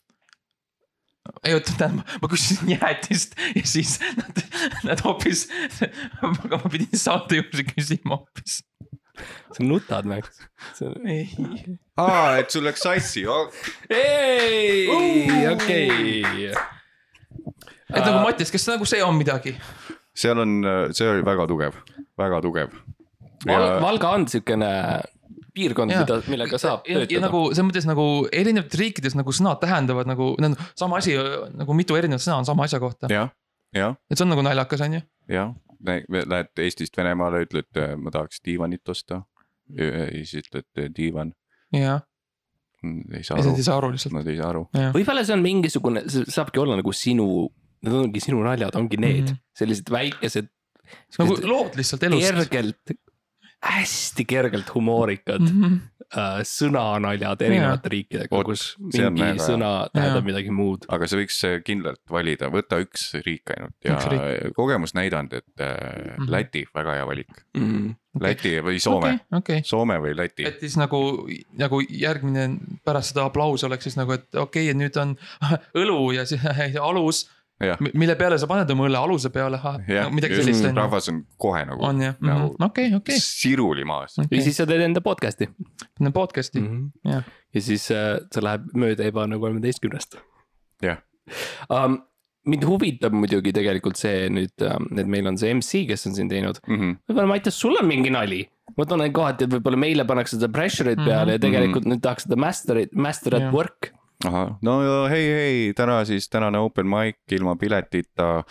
ei 1.44 1.54
oota, 1.54 1.72
tähendab, 1.78 2.06
ma 2.22 2.28
küsisin 2.28 2.70
jäätist 2.70 3.32
ja 3.54 3.62
siis 3.64 4.00
nad, 4.16 4.42
nad 4.84 5.00
hoopis, 5.04 5.48
aga 6.22 6.56
ma 6.56 6.70
pidin 6.70 6.98
Saldiumsi 6.98 7.64
küsima 7.64 8.16
hoopis. 8.16 8.64
sa 9.52 9.64
nutad, 9.64 10.04
Max. 10.04 10.40
ei, 11.06 11.30
aa, 11.96 12.36
et 12.36 12.50
sul 12.50 12.64
läks 12.64 12.82
sassi 12.82 13.26
oh.. 13.26 13.52
ei, 13.90 15.48
okei. 15.52 16.24
et 17.94 18.04
nagu 18.04 18.18
Mattias, 18.18 18.50
kas 18.50 18.68
nagu 18.68 18.84
see 18.84 19.02
on 19.04 19.16
midagi? 19.16 19.56
seal 20.14 20.38
on, 20.38 20.60
see 20.92 21.08
oli 21.08 21.24
väga 21.24 21.46
tugev, 21.46 21.78
väga 22.18 22.40
tugev. 22.42 22.74
Val-, 23.46 23.80
Valga 23.80 24.10
on 24.18 24.28
siukene 24.28 25.00
piirkond, 25.54 25.94
mida, 25.94 26.18
millega 26.30 26.58
saab 26.60 26.88
ja, 26.88 26.98
ja 26.98 27.06
töötada. 27.06 27.26
nagu 27.28 27.42
selles 27.52 27.68
mõttes 27.68 27.88
nagu 27.88 28.06
erinevates 28.32 28.80
riikides 28.80 29.18
nagu 29.18 29.34
sõnad 29.34 29.60
tähendavad 29.62 30.10
nagu, 30.10 30.32
sama 30.78 30.98
asi 31.02 31.16
nagu 31.54 31.76
mitu 31.78 31.98
erinevat 31.98 32.24
sõna 32.24 32.40
on 32.42 32.48
sama 32.48 32.66
asja 32.68 32.80
kohta. 32.82 33.10
et 34.10 34.18
see 34.18 34.26
on 34.26 34.34
nagu 34.34 34.46
naljakas, 34.46 34.82
on 34.86 34.98
ju. 34.98 35.04
jah, 35.30 35.54
lähed 35.84 36.64
Eestist 36.64 36.96
Venemaale, 36.98 37.44
ütled, 37.46 37.70
ma 38.00 38.14
tahaks 38.14 38.42
diivanit 38.44 38.88
osta. 38.88 39.22
ja 39.78 40.08
siis 40.12 40.42
ütled 40.42 40.90
diivan, 40.96 41.32
jah, 41.72 42.02
Nad 42.84 43.16
ei 43.16 43.24
saa 43.24 43.38
aru 43.40 43.54
ei, 43.54 43.64
saa 43.64 43.76
aru 43.80 43.90
lihtsalt. 43.94 44.14
nad 44.18 44.26
ei 44.28 44.36
saa 44.38 44.50
aru. 44.52 44.64
võib-olla 44.94 45.24
see 45.24 45.36
on 45.36 45.44
mingisugune, 45.44 46.04
see 46.12 46.26
saabki 46.32 46.60
olla 46.60 46.76
nagu 46.80 46.92
sinu, 46.96 47.28
need 47.84 47.96
ongi 48.00 48.22
sinu 48.24 48.42
naljad, 48.44 48.76
ongi 48.76 48.98
need 49.00 49.22
mm. 49.22 49.30
-hmm. 49.30 49.42
sellised 49.60 49.92
väikesed. 49.94 50.50
nagu 51.18 51.38
lood 51.48 51.78
lihtsalt 51.80 52.02
elust. 52.10 52.28
kergelt, 52.28 52.96
hästi 53.64 54.24
kergelt 54.28 54.68
humoorikad 54.74 55.40
mm. 55.40 55.62
-hmm. 55.62 55.76
äh, 56.18 56.40
sõnanaljad 56.44 57.40
erinevate 57.46 57.88
riikidega, 57.88 58.28
Vot, 58.36 58.44
kus 58.50 58.64
see 58.92 59.06
on 59.06 59.14
mingi 59.16 59.30
väga- 59.38 59.46
sõna 59.48 59.70
tähendab 59.94 60.20
Jaa. 60.22 60.28
midagi 60.28 60.50
muud. 60.52 60.84
aga 60.88 61.06
sa 61.08 61.16
võiks 61.16 61.38
äh, 61.48 61.58
kindlalt 61.64 62.02
valida, 62.10 62.50
võta 62.52 62.78
üks 62.84 63.06
riik 63.24 63.50
ainult 63.56 63.74
ja 63.84 63.96
riik. 64.12 64.52
kogemus 64.56 64.94
näidanud, 64.94 65.32
et 65.32 65.60
äh, 65.60 66.14
Mhm. 66.14 66.30
Läti, 66.30 66.64
väga 66.74 66.92
hea 66.94 67.06
valik. 67.06 67.30
Mm. 67.56 67.94
Läti 68.20 68.52
või 68.62 68.78
Soome 68.80 69.08
okei, 69.14 69.38
okei. 69.38 69.60
Soome 69.66 69.96
või 69.98 70.14
Läti. 70.16 70.44
et 70.46 70.60
siis 70.60 70.76
nagu, 70.76 71.26
nagu 71.58 71.80
järgmine 71.82 72.58
pärast 72.84 73.12
seda 73.12 73.24
aplausi 73.26 73.66
oleks 73.66 73.84
siis 73.88 73.96
nagu, 73.96 74.12
et 74.12 74.28
okei 74.34 74.68
okay,, 74.70 74.78
nüüd 74.78 74.96
on 75.00 75.16
õlu 75.82 76.12
ja 76.14 76.24
siis 76.28 76.40
alus, 76.88 77.24
jah, 77.62 77.78
mille 77.94 78.16
peale 78.18 78.38
sa 78.40 78.46
paned 78.50 78.70
oma 78.74 78.88
õlle 78.88 78.98
aluse 78.98 79.30
peale, 79.34 79.60
jah, 79.88 80.08
midagi 80.12 80.40
sellist 80.40 80.64
on 80.64 80.72
ju, 80.74 80.78
rahvas 80.80 81.08
on 81.12 81.20
kohe 81.38 81.62
nagu 81.68 81.84
on 81.86 82.00
jah, 82.02 82.16
nagu- 82.20 82.54
okei, 82.66 82.90
okei, 82.98 83.18
siruli 83.22 83.84
maas. 83.88 84.16
ja 84.18 84.40
siis 84.42 84.56
sa 84.58 84.66
teed 84.66 84.82
enda 84.88 85.00
podcast'i 85.04 85.48
panen 85.98 86.12
podcast'i 86.12 86.60
mm. 86.60 86.66
-hmm. 86.72 87.12
jah. 87.12 87.22
ja 87.54 87.60
siis 87.62 87.90
äh, 87.94 88.18
see 88.34 88.42
läheb 88.44 88.66
mööda 88.74 89.04
ebane 89.06 89.38
kolmeteistkümnest 89.38 90.18
jah, 90.82 90.98
um,. 91.70 92.00
mind 92.44 92.64
huvitab 92.68 93.14
muidugi 93.16 93.52
tegelikult 93.56 93.96
see 93.96 94.26
nüüd 94.28 94.60
um,, 94.68 94.90
et 94.98 95.06
meil 95.08 95.26
on 95.30 95.38
see 95.40 95.54
MC, 95.54 95.86
kes 95.88 96.02
on 96.10 96.14
siin 96.18 96.28
teinud. 96.28 96.58
Mhm. 96.68 96.90
võib-olla 97.08 97.26
Mattias, 97.30 97.56
sul 97.56 97.78
on 97.80 97.86
mingi 97.88 98.10
nali? 98.12 98.42
ma 98.76 98.84
tunnen 98.84 99.12
kohati, 99.12 99.44
et 99.46 99.52
võib-olla 99.54 99.78
meile 99.80 100.04
pannakse 100.04 100.36
seda 100.36 100.48
pressure'it 100.52 100.98
Mhm. 100.98 101.06
peale 101.08 101.32
ja 101.38 101.38
tegelikult 101.38 101.86
nüüd 101.88 102.02
tahaks 102.04 102.26
seda 102.26 102.36
master'it, 102.36 102.92
master 102.92 103.36
at 103.38 103.42
Jah. 103.46 103.54
work. 103.54 103.93
ahah, 104.28 104.56
no 104.62 104.78
hei, 105.10 105.26
hei, 105.32 105.72
täna 105.76 106.00
siis 106.08 106.28
tänane 106.32 106.58
open 106.58 106.88
mic 106.88 107.16
ilma 107.32 107.56
piletita. 107.56 108.44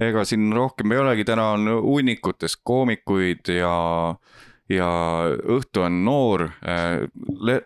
ega 0.00 0.24
siin 0.24 0.52
rohkem 0.54 0.92
ei 0.92 0.98
olegi, 0.98 1.24
täna 1.26 1.50
on 1.56 1.68
hunnikutes 1.82 2.56
koomikuid 2.62 3.50
ja, 3.50 4.14
ja 4.70 4.90
õhtu 5.42 5.82
on 5.82 6.04
noor. 6.04 6.48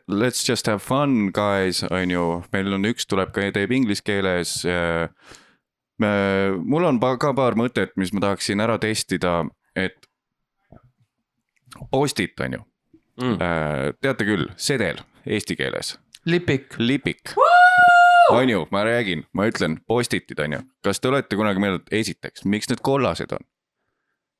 Let's 0.08 0.48
just 0.48 0.66
have 0.66 0.80
fun, 0.80 1.30
guys, 1.34 1.82
on 1.90 2.10
ju, 2.10 2.42
meil 2.52 2.72
on 2.72 2.88
üks 2.88 3.06
tuleb 3.06 3.34
ka, 3.36 3.44
teeb 3.52 3.72
inglise 3.72 4.02
keeles. 4.04 4.62
mul 6.64 6.84
on 6.88 7.00
ka 7.18 7.34
paar 7.36 7.54
mõtet, 7.54 7.92
mis 7.96 8.12
ma 8.12 8.20
tahaksin 8.20 8.60
ära 8.60 8.78
testida, 8.78 9.42
et 9.76 10.08
Post-it 11.90 12.40
on 12.40 12.52
ju, 12.52 12.64
Mm. 13.22 13.36
teate 14.00 14.24
küll, 14.24 14.48
sedel 14.56 14.96
eesti 15.28 15.56
keeles 15.56 15.98
lipik, 16.26 16.74
lipik. 16.78 17.34
on 18.30 18.48
ju, 18.48 18.66
ma 18.70 18.84
räägin, 18.84 19.24
ma 19.32 19.46
ütlen 19.50 19.78
postitid 19.86 20.38
on 20.40 20.52
ju, 20.52 20.60
kas 20.84 21.00
te 21.00 21.08
olete 21.10 21.36
kunagi 21.36 21.60
mõelnud, 21.60 21.88
esiteks, 21.92 22.44
miks 22.44 22.70
need 22.70 22.80
kollased 22.84 23.32
on? 23.32 23.44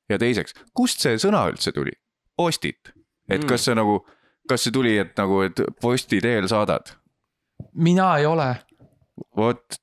ja 0.09 0.17
teiseks, 0.19 0.55
kust 0.75 1.03
see 1.03 1.17
sõna 1.21 1.45
üldse 1.51 1.71
tuli? 1.75 1.91
postit, 2.37 2.93
et 3.29 3.41
Mm. 3.43 3.47
kas 3.47 3.65
see 3.65 3.75
nagu, 3.75 3.99
kas 4.49 4.63
see 4.65 4.71
tuli, 4.73 4.97
et 4.97 5.13
nagu, 5.17 5.41
et 5.45 5.59
posti 5.81 6.19
teel 6.21 6.47
saadad, 6.49 6.95
mina 7.73 8.17
ei 8.17 8.25
ole, 8.25 8.49
vot. 9.37 9.77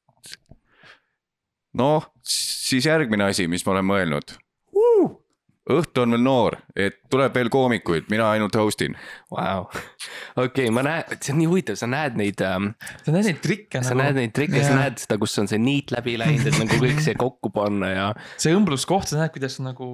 noh, 1.74 2.10
siis 2.22 2.86
järgmine 2.86 3.24
asi, 3.30 3.46
mis 3.48 3.64
ma 3.66 3.72
olen 3.76 3.86
mõelnud. 3.86 4.34
Õhtu 5.78 6.04
on 6.04 6.16
veel 6.16 6.24
noor, 6.24 6.56
et 6.74 6.98
tuleb 7.12 7.34
veel 7.36 7.50
koomikuid, 7.52 8.08
mina 8.12 8.30
ainult 8.34 8.56
host 8.58 8.82
in. 8.86 8.96
Vau, 9.32 9.66
okei, 10.40 10.68
ma 10.74 10.84
näen, 10.86 11.16
see 11.18 11.34
on 11.34 11.40
nii 11.42 11.48
huvitav, 11.50 11.78
sa 11.80 11.88
näed 11.90 12.18
neid 12.20 12.42
ähm,, 12.46 12.72
sa 13.04 13.14
näed 13.14 13.30
neid 13.30 13.40
trikke 13.44 13.82
sa 13.84 13.94
nagu 13.94 14.02
näed, 14.04 14.20
neid 14.20 14.36
trikke, 14.36 14.60
sa 14.62 14.74
Jaa. 14.74 14.82
näed 14.84 15.02
seda, 15.02 15.18
kus 15.22 15.38
on 15.42 15.50
see 15.50 15.60
niit 15.62 15.94
läbi 15.94 16.16
läinud, 16.20 16.46
et 16.50 16.60
nagu 16.60 16.78
kõik 16.84 17.02
see 17.04 17.16
kokku 17.18 17.52
panna 17.54 17.90
ja 17.92 18.06
see 18.36 18.54
õmbluskoht, 18.56 19.10
sa 19.10 19.20
näed, 19.20 19.34
kuidas 19.34 19.58
nagu, 19.64 19.90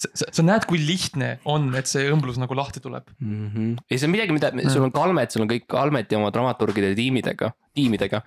sa, 0.00 0.10
sa 0.24 0.44
näed, 0.44 0.66
kui 0.68 0.80
lihtne 0.82 1.36
on, 1.48 1.68
et 1.78 1.90
see 1.90 2.06
õmblus 2.12 2.40
nagu 2.42 2.56
lahti 2.58 2.82
tuleb. 2.84 3.08
mm. 3.18 3.46
-hmm. 3.48 3.76
ja 3.90 3.98
see 3.98 4.08
on 4.08 4.14
midagi, 4.14 4.36
mida, 4.36 4.52
sul 4.68 4.86
on 4.86 4.94
Kalmet, 4.94 5.32
sul 5.32 5.46
on 5.46 5.52
kõik 5.52 5.68
Kalmeti 5.70 6.18
oma 6.18 6.32
dramaturgide 6.34 6.94
tiimidega, 6.98 7.52
tiimidega. 7.74 8.22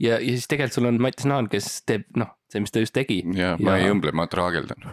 ja, 0.00 0.18
ja 0.18 0.34
siis 0.34 0.48
tegelikult 0.50 0.80
sul 0.80 0.90
on 0.90 1.00
Mattias 1.00 1.28
Naan, 1.30 1.48
kes 1.48 1.82
teeb, 1.86 2.08
noh, 2.16 2.36
see, 2.52 2.60
mis 2.64 2.74
ta 2.74 2.84
just 2.84 2.94
tegi. 2.96 3.22
ja 3.34 3.56
ma 3.60 3.78
ei 3.80 3.90
õmble, 3.90 4.12
ma 4.12 4.28
traageldan. 4.30 4.92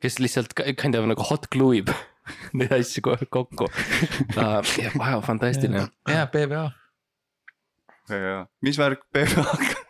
Kes 0.00 0.18
lihtsalt 0.22 0.54
kind 0.80 0.94
of 0.98 1.06
nagu 1.10 1.22
hot 1.30 1.46
glue 1.52 1.76
ib 1.82 1.90
neid 2.58 2.72
asju 2.72 3.02
ko- 3.04 3.16
kokku 3.30 3.66
uh,. 3.66 4.60
Wow, 4.98 5.20
fantastiline. 5.26 5.86
jaa, 6.08 6.26
PVA. 6.26 6.70
ja, 8.10 8.46
mis 8.62 8.78
värk 8.78 9.02
PPA-ga? 9.12 9.80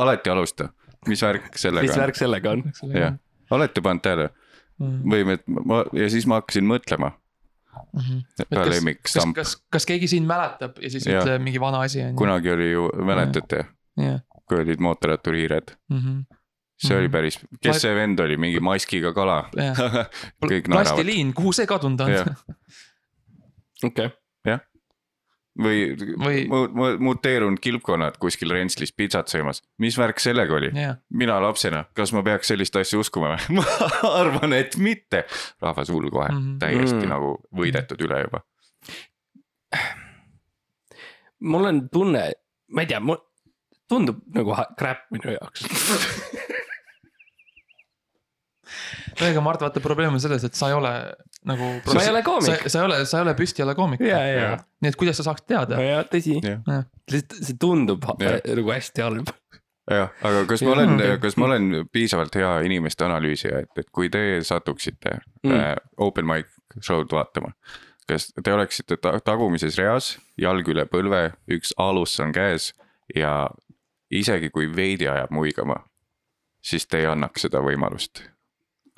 alati 0.00 0.30
alusta, 0.32 0.68
mis 1.08 1.22
värk 1.22 1.48
mis 1.52 1.62
sellega 1.66 1.92
on? 1.94 2.00
värk 2.02 2.16
sellega 2.20 2.52
on? 2.56 2.62
jah, 2.94 3.16
olete 3.50 3.80
pannud 3.84 4.02
tähele 4.04 4.28
Mhm. 4.78 5.10
või 5.10 5.38
ma 5.66 5.80
ja 5.98 6.06
siis 6.06 6.22
ma 6.30 6.36
hakkasin 6.38 6.62
mõtlema, 6.70 7.08
ka 7.74 8.44
kas, 8.46 8.68
lemmikstamp, 8.70 9.34
kas, 9.34 9.56
kas 9.74 9.86
keegi 9.90 10.06
siin 10.12 10.22
mäletab 10.28 10.78
ja 10.78 10.90
siis 10.94 11.02
Jah. 11.08 11.18
ütle 11.24 11.34
mingi 11.42 11.58
vana 11.58 11.80
asi 11.82 11.98
on 12.04 12.12
ju. 12.12 12.18
kunagi 12.20 12.52
oli 12.52 12.68
ju, 12.70 12.84
mäletate, 13.08 13.64
jah. 13.98 14.20
kui 14.46 14.60
olid 14.62 14.78
mootorratturihiired, 14.86 15.74
see 16.78 16.94
oli 16.96 17.08
Mhm. 17.08 17.12
päris, 17.12 17.38
kes 17.62 17.80
see 17.82 17.94
vend 17.94 18.20
oli, 18.20 18.36
mingi 18.40 18.60
maskiga 18.62 19.12
kala 19.16 19.50
Jah. 19.56 19.76
kõik 20.42 20.68
naeravad 20.70 20.94
plastiliin, 20.94 21.34
kuhu 21.34 21.52
see 21.52 21.66
kadunud 21.66 22.00
on 22.06 22.12
Jah.? 22.12 22.28
okei, 23.84 24.10
või, 25.58 25.78
Või- 26.22 26.44
mu- 26.46 26.68
mu- 26.70 26.98
muteerunud 27.02 27.58
kilpkonnad 27.58 28.14
kuskil 28.22 28.52
Rentslis 28.54 28.92
pitsat 28.94 29.26
söömas, 29.32 29.58
mis 29.82 29.96
värk 29.98 30.20
sellega 30.22 30.54
oli? 30.54 30.68
jah, 30.70 31.00
mina 31.10 31.40
lapsena, 31.42 31.84
kas 31.98 32.12
ma 32.14 32.22
peaks 32.22 32.46
sellist 32.52 32.76
asja 32.78 32.98
uskuma 33.02 33.32
või? 33.34 33.56
ma 33.58 33.64
arvan, 34.12 34.52
et 34.54 34.76
mitte. 34.78 35.24
rahvas 35.62 35.90
hull 35.90 36.10
kohe 36.14 36.28
mm. 36.30 36.38
-hmm. 36.38 36.58
täiesti 36.62 37.02
Mm. 37.02 37.08
nagu 37.10 37.32
võidetud 37.52 38.06
üle 38.06 38.20
juba. 38.22 38.44
mul 41.40 41.64
on 41.72 41.88
tunne, 41.90 42.22
ma 42.74 42.80
ei 42.84 42.86
tea, 42.86 43.00
mul 43.00 43.18
tundub 43.88 44.22
nagu 44.34 44.54
crap 44.78 45.06
minu 45.10 45.34
jaoks. 45.34 45.66
ega 49.28 49.42
Mart, 49.44 49.62
vaata 49.64 49.82
probleem 49.84 50.16
on 50.16 50.22
selles, 50.22 50.44
et 50.46 50.58
sa 50.58 50.70
ei 50.70 50.76
ole 50.76 50.92
nagu. 51.48 51.70
Ma 51.86 52.02
ei 52.02 52.12
ole 52.12 52.22
koomik. 52.26 52.66
sa 52.66 52.82
ei 52.82 52.88
ole, 52.88 53.00
sa 53.08 53.20
ei 53.20 53.26
ole 53.26 53.34
püstijala 53.38 53.74
koomik. 53.78 54.02
ja, 54.04 54.20
ja, 54.26 54.52
nii 54.82 54.92
et 54.92 54.98
kuidas 54.98 55.20
sa 55.20 55.28
saaksid 55.28 55.48
teada? 55.50 55.80
ja 55.82 56.04
tõsi, 56.08 56.38
jah, 56.44 56.86
lihtsalt 57.10 57.50
see 57.50 57.58
tundub 57.60 58.06
Jah. 58.22 58.40
nagu 58.44 58.74
hästi 58.74 59.04
halb. 59.04 59.32
jah, 59.90 60.14
aga 60.30 60.44
kas 60.50 60.64
ma 60.66 60.74
olen 60.76 61.04
kas 61.22 61.38
ma 61.40 61.50
olen 61.50 61.68
piisavalt 61.92 62.40
hea 62.40 62.54
inimeste 62.68 63.06
analüüsija, 63.08 63.64
et, 63.64 63.84
et 63.84 63.90
kui 63.94 64.10
te 64.12 64.24
satuksite 64.46 65.18
mm. 65.44 65.54
äh, 65.54 65.74
open 66.04 66.28
mic 66.28 66.50
show'd 66.80 67.12
vaatama. 67.14 67.54
kas 68.08 68.30
te 68.36 68.52
oleksite 68.52 69.00
ta 69.02 69.18
tagumises 69.24 69.78
reas, 69.80 70.16
jalg 70.40 70.68
üle 70.68 70.86
põlve, 70.90 71.30
üks 71.58 71.74
alus 71.80 72.18
on 72.24 72.34
käes 72.36 72.72
ja 73.14 73.48
isegi 74.10 74.50
kui 74.50 74.68
veidi 74.72 75.08
ajab 75.08 75.32
muigama, 75.34 75.82
siis 76.64 76.86
te 76.88 77.02
ei 77.02 77.08
annaks 77.08 77.46
seda 77.46 77.60
võimalust. 77.64 78.24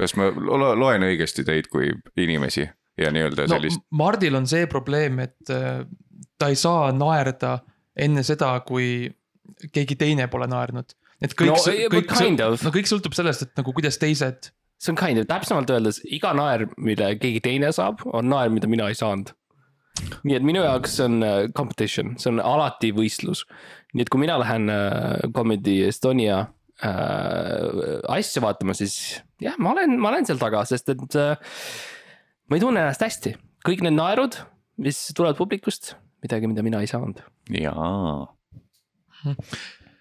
Kas 0.01 0.17
ma 0.19 0.31
lo 0.33 0.73
loen 0.79 1.05
õigesti 1.07 1.45
teid 1.47 1.69
kui 1.73 1.91
inimesi 2.21 2.65
ja 3.01 3.11
nii-öelda 3.15 3.47
no 3.49 3.57
sellist, 3.57 3.83
Mardil 3.97 4.39
on 4.39 4.47
see 4.51 4.69
probleem, 4.71 5.21
et 5.25 5.53
äh, 5.53 5.83
ta 6.39 6.51
ei 6.53 6.59
saa 6.59 6.91
naerda 6.97 7.59
enne 8.01 8.25
seda, 8.27 8.53
kui 8.67 9.09
keegi 9.75 9.97
teine 10.01 10.29
pole 10.33 10.49
naernud. 10.51 10.95
et 11.21 11.35
kõik 11.37 11.53
No, 11.53 11.59
no,, 11.59 11.91
kõik, 11.97 12.15
kind 12.17 12.41
of. 12.45 12.63
no 12.65 12.73
kõik 12.75 12.89
sõltub 12.89 13.17
sellest, 13.17 13.45
et 13.47 13.61
nagu 13.61 13.75
kuidas 13.77 14.01
teised. 14.01 14.53
see 14.81 14.95
on 14.95 14.97
kind 14.97 15.21
of, 15.21 15.29
täpsemalt 15.29 15.71
öeldes 15.71 16.01
iga 16.09 16.33
naer, 16.37 16.67
mille 16.79 17.15
keegi 17.21 17.43
teine 17.45 17.73
saab, 17.77 18.01
on 18.07 18.31
naer, 18.33 18.51
mida 18.53 18.69
mina 18.71 18.89
ei 18.89 18.97
saanud. 18.97 19.35
nii 20.25 20.37
et 20.39 20.45
minu 20.47 20.63
jaoks 20.65 20.97
see 20.97 21.05
on 21.05 21.23
äh, 21.27 21.43
competition, 21.57 22.15
see 22.19 22.31
on 22.33 22.41
alati 22.41 22.93
võistlus. 22.97 23.45
nii 23.95 24.07
et 24.07 24.13
kui 24.13 24.23
mina 24.23 24.39
lähen 24.41 24.71
äh, 24.73 25.29
Comedy 25.37 25.83
Estonia 25.89 26.47
äh, 26.85 28.01
asja 28.09 28.43
vaatama, 28.43 28.75
siis 28.75 29.21
jah, 29.45 29.57
ma 29.59 29.75
olen, 29.75 29.97
ma 30.01 30.13
olen 30.13 30.29
seal 30.29 30.41
taga, 30.41 30.65
sest 30.69 30.93
et 30.93 31.19
äh, 31.19 31.55
ma 32.51 32.59
ei 32.59 32.63
tunne 32.63 32.83
ennast 32.85 33.05
hästi. 33.05 33.35
kõik 33.67 33.83
need 33.85 33.97
naerud, 33.97 34.39
mis 34.81 34.99
tulevad 35.17 35.39
publikust, 35.39 35.95
midagi, 36.25 36.49
mida 36.51 36.65
mina 36.67 36.81
ei 36.81 36.91
saanud. 36.91 37.23
jaa, 37.55 38.27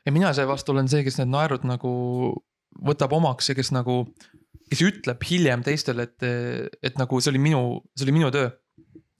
ja 0.05 0.13
mina 0.15 0.33
seevastu 0.35 0.73
olen 0.73 0.89
see, 0.91 1.03
kes 1.05 1.19
need 1.21 1.31
naerud 1.33 1.65
nagu 1.67 1.91
võtab 2.85 3.13
omaks 3.17 3.51
ja 3.51 3.55
kes 3.57 3.71
nagu, 3.75 4.01
kes 4.69 4.83
ütleb 4.85 5.23
hiljem 5.29 5.63
teistele, 5.65 6.07
et, 6.07 6.75
et 6.85 6.99
nagu 6.99 7.19
see 7.19 7.33
oli 7.33 7.41
minu, 7.49 7.63
see 7.97 8.07
oli 8.07 8.17
minu 8.19 8.31
töö. 8.33 8.49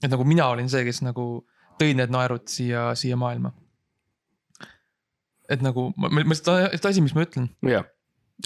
et 0.00 0.10
nagu 0.10 0.24
mina 0.24 0.48
olin 0.48 0.68
see, 0.72 0.84
kes 0.86 1.02
nagu 1.04 1.44
tõi 1.80 1.94
need 1.96 2.12
naerud 2.12 2.46
siia, 2.48 2.90
siia 2.96 3.18
maailma. 3.20 3.52
et 5.50 5.62
nagu, 5.64 5.90
ma, 5.98 6.12
ma, 6.12 6.36
see 6.36 6.92
asi, 6.92 7.04
mis 7.04 7.16
ma 7.16 7.26
ütlen 7.26 7.50
jah, 7.66 7.88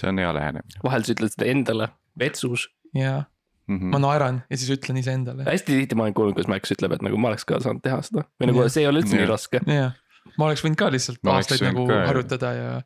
see 0.01 0.09
on 0.11 0.19
hea 0.19 0.33
lähenemine. 0.37 0.81
vahel 0.85 1.05
sa 1.07 1.13
ütled 1.17 1.33
seda 1.37 1.47
endale 1.51 1.89
vetsus 2.19 2.69
ja 2.95 3.25
Mhm. 3.67 3.89
ma 3.95 3.99
naeran 3.99 4.43
ja 4.51 4.57
siis 4.61 4.69
ütlen 4.77 4.99
iseendale. 5.01 5.45
hästi 5.47 5.73
tihti 5.79 5.95
ma 5.97 6.03
olen 6.05 6.15
kuulnud, 6.15 6.35
kus 6.37 6.47
Max 6.53 6.69
ütleb, 6.75 6.93
et 6.93 7.03
nagu 7.03 7.17
ma 7.17 7.31
oleks 7.31 7.47
ka 7.49 7.57
saanud 7.65 7.81
teha 7.83 8.03
seda 8.05 8.27
või 8.41 8.51
nagu 8.51 8.61
Jah. 8.61 8.69
see 8.75 8.83
ei 8.83 8.89
ole 8.91 9.01
üldse 9.01 9.15
nii 9.17 9.23
Jah. 9.25 9.31
raske. 9.31 9.61
jah, 9.67 9.95
ma 10.37 10.45
oleks 10.51 10.61
võinud 10.67 10.77
ka 10.77 10.91
lihtsalt 10.93 11.19
Ma 11.25 11.39
aastaid 11.39 11.63
nagu 11.65 11.87
ka, 11.89 11.95
jah. 11.97 12.07
harjutada 12.11 12.51
ja, 12.59 12.83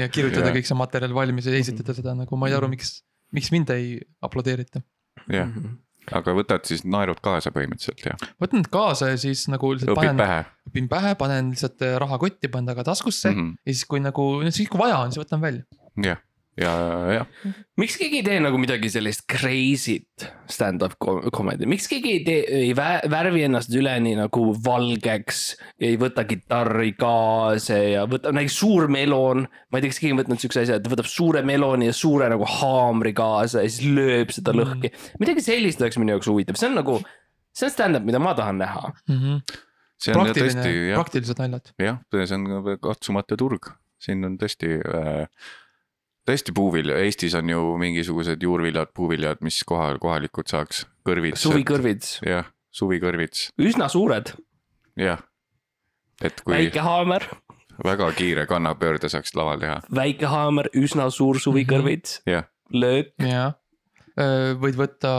ja 0.00 0.08
kirjutada 0.08 0.46
Jah. 0.48 0.56
kõik 0.56 0.70
see 0.70 0.78
materjal 0.80 1.12
valmis 1.12 1.44
ja 1.50 1.52
esitada 1.52 1.92
seda 1.94 2.14
nagu 2.16 2.36
ma 2.40 2.48
ei 2.48 2.54
aru, 2.56 2.68
miks, 2.72 3.02
miks 3.36 3.52
mind 3.52 3.68
ei 3.76 4.00
aplodeerita. 4.24 4.80
jah, 5.28 5.46
Mhm. 5.52 5.76
aga 6.16 6.32
võtad 6.32 6.64
siis 6.64 6.80
naerud 6.88 7.20
kaasa 7.20 7.50
põhimõtteliselt 7.52 8.00
ja 8.08 8.16
võtan 8.40 8.62
need 8.64 8.70
kaasa 8.72 9.10
ja 9.12 9.16
siis 9.20 9.44
nagu 9.52 9.74
lihtsalt 9.74 9.92
õpid 9.92 10.00
panen, 10.00 10.16
pähe 10.16 10.40
õpin 10.70 10.88
pähe, 10.88 11.12
panen 11.14 11.50
lihtsalt 11.52 11.82
äh, 11.84 11.98
rahakotti, 12.00 12.48
panen 12.48 12.72
taga 12.72 12.84
taskusse 12.88 13.28
mm. 13.30 13.36
mm. 13.36 13.50
-hmm. 13.50 13.56
ja 13.68 13.72
siis, 13.76 13.84
kui 13.84 14.00
nagu, 14.00 14.24
siis 14.48 14.68
kui 14.72 14.80
vaja 14.80 14.96
on, 15.04 15.12
siis 15.12 15.20
võtan 15.26 15.44
välja. 15.44 15.62
jah, 15.96 16.20
ja, 16.60 16.72
ja 17.14 17.24
miks 17.80 17.96
keegi 18.00 18.20
ei 18.20 18.24
tee 18.26 18.38
nagu 18.42 18.58
midagi 18.60 18.90
sellist 18.92 19.24
crazy't 19.30 20.26
stand-up 20.50 20.96
com- 21.02 21.22
comedy, 21.34 21.68
miks 21.70 21.88
keegi 21.90 22.12
ei 22.18 22.22
tee, 22.26 22.40
ei 22.60 22.72
vä- 22.76 23.06
värvi 23.10 23.44
ennast 23.46 23.72
üleni 23.76 24.12
nagu 24.18 24.50
valgeks. 24.64 25.40
ei 25.80 25.96
võta 26.00 26.26
kitarri 26.28 26.92
kaasa 26.98 27.78
ja 27.78 28.04
võtab 28.10 28.36
näiteks 28.36 28.58
suur 28.62 28.88
melon. 28.92 29.46
ma 29.46 29.78
ei 29.78 29.86
tea, 29.86 29.94
kas 29.94 30.02
keegi 30.02 30.16
on 30.16 30.22
võtnud 30.22 30.44
siukse 30.44 30.64
asja, 30.64 30.80
et 30.80 30.84
ta 30.86 30.92
võtab 30.92 31.08
suure 31.10 31.42
meloni 31.46 31.88
ja 31.90 31.96
suure 31.96 32.28
nagu 32.32 32.48
haamri 32.58 33.14
kaasa 33.16 33.64
ja 33.64 33.72
siis 33.72 33.88
lööb 33.88 34.34
seda 34.34 34.54
lõhki. 34.56 34.92
midagi 35.22 35.46
sellist 35.46 35.82
oleks 35.82 36.00
minu 36.02 36.16
jaoks 36.16 36.30
huvitav, 36.30 36.60
see 36.60 36.70
on 36.70 36.78
nagu, 36.82 37.00
see 37.56 37.68
on 37.70 37.74
stand-up, 37.76 38.06
mida 38.06 38.22
ma 38.22 38.36
tahan 38.38 38.60
näha. 38.60 38.92
mm. 39.08 39.16
-hmm. 39.22 39.56
see 40.00 40.14
on 40.14 40.26
ju 40.26 40.36
tõesti 40.36 40.60
praktiline, 40.60 40.90
jah, 40.90 41.04
praktilised 41.04 41.44
naljad. 41.44 41.74
jah, 41.86 42.04
see 42.12 42.36
on 42.36 42.50
ka 42.50 42.78
katsumata 42.90 43.40
turg, 43.40 43.72
siin 44.00 44.24
on 44.28 44.36
tõesti 44.40 44.76
äh, 44.80 45.26
tõesti 46.30 46.54
puuvilja, 46.54 46.98
Eestis 47.02 47.34
on 47.38 47.50
ju 47.50 47.62
mingisugused 47.80 48.42
juurviljad, 48.42 48.92
puuviljad, 48.94 49.42
mis 49.46 49.60
kohal 49.66 49.98
kohalikud 50.02 50.50
saaks, 50.50 50.84
kõrvits. 51.06 51.42
suvikõrvits, 51.44 52.18
jah, 52.26 52.50
suvikõrvits, 52.74 53.48
üsna 53.60 53.90
suured, 53.90 54.34
jah. 55.00 55.22
et 56.22 56.42
kui 56.44 56.54
väike 56.54 56.84
haamer, 56.86 57.26
väga 57.84 58.10
kiire 58.18 58.46
kannapöörde 58.50 59.10
saaks 59.12 59.34
laval 59.38 59.62
teha, 59.62 59.80
väike 59.96 60.30
haamer, 60.30 60.70
üsna 60.78 61.08
suur 61.14 61.40
suvikõrvits, 61.42 62.20
jah, 62.30 62.46
löök, 62.70 63.14
jah, 63.26 63.56
võid 64.60 64.78
võtta 64.78 65.12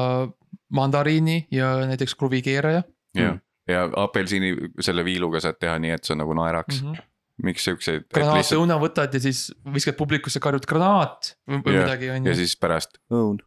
mandariini 0.72 1.46
ja 1.52 1.74
näiteks 1.90 2.16
kruvikeeraja 2.16 2.84
jah. 3.18 3.40
ja 3.68 3.86
apelsini 4.00 4.54
selle 4.80 5.04
viiluga 5.08 5.42
saad 5.44 5.60
teha 5.60 5.78
nii, 5.82 5.96
et 5.98 6.08
see 6.08 6.16
nagu 6.20 6.36
naeraks 6.38 6.82
mm. 6.82 6.88
mm, 6.88 6.94
-hmm. 6.94 7.11
-hmm. 7.42 7.50
miks 7.50 7.64
siukseid. 7.68 8.06
granaatõuna 8.14 8.78
võtad 8.82 9.14
ja 9.14 9.20
siis 9.20 9.52
viskad 9.74 9.98
publikusse, 9.98 10.40
karjud 10.40 10.66
granaat 10.70 11.36
või, 11.50 11.62
või 11.66 11.74
Jah, 11.76 11.84
midagi 11.86 12.10
on 12.14 12.26
ja 12.26 12.32
ju. 12.36 12.38
siis 12.44 12.56
pärast 12.58 12.98
õun. 13.12 13.40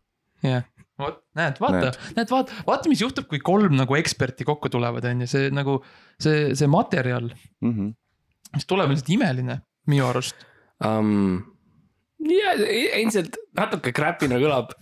jah, 0.42 0.64
vot 0.98 1.20
näed, 1.34 1.58
vaata, 1.62 1.92
näed, 2.16 2.30
vaata, 2.30 2.52
vaata, 2.66 2.88
mis 2.88 3.00
juhtub, 3.00 3.26
kui 3.30 3.38
kolm 3.40 3.74
nagu 3.76 3.96
eksperti 3.96 4.44
kokku 4.44 4.68
tulevad, 4.70 5.04
on 5.10 5.20
ju, 5.24 5.26
see 5.30 5.50
nagu 5.50 5.80
see, 6.20 6.54
see 6.54 6.66
materjal, 6.70 7.30
Mhm. 7.62 7.92
mis 8.54 8.66
tuleb, 8.66 8.86
on 8.90 8.94
lihtsalt 8.94 9.10
imeline 9.16 9.60
minu 9.86 10.06
arust. 10.08 10.36
um,. 10.84 11.42
ja 12.24 12.54
endiselt 12.98 13.36
natuke 13.56 13.92
crap'ina 13.92 14.38
kõlab. 14.40 14.72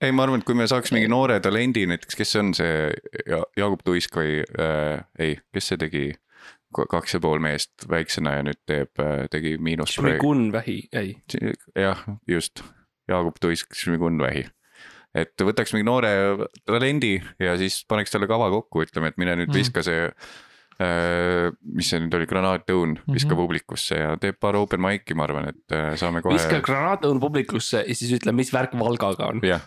ei, 0.00 0.12
ma 0.12 0.22
arvan, 0.22 0.40
et 0.40 0.46
kui 0.46 0.54
me 0.54 0.66
saaks 0.70 0.92
mingi 0.94 1.08
noore 1.10 1.40
talendi 1.40 1.84
näiteks, 1.86 2.14
kes 2.16 2.30
see 2.32 2.40
on 2.40 2.52
see 2.54 2.92
ja, 3.26 3.40
Jaagup 3.58 3.82
Tuisk 3.84 4.14
või 4.16 4.40
äh, 4.58 5.02
ei, 5.18 5.36
kes 5.52 5.66
see 5.72 5.76
tegi 5.80 6.04
kaks 6.74 7.14
ja 7.16 7.20
pool 7.22 7.38
meest 7.44 7.86
väiksena 7.90 8.36
ja 8.38 8.42
nüüd 8.46 8.60
teeb, 8.66 8.90
tegi 9.30 9.56
miinusprojekti. 9.58 10.18
Šmigun 10.20 10.52
vähi, 10.54 10.76
ei. 10.92 11.14
jah, 11.78 12.04
just, 12.28 12.62
Jaagup 13.08 13.36
Tuisk, 13.40 13.74
Šmigun 13.76 14.18
Vähi. 14.22 14.46
et 15.14 15.38
võtaks 15.46 15.74
mingi 15.76 15.84
noore 15.86 16.10
talendi 16.66 17.18
ja 17.38 17.52
siis 17.60 17.82
paneks 17.88 18.10
talle 18.10 18.26
kava 18.26 18.48
kokku, 18.50 18.82
ütleme, 18.86 19.12
et 19.12 19.18
mine 19.20 19.36
nüüd 19.36 19.52
Mm. 19.52 19.58
viska 19.60 19.82
see 19.86 20.08
äh,. 20.80 21.52
mis 21.62 21.90
see 21.92 22.00
nüüd 22.02 22.14
oli, 22.18 22.26
granaatõun, 22.26 22.96
viska 23.12 23.30
Mhm. 23.34 23.38
publikusse 23.38 23.94
ja 24.00 24.16
teeb 24.16 24.40
paar 24.40 24.56
open 24.58 24.80
mic'i, 24.82 25.14
ma 25.14 25.24
arvan, 25.28 25.48
et 25.52 25.70
äh, 25.76 25.94
saame 26.00 26.22
viska 26.24 26.56
kohe. 26.58 26.64
granaatõun 26.66 27.20
publikusse 27.22 27.84
ja 27.86 27.94
siis 27.94 28.10
ütle, 28.18 28.32
mis 28.34 28.50
värk 28.52 28.74
Valgaga 28.74 29.28
on. 29.30 29.40
jah, 29.46 29.62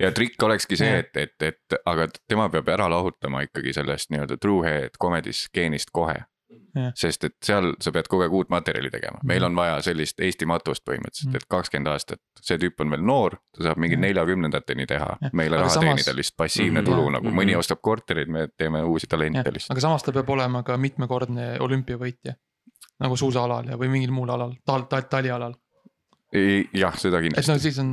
ja 0.00 0.10
trikk 0.10 0.42
olekski 0.42 0.76
see, 0.80 0.98
et, 1.04 1.16
et, 1.16 1.36
et 1.42 1.78
aga 1.86 2.08
tema 2.28 2.48
peab 2.48 2.68
ära 2.68 2.88
lahutama 2.90 3.42
ikkagi 3.46 3.72
sellest 3.76 4.10
nii-öelda 4.10 4.40
true 4.40 4.66
head 4.66 4.98
comedy 5.00 5.32
stseenist 5.32 5.90
kohe 5.92 6.16
Jah.. 6.74 6.92
sest 6.94 7.24
et 7.24 7.34
seal 7.42 7.72
sa 7.80 7.90
pead 7.92 8.06
kogu 8.08 8.22
aeg 8.22 8.32
uut 8.32 8.48
materjali 8.52 8.90
tegema, 8.90 9.18
meil 9.24 9.42
on 9.44 9.54
vaja 9.56 9.80
sellist 9.82 10.20
Eesti 10.20 10.46
matust 10.46 10.84
põhimõtteliselt, 10.86 11.34
et 11.36 11.46
kakskümmend 11.50 11.88
aastat, 11.90 12.20
see 12.40 12.58
tüüp 12.58 12.80
on 12.80 12.90
veel 12.90 13.02
noor, 13.02 13.36
ta 13.56 13.64
saab 13.68 13.78
mingi 13.82 13.96
neljakümnendateni 13.96 14.86
teha 14.86 15.16
Jah., 15.20 15.32
meile 15.32 15.56
Aga 15.56 15.64
raha 15.66 15.74
samas- 15.74 15.86
teenida 16.04 16.16
lihtsalt 16.16 16.36
passiivne 16.36 16.80
Mhm. 16.80 16.86
tulu 16.90 17.02
Jah. 17.02 17.12
nagu 17.18 17.26
Mhm. 17.30 17.36
mõni 17.40 17.56
ostab 17.58 17.80
korterid, 17.82 18.28
me 18.28 18.48
teeme 18.56 18.82
uusi 18.82 19.06
talente 19.06 19.50
lihtsalt. 19.52 19.70
aga 19.74 19.80
samas 19.80 20.02
ta 20.02 20.12
peab 20.12 20.28
olema 20.30 20.62
ka 20.62 20.76
mitmekordne 20.76 21.56
olümpiavõitja. 21.60 22.34
nagu 23.00 23.16
suusaalal 23.16 23.64
ja, 23.68 23.76
või 23.76 23.88
mingil 23.88 24.10
muul 24.12 24.28
alal, 24.30 24.52
tal-, 24.66 24.82
tal-, 24.88 25.08
talialal, 25.08 25.54
jah, 26.32 26.94
seda 27.00 27.18
et 27.18 27.26
kindlasti 27.26 27.50
no, 27.50 27.58
siis 27.58 27.78
on, 27.82 27.88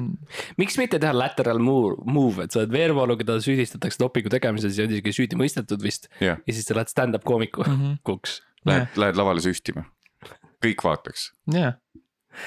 miks 0.61 0.77
mitte 0.77 0.99
teha 1.01 1.13
lateral 1.15 1.57
move, 1.63 1.95
move, 2.05 2.43
et 2.45 2.53
sa 2.53 2.61
oled 2.61 2.73
Veerpalu, 2.75 3.15
keda 3.17 3.39
süüdistatakse 3.41 3.97
dopingu 4.01 4.29
tegemises 4.29 4.77
ja 4.77 4.85
on 4.85 4.93
isegi 4.93 5.13
süüdi 5.15 5.39
mõistetud 5.39 5.81
vist. 5.81 6.05
jah, 6.21 6.37
ja 6.45 6.53
siis 6.53 6.67
sa 6.69 6.77
lähed 6.77 6.91
stand-up 6.93 7.25
koomikuks 7.25 7.67
Mhm. 7.73 7.97
mm. 8.05 8.69
lähed, 8.69 8.97
lähed 8.97 9.17
lavale 9.17 9.41
süstima. 9.41 9.85
kõik 10.63 10.83
vaataks 10.85 11.31
jah, 11.53 11.75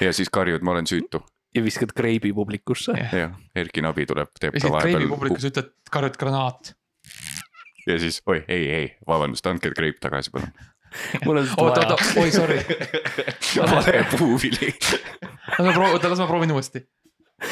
ja 0.00 0.12
siis 0.14 0.30
karjud, 0.30 0.62
ma 0.62 0.76
olen 0.76 0.86
süütu 0.86 1.22
ja 1.54 1.62
viskad 1.64 1.92
kreibi 1.96 2.32
publikusse. 2.32 2.94
jah, 2.94 3.34
Erki 3.54 3.82
Nabi 3.82 4.06
tuleb, 4.06 4.30
teeb 4.38 4.54
ja 4.54 4.60
ka 4.60 4.74
vahepeal 4.76 5.08
publikus 5.10 5.48
ütled, 5.50 5.72
karjud 5.90 6.16
granaat. 6.20 6.74
ja 7.86 7.98
siis 7.98 8.22
oi, 8.30 8.44
ei, 8.48 8.68
ei, 8.70 8.92
vabandust, 9.06 9.46
andke 9.46 9.72
kreip 9.74 9.98
tagasi, 10.00 10.30
palun. 10.30 10.52
mul 11.26 11.42
on 11.42 11.50
oot, 11.56 11.78
oot, 11.78 12.06
oi 12.20 12.30
sorry, 12.34 12.58
vale 13.72 14.04
puuvili. 14.16 14.72
las 14.72 15.66
ma 15.66 15.72
proovin, 15.72 15.94
oota, 15.94 16.10
las 16.12 16.22
ma 16.22 16.28
proovin 16.30 16.54
uuesti. 16.54 16.82
ja 16.82 17.48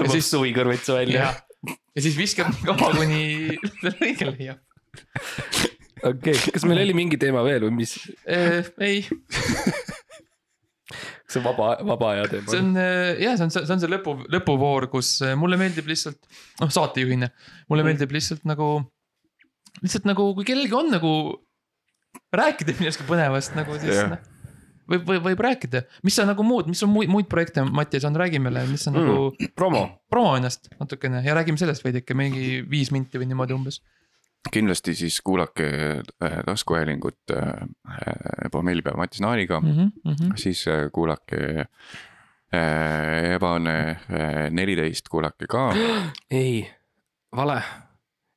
tõmbab 0.00 0.14
siis, 0.16 0.30
suvikõrvitsa 0.32 0.96
välja 0.98 1.24
jah, 1.26 1.40
ja 1.68 2.04
siis 2.04 2.18
viskab 2.18 2.50
kaua, 2.66 2.92
kuni 2.96 3.58
õige 3.92 4.30
leiab. 4.32 4.62
okei 6.02 6.34
okay., 6.34 6.54
kas 6.56 6.66
meil 6.66 6.82
oli 6.86 6.96
mingi 6.96 7.20
teema 7.20 7.44
veel 7.46 7.68
või 7.68 7.82
mis, 7.82 7.96
ei, 8.26 9.04
see 11.30 11.40
on 11.40 11.46
vaba, 11.46 11.74
vaba 11.86 12.14
aja 12.14 12.24
see 12.26 12.40
teema? 12.40 12.56
on 12.58 12.80
äh, 12.80 13.20
jah, 13.22 13.36
see 13.38 13.46
on, 13.46 13.54
see 13.54 13.76
on 13.76 13.82
see 13.84 13.92
lõpu, 13.92 14.16
lõpuvoor, 14.34 14.88
kus 14.92 15.12
äh, 15.26 15.36
mulle 15.38 15.60
meeldib 15.60 15.90
lihtsalt, 15.90 16.18
noh 16.62 16.72
saatejuhina, 16.74 17.30
mulle 17.70 17.86
meeldib 17.86 18.14
lihtsalt 18.16 18.42
nagu, 18.48 18.72
lihtsalt 19.80 20.08
nagu, 20.10 20.32
kui 20.38 20.48
kellelgi 20.48 20.76
on 20.76 20.90
nagu 20.96 21.12
rääkida 22.32 22.74
millestki 22.78 23.06
põnevast 23.08 23.56
nagu 23.58 23.76
siis 23.78 23.94
Jah. 23.96 24.10
noh. 24.12 24.18
võib, 24.90 25.06
võib, 25.06 25.22
võib 25.30 25.42
rääkida, 25.46 25.84
mis 26.06 26.18
sa 26.18 26.26
nagu 26.28 26.44
muud, 26.46 26.68
mis 26.70 26.82
on 26.86 26.92
muid, 26.92 27.10
muid 27.12 27.28
projekte, 27.30 27.64
Mattias 27.66 28.06
on, 28.08 28.18
räägi 28.18 28.40
meile, 28.42 28.64
mis 28.70 28.86
on 28.90 28.96
mm. 28.96 29.06
nagu, 29.06 29.48
promo, 29.58 29.84
promo 30.10 30.34
ennast 30.38 30.70
natukene 30.80 31.24
ja 31.26 31.34
räägime 31.38 31.60
sellest 31.60 31.86
veidike, 31.86 32.16
mingi 32.18 32.60
viis 32.70 32.92
minti 32.94 33.20
või 33.20 33.30
niimoodi 33.30 33.56
umbes. 33.56 33.80
kindlasti 34.52 34.94
siis 34.94 35.20
kuulake 35.20 35.66
äh, 36.00 36.38
taskuhäälingut 36.46 37.34
äh, 37.36 38.50
Pommellipäev 38.52 38.96
Matis 38.96 39.20
Naaniga 39.20 39.60
mm, 39.60 39.68
Mm 39.68 39.90
-hmm. 40.04 40.12
-hmm. 40.14 40.36
siis 40.36 40.68
äh, 40.68 40.90
kuulake 40.92 41.66
äh, 42.54 43.34
Ebane 43.34 43.90
äh, 43.90 44.50
neliteist, 44.50 45.08
kuulake 45.08 45.46
ka. 45.46 45.72
ei, 46.30 46.70
vale. 47.36 47.62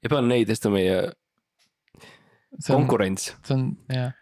ebaneidest 0.03 0.65
on 0.65 0.71
meie 0.71 1.11
konkurents. 2.67 3.33
see 3.43 3.55
on 3.55 3.65
jah, 3.91 4.13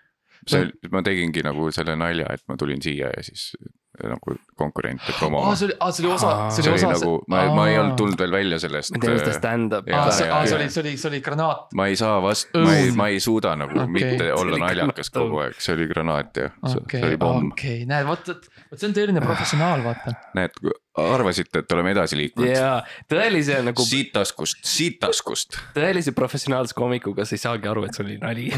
see, 0.47 0.71
ma 0.91 1.03
tegingi 1.05 1.43
nagu 1.45 1.69
selle 1.75 1.95
nalja, 1.99 2.29
et 2.33 2.43
ma 2.49 2.57
tulin 2.59 2.81
siia 2.83 3.11
ja 3.15 3.25
siis 3.25 3.51
nagu 3.99 4.35
konkurente 4.55 5.11
aa 5.11 5.17
promoma. 5.19 5.55
see 5.55 5.67
oli, 5.67 5.75
aa 5.79 5.91
see 5.91 6.05
oli 6.05 6.13
osa, 6.15 6.31
see 6.49 6.63
see 6.63 6.71
oli 6.71 6.79
oli 6.79 6.85
osa. 6.85 6.91
nagu, 6.93 7.15
ma, 7.27 7.41
ma 7.55 7.65
ei 7.69 7.77
olnud 7.79 7.97
tulnud 7.99 8.21
veel 8.23 8.31
välja 8.31 8.59
sellest 8.63 8.93
me. 8.95 9.01
teeme 9.03 9.19
seda 9.19 9.33
stand-up. 9.35 9.89
Jaa, 9.91 10.03
aa, 10.05 10.13
see 10.15 10.23
see 10.23 10.29
jaa. 10.29 10.59
oli, 10.59 10.69
see 10.71 10.83
oli, 10.83 10.93
see 11.01 11.09
oli 11.11 11.19
granaat. 11.25 11.65
ma 11.75 11.87
ei 11.91 11.97
saa 11.99 12.21
vastu, 12.23 12.63
ma 12.63 12.75
ei, 12.77 12.93
ma 12.95 13.09
ei 13.11 13.19
suuda 13.23 13.53
nagu 13.59 13.75
okay. 13.75 13.91
mitte 13.97 14.21
See 14.21 14.31
olla 14.37 14.55
oli 14.55 14.63
naljakas 14.63 15.11
kogu 15.13 15.43
aeg, 15.43 15.59
see 15.59 15.75
oli 15.75 15.89
granaat 15.91 16.39
ja 16.39 16.47
see, 16.53 16.79
okei 16.85 17.03
see, 17.03 17.09
oli 17.09 17.19
pomm. 17.25 17.51
okei, 17.51 17.83
näed, 17.89 18.07
vot, 18.07 18.31
vot 18.31 18.79
see 18.79 18.87
on 18.89 18.95
tõeline 18.95 19.25
professionaal, 19.25 19.83
vaata. 19.85 20.15
näed, 20.39 20.55
arvasite, 21.01 21.65
et 21.65 21.75
oleme 21.75 21.91
edasi 21.97 22.19
liikunud 22.21 22.47
jaa, 22.47 22.79
tõelise 23.11 23.59
nagu, 23.67 23.87
siit 23.91 24.15
taskust, 24.15 24.63
siit 24.67 25.01
taskust. 25.03 25.59
tõelise 25.75 26.15
professionaalse 26.15 26.77
koomikuga 26.79 27.27
sa 27.27 27.35
ei 27.35 27.43
saagi 27.43 27.71
aru, 27.71 27.85
et 27.89 27.99
see 27.99 28.07
oli 28.07 28.19
nali. 28.23 28.49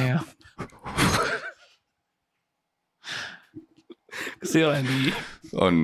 Kas 4.54 4.60
ei 4.62 4.66
ole 4.70 4.82
nii? 4.86 5.14
on, 5.66 5.84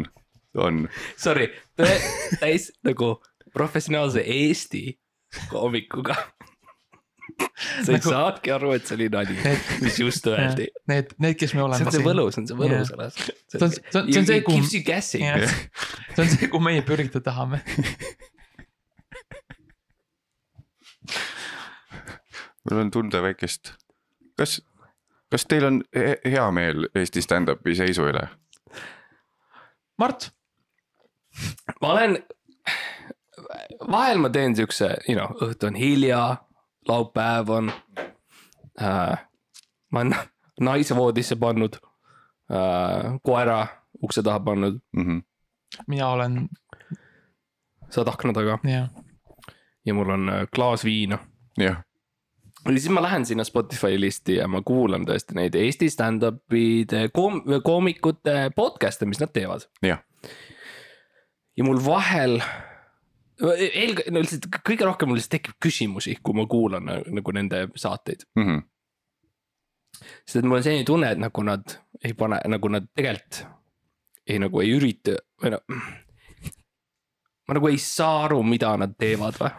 on, 0.57 0.83
Sorry, 1.17 1.47
tõe, 1.79 1.95
täis 2.41 2.69
nagu 2.85 3.15
professionaalse 3.53 4.21
Eesti 4.25 4.83
koomikuga. 5.49 6.15
sa 7.39 7.91
ei 7.93 7.97
Nagu- 7.97 8.11
saagi 8.11 8.51
aru, 8.51 8.71
et 8.75 8.85
see 8.89 8.95
oli 8.97 9.07
nali, 9.13 9.35
mis 9.81 9.97
just 10.01 10.25
öeldi. 10.27 10.67
need, 10.91 11.13
need, 11.21 11.37
kes 11.39 11.53
me 11.53 11.59
see 11.61 11.65
oleme 11.65 11.85
on 11.89 11.93
see. 11.95 12.03
võlu, 12.05 12.25
see 12.33 12.41
on 12.43 12.47
see 12.49 12.57
võlu 12.59 12.77
Jah. 12.77 12.87
selles. 12.89 13.13
See 13.19 13.61
on- 13.61 13.71
see 13.75 14.01
on- 14.01 14.11
see 14.13 14.19
on 14.23 14.25
see, 14.31 14.41
kuhu- 14.45 14.59
Keeps 14.59 14.73
you 14.77 14.83
guessing. 14.83 15.25
see 16.15 16.23
on 16.25 16.29
see, 16.35 16.47
kuhu 16.51 16.61
meie 16.65 16.81
pürgida 16.85 17.21
tahame. 17.25 17.61
mul 22.69 22.79
on 22.83 22.91
tunda 22.91 23.21
väikest, 23.23 23.71
kas, 24.37 24.59
kas 25.31 25.45
teil 25.49 25.65
on 25.69 25.81
he 25.95 26.17
hea 26.25 26.45
meel 26.51 26.87
Eesti 26.95 27.21
stand-up'i 27.25 27.75
seisu 27.77 28.09
üle? 28.11 28.25
Mart, 29.99 30.29
ma 31.81 31.91
olen, 31.91 32.13
vahel 33.91 34.17
ma 34.23 34.29
teen 34.29 34.55
siukse, 34.55 34.93
you 35.09 35.17
know, 35.17 35.33
õhtu 35.43 35.67
on 35.67 35.75
hilja, 35.75 36.19
laupäev 36.87 37.51
on 37.51 37.71
äh,. 38.79 39.19
ma 39.91 39.99
olen 39.99 40.15
naise 40.69 40.95
voodisse 40.95 41.35
pannud 41.35 41.75
äh,, 42.47 43.19
koera 43.23 43.59
ukse 44.03 44.23
taha 44.23 44.39
pannud, 44.39 44.79
Mm 44.95 45.03
-hmm. 45.03 45.21
mina 45.87 46.07
olen, 46.09 46.49
sa 47.89 48.01
oled 48.01 48.13
akna 48.13 48.33
taga 48.33 48.59
jah, 48.63 48.89
ja 49.85 49.93
mul 49.93 50.09
on 50.09 50.29
äh, 50.29 50.47
klaas 50.55 50.83
viina. 50.83 51.19
jah, 51.57 51.83
ja 52.65 52.75
siis 52.75 52.89
ma 52.93 53.01
lähen 53.01 53.25
sinna 53.25 53.43
Spotify 53.43 53.99
listi 53.99 54.35
ja 54.39 54.47
ma 54.47 54.61
kuulan 54.65 55.05
tõesti 55.07 55.37
neid 55.37 55.55
Eesti 55.55 55.89
stand-up'ide 55.89 57.09
koom-, 57.15 57.43
koomikute 57.63 58.49
podcast'e, 58.55 59.07
mis 59.09 59.21
nad 59.21 59.33
teevad. 59.33 59.67
jah, 59.85 60.01
ja 61.57 61.67
mul 61.67 61.79
vahel, 61.85 62.39
eel-, 63.41 64.03
no 64.11 64.23
lihtsalt 64.23 64.49
kõige 64.63 64.87
rohkem 64.87 65.11
mul 65.11 65.19
lihtsalt 65.19 65.37
tekib 65.37 65.59
küsimusi, 65.63 66.17
kui 66.23 66.37
ma 66.37 66.47
kuulan 66.49 66.85
na- 66.85 67.01
nagu 67.07 67.35
nende 67.35 67.67
saateid. 67.75 68.27
mm 68.35 68.45
-hmm. 68.47 68.61
sest 70.25 70.35
et 70.35 70.45
mul 70.45 70.57
on 70.57 70.63
selline 70.63 70.85
tunne, 70.85 71.11
et 71.11 71.19
nagu 71.19 71.43
nad 71.43 71.79
ei 72.03 72.13
pane, 72.13 72.39
nagu 72.47 72.67
nad 72.67 72.87
tegelikult 72.95 73.47
ei 74.27 74.39
nagu 74.39 74.61
ei 74.61 74.73
ürita 74.77 75.17
või 75.43 75.55
noh. 75.55 75.63
ma 77.47 77.57
nagu 77.57 77.67
ei 77.67 77.77
saa 77.77 78.25
aru, 78.25 78.43
mida 78.43 78.75
nad 78.77 78.93
teevad 78.97 79.39
või, 79.39 79.51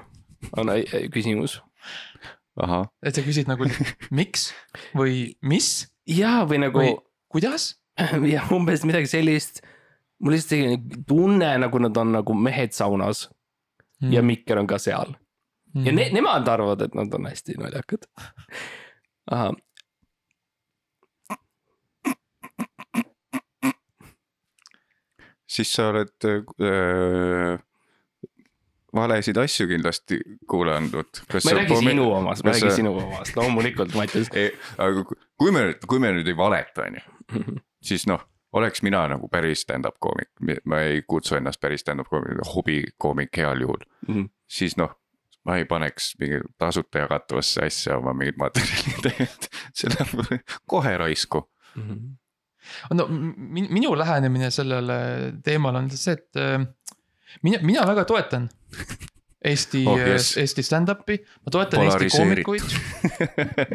on 0.57 0.71
küsimus. 1.13 1.63
Et 3.07 3.15
sa 3.15 3.23
küsid 3.25 3.49
nagu 3.51 3.67
miks 4.19 4.51
või 4.97 5.35
mis 5.47 5.89
ja, 6.09 6.41
või 6.49 6.63
nagu 6.65 6.87
kuidas 7.31 7.75
jah, 8.35 8.51
umbes 8.53 8.85
midagi 8.89 9.11
sellist. 9.11 9.63
mul 10.21 10.35
lihtsalt 10.35 10.57
selline 10.57 11.05
tunne, 11.09 11.51
nagu 11.63 11.79
nad 11.81 11.97
on 11.97 12.13
nagu 12.19 12.35
mehed 12.35 12.75
saunas 12.77 13.29
mm. 14.03 14.13
ja 14.13 14.23
Mikker 14.23 14.61
on 14.61 14.69
ka 14.71 14.79
seal 14.83 15.15
mm. 15.75 15.87
ja 15.87 15.93
ne, 15.95 16.11
nemad 16.15 16.49
arvavad, 16.49 16.83
et 16.87 16.95
nad 16.99 17.15
on 17.15 17.31
hästi 17.31 17.59
naljakad. 17.61 18.07
siis 25.51 25.73
sa 25.75 25.91
oled 25.91 26.27
äh, 26.27 27.59
valesid 28.95 29.37
asju 29.39 29.67
kindlasti 29.71 30.19
kuulanud. 30.51 31.21
ma 31.33 31.51
ei 31.51 31.57
räägi 31.61 31.77
sinu 31.85 32.09
omast, 32.13 32.45
ma 32.45 32.51
ei 32.51 32.61
räägi 32.61 32.77
sinu 32.77 32.95
omast, 32.99 33.37
loomulikult, 33.37 33.95
Mattias. 33.95 34.31
aga 34.79 35.05
kui- 35.39 35.53
me 35.53 35.75
kui 35.87 35.99
me 36.03 36.13
nüüd 36.17 36.29
ei 36.29 36.37
valeta, 36.37 36.87
on 36.89 36.99
ju, 37.01 37.45
siis 37.91 38.07
noh, 38.11 38.25
oleks 38.53 38.83
mina 38.83 39.05
nagu 39.09 39.29
päris 39.31 39.63
stand-up 39.67 39.99
koomik, 40.03 40.31
ma 40.67 40.81
ei 40.83 41.03
kutsu 41.07 41.37
ennast 41.39 41.61
päris 41.63 41.85
stand-up 41.85 42.09
koomik, 42.11 42.41
hobikoomik 42.55 43.37
heal 43.37 43.61
juhul, 43.67 43.85
Mhm. 44.09 44.27
siis 44.51 44.77
noh. 44.77 44.97
ma 45.45 45.55
ei 45.57 45.65
paneks 45.65 46.11
mingi 46.21 46.37
tasuta 46.61 46.99
jagatavasse 47.01 47.63
asja 47.65 47.95
oma 47.97 48.13
mingit 48.13 48.37
materjali, 48.37 49.15
et 49.25 49.47
see 49.73 49.89
läheb 49.89 50.43
kohe 50.69 50.91
raisku. 51.01 51.41
no 52.95 53.07
min- 53.09 53.71
minu 53.73 53.95
lähenemine 53.99 54.51
sellele 54.53 54.99
teemale 55.45 55.79
on 55.79 55.89
see, 55.91 56.13
et 56.13 56.37
äh, 56.37 56.67
mina, 57.43 57.59
mina 57.63 57.87
väga 57.89 58.05
toetan 58.05 58.51
Eesti 59.45 59.85
Oh, 59.89 59.97
yes. 59.97 60.09
yes., 60.09 60.31
Eesti 60.43 60.63
stand-up'i, 60.67 61.17
ma 61.47 61.53
toetan 61.55 61.85
Eesti 61.87 62.11
koomikuid. 62.13 62.75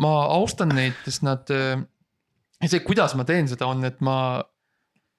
ma 0.04 0.12
austan 0.36 0.70
neid, 0.78 0.98
sest 1.08 1.24
nad, 1.26 1.50
see, 2.66 2.84
kuidas 2.86 3.16
ma 3.18 3.26
teen 3.26 3.50
seda, 3.50 3.66
on, 3.74 3.82
et 3.88 3.98
ma, 4.06 4.18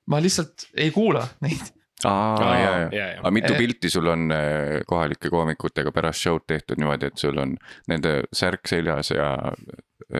ma 0.06 0.20
lihtsalt 0.22 0.68
ei 0.78 0.92
kuula 0.94 1.24
neid. 1.42 1.72
aa, 2.06 2.54
ja, 2.60 2.70
ja, 2.92 3.06
aga 3.18 3.30
mitu 3.34 3.54
Eh. 3.54 3.58
pilti 3.58 3.90
sul 3.90 4.06
on 4.12 4.30
äh, 4.30 4.82
kohalike 4.86 5.30
koomikutega 5.32 5.90
pärast 5.96 6.22
show'd 6.22 6.44
tehtud 6.46 6.78
niimoodi, 6.78 7.08
et 7.10 7.18
sul 7.18 7.38
on 7.42 7.56
nende 7.88 8.18
särk 8.36 8.68
seljas 8.68 9.10
ja, 9.16 9.30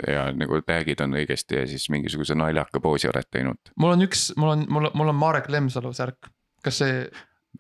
ja 0.09 0.23
nagu 0.35 0.59
tag'id 0.67 1.05
on 1.05 1.15
õigesti 1.21 1.61
ja 1.61 1.67
siis 1.69 1.85
mingisuguse 1.93 2.35
naljaka 2.35 2.81
poosi 2.83 3.11
oled 3.13 3.29
teinud. 3.31 3.61
mul 3.77 3.95
on 3.95 4.07
üks, 4.09 4.31
mul 4.41 4.55
on, 4.57 4.65
mul 4.73 4.89
on, 4.89 4.97
mul 4.99 5.13
on 5.13 5.21
Marek 5.21 5.51
Lemsalu 5.53 5.93
särk, 5.95 6.33
kas 6.65 6.81
see, 6.83 7.05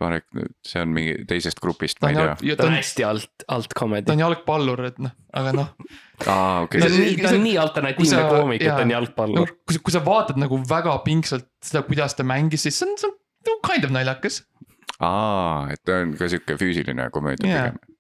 Marek, 0.00 0.26
see 0.66 0.82
on 0.82 0.90
mingi 0.92 1.14
teisest 1.28 1.60
grupist, 1.62 1.98
ta 2.00 2.06
ma 2.06 2.10
on 2.10 2.16
ei 2.16 2.26
tea. 2.40 2.56
ta 2.56 2.62
ta 2.62 2.66
on 2.66 2.72
on, 2.72 2.76
hästi 2.80 3.04
alt, 3.08 3.44
alt 3.56 3.68
ta 3.70 3.78
comedy 3.80 4.12
on. 4.12 4.22
jalgpallur, 4.24 4.82
et 4.90 4.98
noh, 5.02 5.14
aga 5.40 5.52
noh. 5.56 5.70
aa, 6.32 6.64
okei 6.66 6.82
ta 6.82 6.88
on 6.88 6.94
See- 6.96 7.04
nii, 7.06 7.16
ta 7.22 7.32
on 7.34 7.44
nii 7.46 7.56
alternatiivne 7.62 8.24
koomik, 8.32 8.64
et 8.64 8.72
ta 8.72 8.84
on 8.84 8.94
jalgpallur 8.96 9.40
no 9.40 9.46
kui 9.64 9.76
sa, 9.76 9.82
kui 9.88 9.96
sa 9.96 10.02
vaatad 10.06 10.40
nagu 10.42 10.58
väga 10.68 10.98
pingsalt 11.06 11.48
seda, 11.64 11.84
kuidas 11.88 12.16
ta 12.18 12.26
mängis, 12.28 12.66
siis 12.66 12.78
see 12.82 12.88
on, 12.90 12.96
see 13.00 13.54
on 13.54 13.60
kind 13.66 13.88
of 13.88 13.94
naljakas. 13.96 14.42
aa, 15.00 15.66
et 15.72 15.82
ta 15.86 16.00
on 16.04 16.16
ka 16.18 16.28
sihuke 16.32 16.58
füüsiline 16.60 17.10
komöödia 17.14 17.50
Jaa. 17.52 17.66
pigem. 17.70 17.98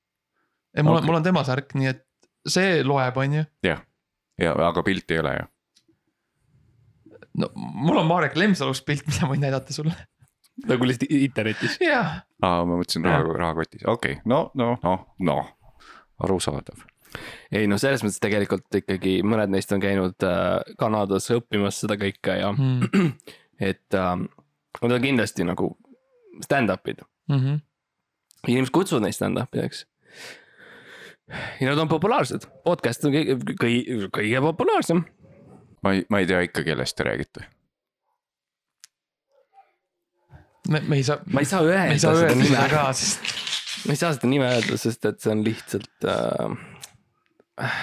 ja 0.76 0.86
mul 0.86 0.96
Okei. 0.96 1.00
okay., 1.00 1.10
mul 1.10 1.20
on 1.20 1.28
tema 1.28 1.44
särk, 1.48 1.76
nii 1.78 1.92
et 1.94 2.04
see 2.46 2.80
loeb, 2.86 3.16
on 3.22 3.40
ju. 3.40 3.44
ja, 3.66 3.78
aga 4.68 4.82
pilti 4.86 5.16
ei 5.16 5.22
ole 5.24 5.36
ju. 5.38 5.46
no 7.42 7.50
mul 7.56 8.02
on 8.02 8.06
Marek 8.10 8.36
Lemsalust 8.36 8.84
pilt, 8.88 9.06
mida 9.08 9.24
ma 9.26 9.32
võin 9.34 9.44
näidata 9.44 9.74
sulle. 9.76 9.96
Nagu 10.64 10.88
lihtsalt 10.88 11.12
internetis. 11.12 11.78
jah, 11.82 12.20
aa, 12.42 12.64
ma 12.64 12.78
mõtlesin 12.78 13.06
raha, 13.06 13.24
rahakotis, 13.36 13.84
okei 13.84 14.18
okay., 14.18 14.22
no, 14.28 14.46
no, 14.54 14.74
noh, 14.82 15.06
noh, 15.28 15.50
arusaadav. 16.24 16.84
ei 17.52 17.68
no 17.70 17.78
selles 17.80 18.04
mõttes 18.04 18.20
tegelikult 18.22 18.80
ikkagi 18.80 19.18
mõned 19.26 19.52
neist 19.52 19.72
on 19.72 19.82
käinud 19.82 20.26
äh, 20.26 20.74
Kanadas 20.80 21.28
õppimas 21.32 21.80
seda 21.82 21.98
kõike 22.00 22.38
ja 22.40 22.52
mm. 22.52 23.12
et 23.70 23.96
äh, 23.96 24.14
nad 24.82 24.96
on 24.98 25.04
kindlasti 25.04 25.46
nagu 25.48 25.74
stand-up'id. 26.44 27.04
-hmm. 27.32 27.60
inimesed 28.48 28.72
kutsuvad 28.72 29.06
neid 29.06 29.16
stand-up'i, 29.16 29.64
eks. 29.64 29.86
ja 31.60 31.70
nad 31.70 31.78
on 31.78 31.88
populaarsed, 31.92 32.48
podcast 32.64 33.04
on 33.04 33.14
kõige, 33.16 33.38
kõige, 33.60 34.08
kõige 34.12 34.40
populaarsem. 34.50 35.04
ma 35.82 35.92
ei, 35.92 36.06
ma 36.08 36.20
ei 36.20 36.26
tea 36.26 36.40
ikka, 36.48 36.64
kellest 36.64 36.96
te 36.96 37.08
räägite. 37.08 37.46
me, 40.70 40.80
me 40.80 41.00
ei 41.00 41.06
saa, 41.06 41.20
ma 41.32 41.42
ei 41.42 41.48
saa 41.48 41.62
öelda 41.64 41.94
ei 41.94 42.02
saa 42.02 42.14
seda 42.18 42.36
nime 42.38 42.68
ka, 42.72 42.84
sest 42.96 43.34
ma 43.86 43.94
ei 43.94 44.00
saa 44.00 44.14
seda 44.16 44.30
nime 44.30 44.48
öelda, 44.50 44.78
sest 44.80 45.08
et 45.08 45.20
see 45.22 45.32
on 45.32 45.42
lihtsalt 45.46 46.08
äh,. 46.12 47.76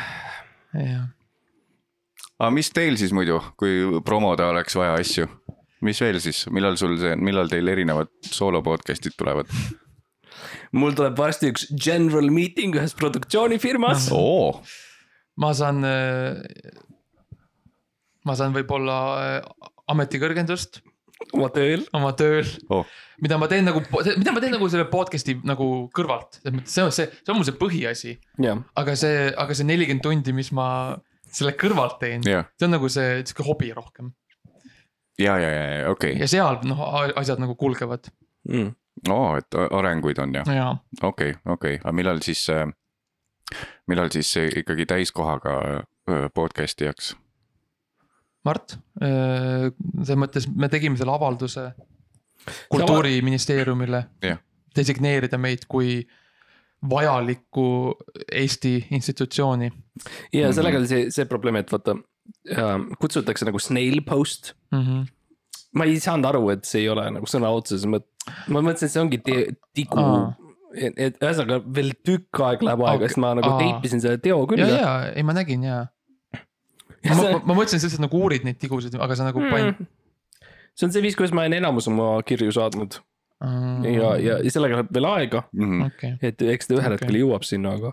jah. 0.77 1.05
aga 2.39 2.51
mis 2.55 2.71
teil 2.75 2.97
siis 2.99 3.13
muidu, 3.15 3.39
kui 3.59 4.01
promoda 4.05 4.49
oleks 4.53 4.77
vaja 4.79 4.97
asju? 4.99 5.29
mis 5.83 5.99
veel 5.99 6.19
siis, 6.23 6.45
millal 6.53 6.77
sul 6.79 6.95
see, 7.01 7.15
millal 7.19 7.51
teil 7.51 7.67
erinevad 7.71 8.11
soolo 8.29 8.63
podcast'id 8.65 9.17
tulevad? 9.19 9.51
mul 10.79 10.95
tuleb 10.97 11.17
varsti 11.19 11.51
üks 11.53 11.67
general 11.75 12.31
meeting 12.33 12.75
ühes 12.79 12.95
produktsioonifirmas. 12.99 14.09
oo, 14.15 14.63
ma 15.39 15.53
saan, 15.57 15.83
ma 18.23 18.39
saan 18.39 18.55
võib-olla 18.55 18.97
äh, 19.19 19.69
ametikõrgendust 19.93 20.81
oma 21.31 21.49
tööl. 21.53 21.85
oma 21.95 22.11
tööl 22.17 22.47
oh., 22.73 22.87
mida 23.23 23.37
ma 23.39 23.47
teen 23.51 23.67
nagu, 23.67 23.83
mida 24.17 24.33
ma 24.35 24.43
teen 24.43 24.55
nagu 24.55 24.67
selle 24.71 24.87
podcast'i 24.91 25.37
nagu 25.47 25.67
kõrvalt, 25.95 26.39
selles 26.41 26.57
mõttes 26.57 26.75
see 26.75 26.85
on 26.85 26.93
see, 26.95 27.07
see 27.21 27.33
on 27.33 27.39
mul 27.39 27.47
see 27.47 27.59
põhiasi. 27.59 28.17
jah, 28.43 28.61
aga 28.79 28.95
see, 28.99 29.29
aga 29.45 29.57
see 29.57 29.69
nelikümmend 29.69 30.05
tundi, 30.05 30.35
mis 30.35 30.51
ma 30.55 30.67
selle 31.33 31.55
kõrvalt 31.59 31.99
teen, 32.01 32.25
jah, 32.27 32.49
see 32.57 32.67
on 32.67 32.75
nagu 32.77 32.91
see 32.91 33.21
sihuke 33.23 33.47
hobi 33.47 33.71
rohkem 33.75 34.11
ja, 35.21 35.37
ja, 35.39 35.49
ja, 35.49 35.89
okei 35.93 36.17
ja 36.19 36.29
seal 36.29 36.61
noh, 36.67 36.83
asjad 37.19 37.41
nagu 37.41 37.55
kulgevad 37.59 38.09
mm.. 38.49 38.73
oo, 39.13 39.33
et 39.39 39.59
arenguid 39.63 40.21
on 40.23 40.37
ja, 40.39 40.45
ja 40.49 40.69
okei, 41.01 41.35
okei, 41.55 41.79
aga 41.81 41.95
millal 41.95 42.21
siis, 42.25 42.45
millal 43.89 44.13
siis 44.13 44.35
ikkagi 44.63 44.89
täiskohaga 44.89 45.57
öö, 46.09 46.29
podcast'i 46.33 46.89
jääks? 46.89 47.13
Mart, 48.43 48.77
selles 48.99 50.17
mõttes 50.19 50.47
me 50.51 50.67
tegime 50.69 50.97
selle 50.99 51.13
avalduse 51.15 51.69
kultuuriministeeriumile 52.73 54.03
designeerida 54.75 55.37
meid 55.39 55.65
kui 55.69 56.01
vajalikku 56.89 57.65
Eesti 58.31 58.73
institutsiooni 58.91 59.69
ja 60.33 60.47
Mhm. 60.49 60.53
sellega 60.57 60.77
oli 60.81 60.87
see, 60.87 61.11
see 61.11 61.25
probleem, 61.25 61.55
et 61.61 61.71
vaata 61.71 61.95
äh, 62.51 62.73
kutsutakse 62.99 63.45
nagu 63.45 63.59
snail 63.59 64.01
post. 64.01 64.53
mm. 64.71 64.79
-hmm. 64.81 65.05
ma 65.73 65.83
ei 65.85 65.99
saanud 65.99 66.25
aru, 66.25 66.49
et 66.49 66.65
see 66.65 66.81
ei 66.81 66.89
ole 66.89 67.05
nagu 67.11 67.25
sõna 67.25 67.47
otseses 67.55 67.85
mõttes, 67.87 68.33
ma 68.47 68.59
mõtlesin, 68.61 68.85
et 68.85 68.91
see 68.91 69.01
ongi 69.01 69.21
tigu 69.73 69.99
Aa.. 69.99 70.35
et 70.97 71.17
ühesõnaga 71.21 71.61
veel 71.75 71.93
tükk 72.03 72.39
aega 72.43 72.65
läheb 72.65 72.81
aega 72.81 72.95
Okei, 72.95 73.07
sest 73.07 73.17
ma 73.17 73.33
nagu 73.35 73.49
aa. 73.49 73.59
teipisin 73.59 74.01
selle 74.01 74.17
teo 74.17 74.39
ja, 74.41 74.47
külge. 74.47 74.67
ja 74.67 74.93
ei, 75.15 75.23
ma 75.23 75.33
nägin 75.33 75.63
ja. 75.63 75.85
Ma, 77.09 77.15
ma, 77.15 77.39
ma 77.45 77.53
mõtlesin 77.57 77.81
lihtsalt 77.83 78.03
nagu 78.05 78.19
uurid 78.23 78.45
neid 78.47 78.59
tigusid, 78.61 78.95
aga 79.01 79.15
sa 79.19 79.25
nagu 79.27 79.39
Mm. 79.43 79.51
panid, 79.51 79.87
see 80.75 80.85
on 80.87 80.91
see 80.95 81.01
viis, 81.03 81.15
kuidas 81.19 81.33
ma 81.35 81.41
olen 81.45 81.57
enamus 81.59 81.87
oma 81.91 82.15
kirju 82.27 82.51
saatnud. 82.55 82.99
ja, 83.83 84.13
ja, 84.23 84.37
ja 84.39 84.51
sellega 84.53 84.77
läheb 84.79 84.91
veel 84.95 85.05
aega, 85.09 85.41
Mhm. 85.51 85.81
okei, 85.89 86.11
et 86.21 86.41
eks 86.41 86.67
ta 86.69 86.75
ühel 86.77 86.85
Okei. 86.93 86.95
hetkel 86.95 87.17
jõuab 87.19 87.43
sinna, 87.43 87.73
aga 87.75 87.91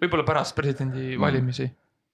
võib-olla 0.00 0.24
pärast 0.24 0.54
presidendivalimisi. 0.56 1.66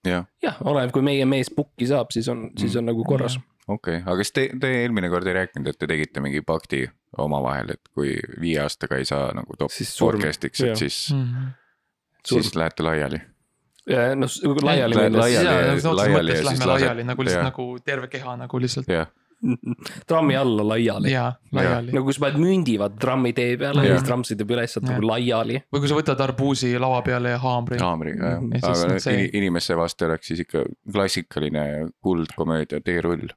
jah, 0.04 0.24
jah, 0.42 0.56
oleneb, 0.64 0.90
kui 0.92 1.02
meie 1.02 1.24
mees 1.30 1.50
pukki 1.54 1.86
saab, 1.86 2.10
siis 2.10 2.26
on, 2.28 2.50
siis 2.58 2.74
on 2.76 2.86
nagu 2.90 3.04
korras. 3.04 3.38
okei 3.68 4.00
okay., 4.00 4.02
aga 4.02 4.16
kas 4.18 4.32
te, 4.32 4.48
te 4.60 4.66
eelmine 4.82 5.08
kord 5.12 5.26
ei 5.30 5.34
rääkinud, 5.38 5.68
et 5.70 5.78
te 5.78 5.86
tegite 5.86 6.20
mingi 6.20 6.42
pakti 6.42 6.88
omavahel, 7.18 7.70
et 7.76 7.88
kui 7.94 8.16
viie 8.40 8.58
aastaga 8.64 8.96
ei 8.98 9.04
saa 9.04 9.30
nagu 9.36 9.54
top 9.56 9.70
podcast'iks, 9.70 10.64
et 10.66 10.76
siis, 10.76 10.98
Surm. 11.12 11.52
siis 12.24 12.54
lähete 12.56 12.82
laiali. 12.82 13.20
noh, 14.14 14.28
laiali 14.62 14.94
minnes, 14.96 15.20
laiali- 15.24 15.46
nagu 15.82 15.96
laiali 15.96 16.30
ja 16.30 16.42
siis 16.42 16.66
lased- 16.66 17.04
nagu 17.10 17.22
lihtsalt 17.26 17.40
jah. 17.42 17.48
nagu 17.50 17.66
terve 17.84 18.08
keha 18.12 18.36
nagu 18.36 18.60
lihtsalt 18.62 18.88
jah, 18.92 19.06
trammi 20.06 20.36
alla 20.36 20.64
laiali. 20.68 21.10
ja 21.12 21.32
laiali. 21.56 21.92
nagu 21.94 22.04
kui 22.04 22.12
sa 22.16 22.20
paned 22.26 22.40
mündi 22.42 22.74
vaata 22.80 22.98
trammi 23.00 23.32
tee 23.36 23.56
peale 23.60 23.86
ja 23.88 23.96
siis 23.96 24.06
tramm 24.08 24.24
sõidab 24.28 24.50
üles, 24.56 24.74
sealt 24.76 24.86
nagu 24.88 25.06
laiali. 25.08 25.60
või 25.72 25.80
kui 25.84 25.88
sa 25.92 25.98
võtad 26.00 26.20
arbuusi 26.26 26.72
lava 26.78 27.00
peale 27.06 27.30
ja 27.36 27.38
haamri. 27.42 27.78
haamriga 27.80 28.34
jah. 28.34 28.42
Ja 28.62 28.72
aga 28.74 28.98
see- 29.00 29.14
ini- 29.16 29.30
inimeste 29.40 29.76
vastu 29.80 30.04
oleks 30.10 30.26
siis 30.32 30.40
ikka 30.44 30.64
klassikaline 30.92 31.64
kuldkomöödia 32.04 32.80
teerull, 32.84 33.28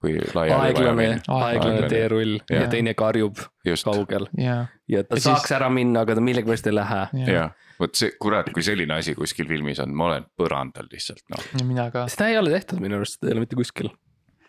kui 0.00 0.14
laiali 0.34 0.70
aeglane, 0.70 1.06
aeglane 1.28 1.88
teerull 1.88 2.34
ja 2.50 2.60
Jah. 2.64 2.70
teine 2.70 2.94
karjub 2.94 3.38
just, 3.66 3.84
kaugel 3.88 4.26
ja, 4.38 4.66
ja 4.88 5.02
ta 5.04 5.16
Ja 5.16 5.20
saaks 5.30 5.46
siis- 5.48 5.56
ära 5.56 5.70
minna, 5.72 6.02
aga 6.04 6.14
ta 6.18 6.20
millegipärast 6.24 6.66
ei 6.70 6.74
lähe. 6.76 7.00
ja 7.24 7.32
jah, 7.38 7.52
vot 7.80 7.94
see, 7.96 8.12
kurat, 8.20 8.50
kui 8.54 8.62
selline 8.62 8.94
asi 8.94 9.14
kuskil 9.18 9.48
filmis 9.48 9.80
on, 9.80 9.94
ma 9.96 10.10
olen 10.12 10.26
põrandal 10.40 10.88
lihtsalt 10.92 11.22
noh. 11.32 11.44
ja 11.58 11.64
mina 11.64 11.90
ka, 11.94 12.06
seda 12.12 12.28
ei 12.32 12.38
ole 12.38 12.50
tehtud 12.54 12.80
minu 12.84 13.00
arust, 13.00 13.18
seda 13.20 13.32
ei 13.32 13.38
ole 13.38 13.46
mitte 13.46 13.56
kuskil. 13.56 13.90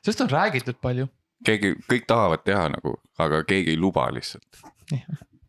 sest 0.06 0.22
on 0.22 0.30
räägitud 0.30 0.82
palju. 0.82 1.08
keegi, 1.46 1.76
kõik 1.92 2.06
tahavad 2.08 2.44
teha 2.46 2.70
nagu, 2.76 2.96
aga 3.20 3.44
keegi 3.48 3.76
ei 3.76 3.78
luba 3.80 4.08
lihtsalt. 4.14 4.64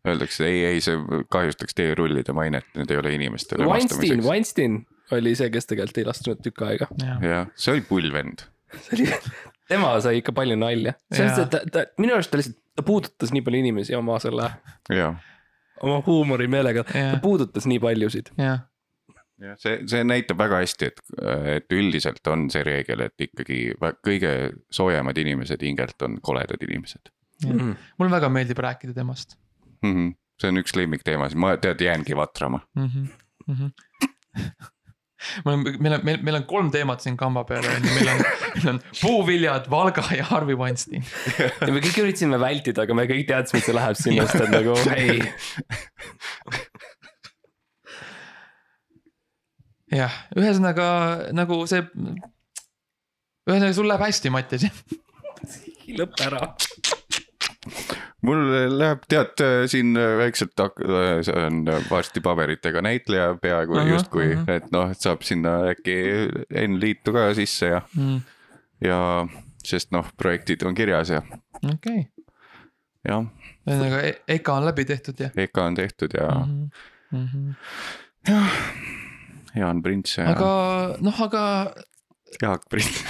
Öeldakse 0.07 0.45
ei, 0.47 0.59
ei, 0.65 0.81
see 0.81 0.95
kahjustaks 1.33 1.75
teerullide 1.75 2.31
mainet, 2.33 2.63
need 2.79 2.91
ei 2.93 2.97
ole 3.01 3.11
inimestele 3.17 3.65
Weinstein, 3.67 3.99
vastamiseks. 3.99 4.27
Weinstein 4.29 4.77
oli 5.11 5.33
see, 5.35 5.49
kes 5.51 5.67
tegelikult 5.67 5.97
ei 6.01 6.05
lasknud 6.07 6.39
tükk 6.45 6.63
aega. 6.67 6.87
jah, 7.23 7.49
see 7.59 7.73
oli 7.75 7.83
pull 7.89 8.07
vend. 8.13 8.45
see 8.85 9.01
oli, 9.01 9.09
tema 9.67 9.91
sai 10.03 10.21
ikka 10.21 10.35
palju 10.37 10.55
nalja. 10.59 10.93
on 11.11 11.19
Jaa. 11.25 11.35
see, 11.35 11.49
ta, 11.51 11.61
ta 11.71 11.85
minu 12.01 12.15
arust 12.17 12.31
ta 12.31 12.39
lihtsalt, 12.41 12.59
ta 12.75 12.85
puudutas 12.87 13.33
nii 13.35 13.43
palju 13.45 13.63
inimesi 13.65 13.95
oma 13.95 14.19
selle, 14.23 14.49
oma 15.81 15.99
huumorimeelega, 16.05 16.83
ta 16.93 17.19
puudutas 17.21 17.67
nii 17.69 17.79
paljusid. 17.83 18.33
jah, 18.37 18.63
see, 19.61 19.81
see 19.87 20.03
näitab 20.07 20.39
väga 20.39 20.63
hästi, 20.63 20.91
et, 20.91 21.03
et 21.57 21.77
üldiselt 21.77 22.31
on 22.33 22.47
see 22.53 22.63
reegel, 22.65 23.05
et 23.05 23.27
ikkagi 23.27 23.61
kõige 24.05 24.33
soojemad 24.73 25.17
inimesed 25.21 25.61
hingelt 25.61 26.01
on 26.07 26.17
koledad 26.21 26.63
inimesed 26.69 27.13
Mhm. 27.45 27.71
mulle 27.99 28.11
väga 28.11 28.29
meeldib 28.33 28.57
rääkida 28.57 28.93
temast 28.93 29.37
mm. 29.83 29.93
-hmm. 29.93 30.15
see 30.41 30.49
on 30.49 30.57
üks 30.57 30.75
lemmikteemasid, 30.75 31.37
ma 31.37 31.57
tead, 31.57 31.81
jäängi 31.81 32.15
vatrama. 32.15 32.59
mm. 32.75 32.87
-hmm. 32.87 33.07
Mm 33.47 33.55
-hmm. 33.55 33.71
meil 35.45 35.55
on, 35.57 35.63
meil 35.81 35.93
on, 35.97 36.03
meil, 36.05 36.19
meil 36.23 36.37
on 36.39 36.45
kolm 36.49 36.69
teemat 36.73 37.03
siin 37.03 37.17
kamba 37.19 37.43
peal 37.47 37.65
on 37.65 37.73
ju, 37.81 37.93
meil 37.97 38.09
on, 38.11 38.23
meil 38.55 38.69
on 38.73 38.79
puuviljad, 39.01 39.69
Valga 39.71 40.03
ja 40.15 40.25
Harvey 40.29 40.57
Weinstein. 40.59 41.03
ja 41.37 41.71
me 41.73 41.81
kõik 41.83 41.99
üritasime 42.03 42.39
vältida, 42.41 42.85
aga 42.85 42.97
me 42.97 43.07
kõik 43.09 43.27
teadsime, 43.29 43.61
et 43.61 43.67
see 43.69 43.77
läheb 43.77 43.97
sinna, 43.99 44.27
sest 44.29 44.43
et 44.45 44.53
nagu 44.53 44.73
ei. 44.95 45.17
jah, 50.01 50.13
ühesõnaga 50.37 50.87
nagu 51.37 51.61
see, 51.69 51.81
ühesõnaga 53.47 53.73
sul 53.77 53.89
läheb 53.89 54.07
hästi, 54.07 54.33
Mattias. 54.33 54.63
lõpp 55.97 56.25
ära. 56.27 56.41
Mul 58.25 58.43
läheb 58.77 59.05
tead 59.09 59.43
siin 59.71 59.97
väikselt, 60.19 60.57
see 61.25 61.45
on 61.45 61.63
varsti 61.89 62.23
paberitega 62.25 62.81
näitleja 62.85 63.35
peaaegu 63.41 63.77
Ahah, 63.77 63.91
justkui, 63.93 64.31
ahah. 64.35 64.51
et 64.57 64.69
noh, 64.75 64.91
et 64.91 65.03
saab 65.03 65.25
sinna 65.27 65.57
äkki 65.73 65.97
N-liitu 66.67 67.15
ka 67.15 67.29
sisse 67.37 67.71
ja, 67.71 67.81
ja 68.83 68.99
sest 69.65 69.91
noh, 69.95 70.07
projektid 70.17 70.63
on 70.67 70.77
kirjas 70.77 71.13
ja 71.15 71.23
okei, 71.63 72.07
jah, 73.07 73.27
ühesõnaga 73.67 74.03
E- 74.07 74.37
EKA 74.37 74.59
on 74.61 74.69
läbi 74.69 74.87
tehtud 74.89 75.25
ja 75.25 75.31
EKA 75.35 75.67
on 75.71 75.81
tehtud 75.81 76.15
ja 76.17 76.29
mm. 76.45 76.69
-hmm. 77.11 77.53
jah, 78.29 78.57
Jaan 79.55 79.83
Prints 79.83 80.17
ja 80.17 80.31
aga 80.33 80.49
noh, 81.01 81.21
aga 81.27 81.43
Jaak 82.41 82.67
Prints. 82.69 83.03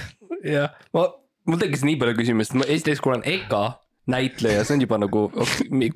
jah, 0.54 0.74
ma, 0.94 1.06
mul 1.48 1.60
tekkis 1.60 1.84
nii 1.86 1.98
palju 2.00 2.18
küsimusi, 2.18 2.58
ma 2.58 2.66
esiteks 2.68 3.02
kuulen 3.04 3.24
EKA 3.28 3.64
näitleja, 4.10 4.64
see 4.64 4.76
on 4.78 4.84
juba 4.84 4.98
nagu, 5.00 5.26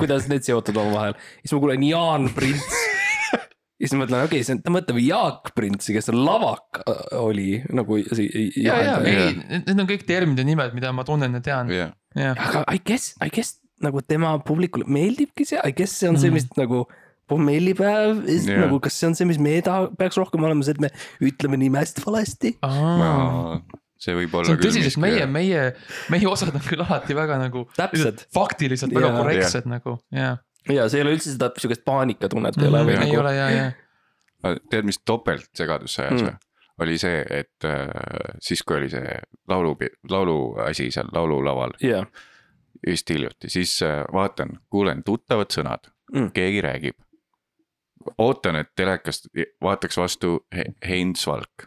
kuidas 0.00 0.28
need 0.30 0.46
seotud 0.46 0.76
omavahel. 0.80 1.16
siis 1.42 1.54
ma 1.54 1.62
kuulen 1.64 1.84
Jaan 1.88 2.28
Prints. 2.36 2.68
ja 3.78 3.86
siis 3.86 3.94
ma 3.94 4.04
mõtlen, 4.04 4.24
okei 4.26 4.40
okay,, 4.40 4.46
see 4.46 4.56
on, 4.56 4.62
ta 4.64 4.74
mõtleb 4.74 5.00
Jaak 5.04 5.52
Printsi, 5.56 5.94
kes 5.96 6.10
on 6.12 6.22
lavak 6.26 6.82
äh, 6.84 7.02
oli 7.20 7.60
nagu. 7.74 8.00
ja, 8.00 8.78
ja 8.82 8.96
ei, 9.04 9.32
need 9.66 9.74
on 9.76 9.88
kõik 9.90 10.06
terminid 10.08 10.40
ja 10.42 10.48
nimed, 10.48 10.76
mida 10.76 10.92
ma 10.96 11.06
tunnen 11.08 11.36
ja 11.38 11.44
tean, 11.44 11.72
jah. 11.72 11.92
aga 12.16 12.64
I 12.72 12.80
guess, 12.82 13.14
I 13.24 13.30
guess 13.32 13.58
nagu 13.84 14.02
tema 14.02 14.32
publikule 14.42 14.88
meeldibki 14.90 15.46
see, 15.46 15.60
I 15.62 15.74
guess 15.76 15.94
see 16.00 16.10
on 16.10 16.18
see, 16.18 16.32
mis 16.34 16.48
nagu 16.58 16.86
pommellipäev, 17.28 18.22
Jah. 18.24 18.64
nagu 18.64 18.78
kas 18.82 18.96
see 18.98 19.10
on 19.10 19.14
see, 19.18 19.28
mis 19.28 19.38
me 19.42 19.58
taha- 19.64 19.90
peaks 20.00 20.16
rohkem 20.16 20.46
olema, 20.48 20.64
see, 20.64 20.72
et 20.72 20.80
me 20.80 20.88
ütleme 21.28 21.60
nimest 21.60 22.00
valesti. 22.06 22.54
See 23.98 24.14
võib 24.14 24.34
olla 24.38 24.46
see 24.46 24.54
on 24.56 24.60
tõsi, 24.62 24.82
sest 24.86 24.98
meie, 25.02 25.26
meie, 25.26 25.62
meie 26.10 26.28
osad 26.30 26.54
on 26.54 26.60
küll 26.66 26.84
alati 26.84 27.14
väga 27.18 27.38
nagu 27.40 27.64
Täpsed. 27.76 28.26
faktiliselt 28.34 28.94
väga 28.94 29.08
Jaa. 29.10 29.18
korrektsed 29.22 29.66
nagu, 29.66 29.96
jah. 30.14 30.38
ja 30.70 30.88
see 30.88 31.00
ei 31.00 31.06
ole 31.06 31.16
üldse 31.16 31.32
seda 31.34 31.50
sihukest 31.58 31.84
paanikatunnet 31.84 32.58
ei 32.62 32.68
ole 32.68 32.84
või 32.84 32.94
Mhm. 32.94 33.02
ei 33.02 33.08
nagu 33.10 33.20
ole 33.20 33.34
ja, 33.34 33.48
ja, 33.50 34.54
tead, 34.70 34.84
mis 34.86 34.98
topeltsegadus 35.04 35.98
ajas 35.98 36.22
Mm. 36.22 36.26
või? 36.28 36.36
oli 36.80 36.98
see, 36.98 37.24
et 37.30 37.64
äh, 37.66 37.88
siis, 38.40 38.62
kui 38.62 38.76
oli 38.76 38.88
see 38.88 39.16
laulu, 39.50 39.72
lauluasi 40.10 40.90
seal 40.94 41.08
laululaval 41.12 41.72
jah, 41.82 42.04
just 42.86 43.10
hiljuti, 43.10 43.48
siis 43.50 43.80
äh, 43.82 44.04
vaatan, 44.14 44.60
kuulen 44.70 45.02
tuttavad 45.04 45.50
sõnad 45.50 45.90
Mm. 46.14 46.30
keegi 46.32 46.60
räägib. 46.62 46.94
ootan, 48.18 48.56
et 48.56 48.70
telekast 48.76 49.26
vaataks 49.62 49.96
vastu 49.98 50.46
He- 50.54 50.72
Heinz 50.88 51.26
Valk. 51.26 51.66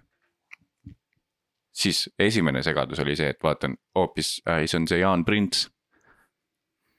Siis 1.73 2.09
esimene 2.19 2.63
segadus 2.63 2.99
oli 2.99 3.15
see, 3.15 3.31
et 3.31 3.43
vaatan 3.43 3.77
hoopis 3.95 4.41
äh,, 4.47 4.65
see 4.65 4.79
on 4.79 4.87
see 4.87 4.99
Jaan 4.99 5.25
Prints. 5.25 5.69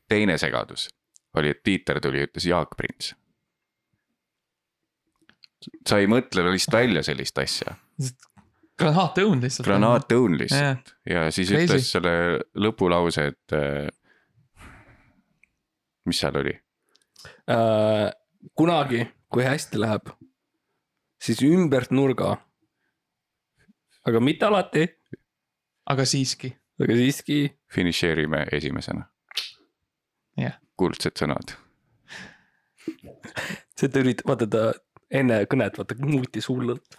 teine 0.09 0.39
segadus 0.39 0.89
oli, 1.35 1.53
et 1.53 1.63
Tiiter 1.65 2.01
tuli 2.01 2.21
ja 2.21 2.29
ütles 2.29 2.47
Jaak 2.49 2.77
Prints. 2.77 3.15
sa 5.89 5.99
ei 6.03 6.09
mõtle 6.11 6.45
lihtsalt 6.51 6.75
välja 6.75 7.03
sellist 7.07 7.39
asja, 7.39 7.77
granaatõun 8.81 9.43
lihtsalt. 9.45 9.67
granaatõun 9.69 10.37
lihtsalt 10.41 10.95
ja 11.09 11.29
siis 11.31 11.53
Crazy. 11.53 11.69
ütles 11.69 11.91
selle 11.95 12.15
lõpulause, 12.59 13.29
et 13.33 13.57
äh, 13.57 13.89
mis 16.07 16.23
seal 16.23 16.39
oli? 16.43 16.55
äh,. 17.51 18.11
kunagi, 18.59 19.07
kui 19.31 19.47
hästi 19.47 19.81
läheb, 19.81 20.11
siis 21.23 21.43
ümbert 21.47 21.93
nurga. 21.95 22.37
Aga 24.09 24.21
mitte 24.23 24.47
alati, 24.49 24.87
aga 25.93 26.07
siiski, 26.09 26.53
aga 26.83 26.97
siiski 26.99 27.43
finišeerime 27.75 28.47
esimesena. 28.53 29.07
Jah. 30.41 30.57
kuldsed 30.81 31.19
sõnad. 31.21 31.53
see, 32.83 33.87
et 33.87 33.93
ta 33.93 34.01
üritab, 34.01 34.31
vaata 34.31 34.49
ta 34.51 34.63
enne 35.13 35.43
kõnet, 35.51 35.77
vaata 35.79 35.97
muutis 36.01 36.49
hullult. 36.49 36.97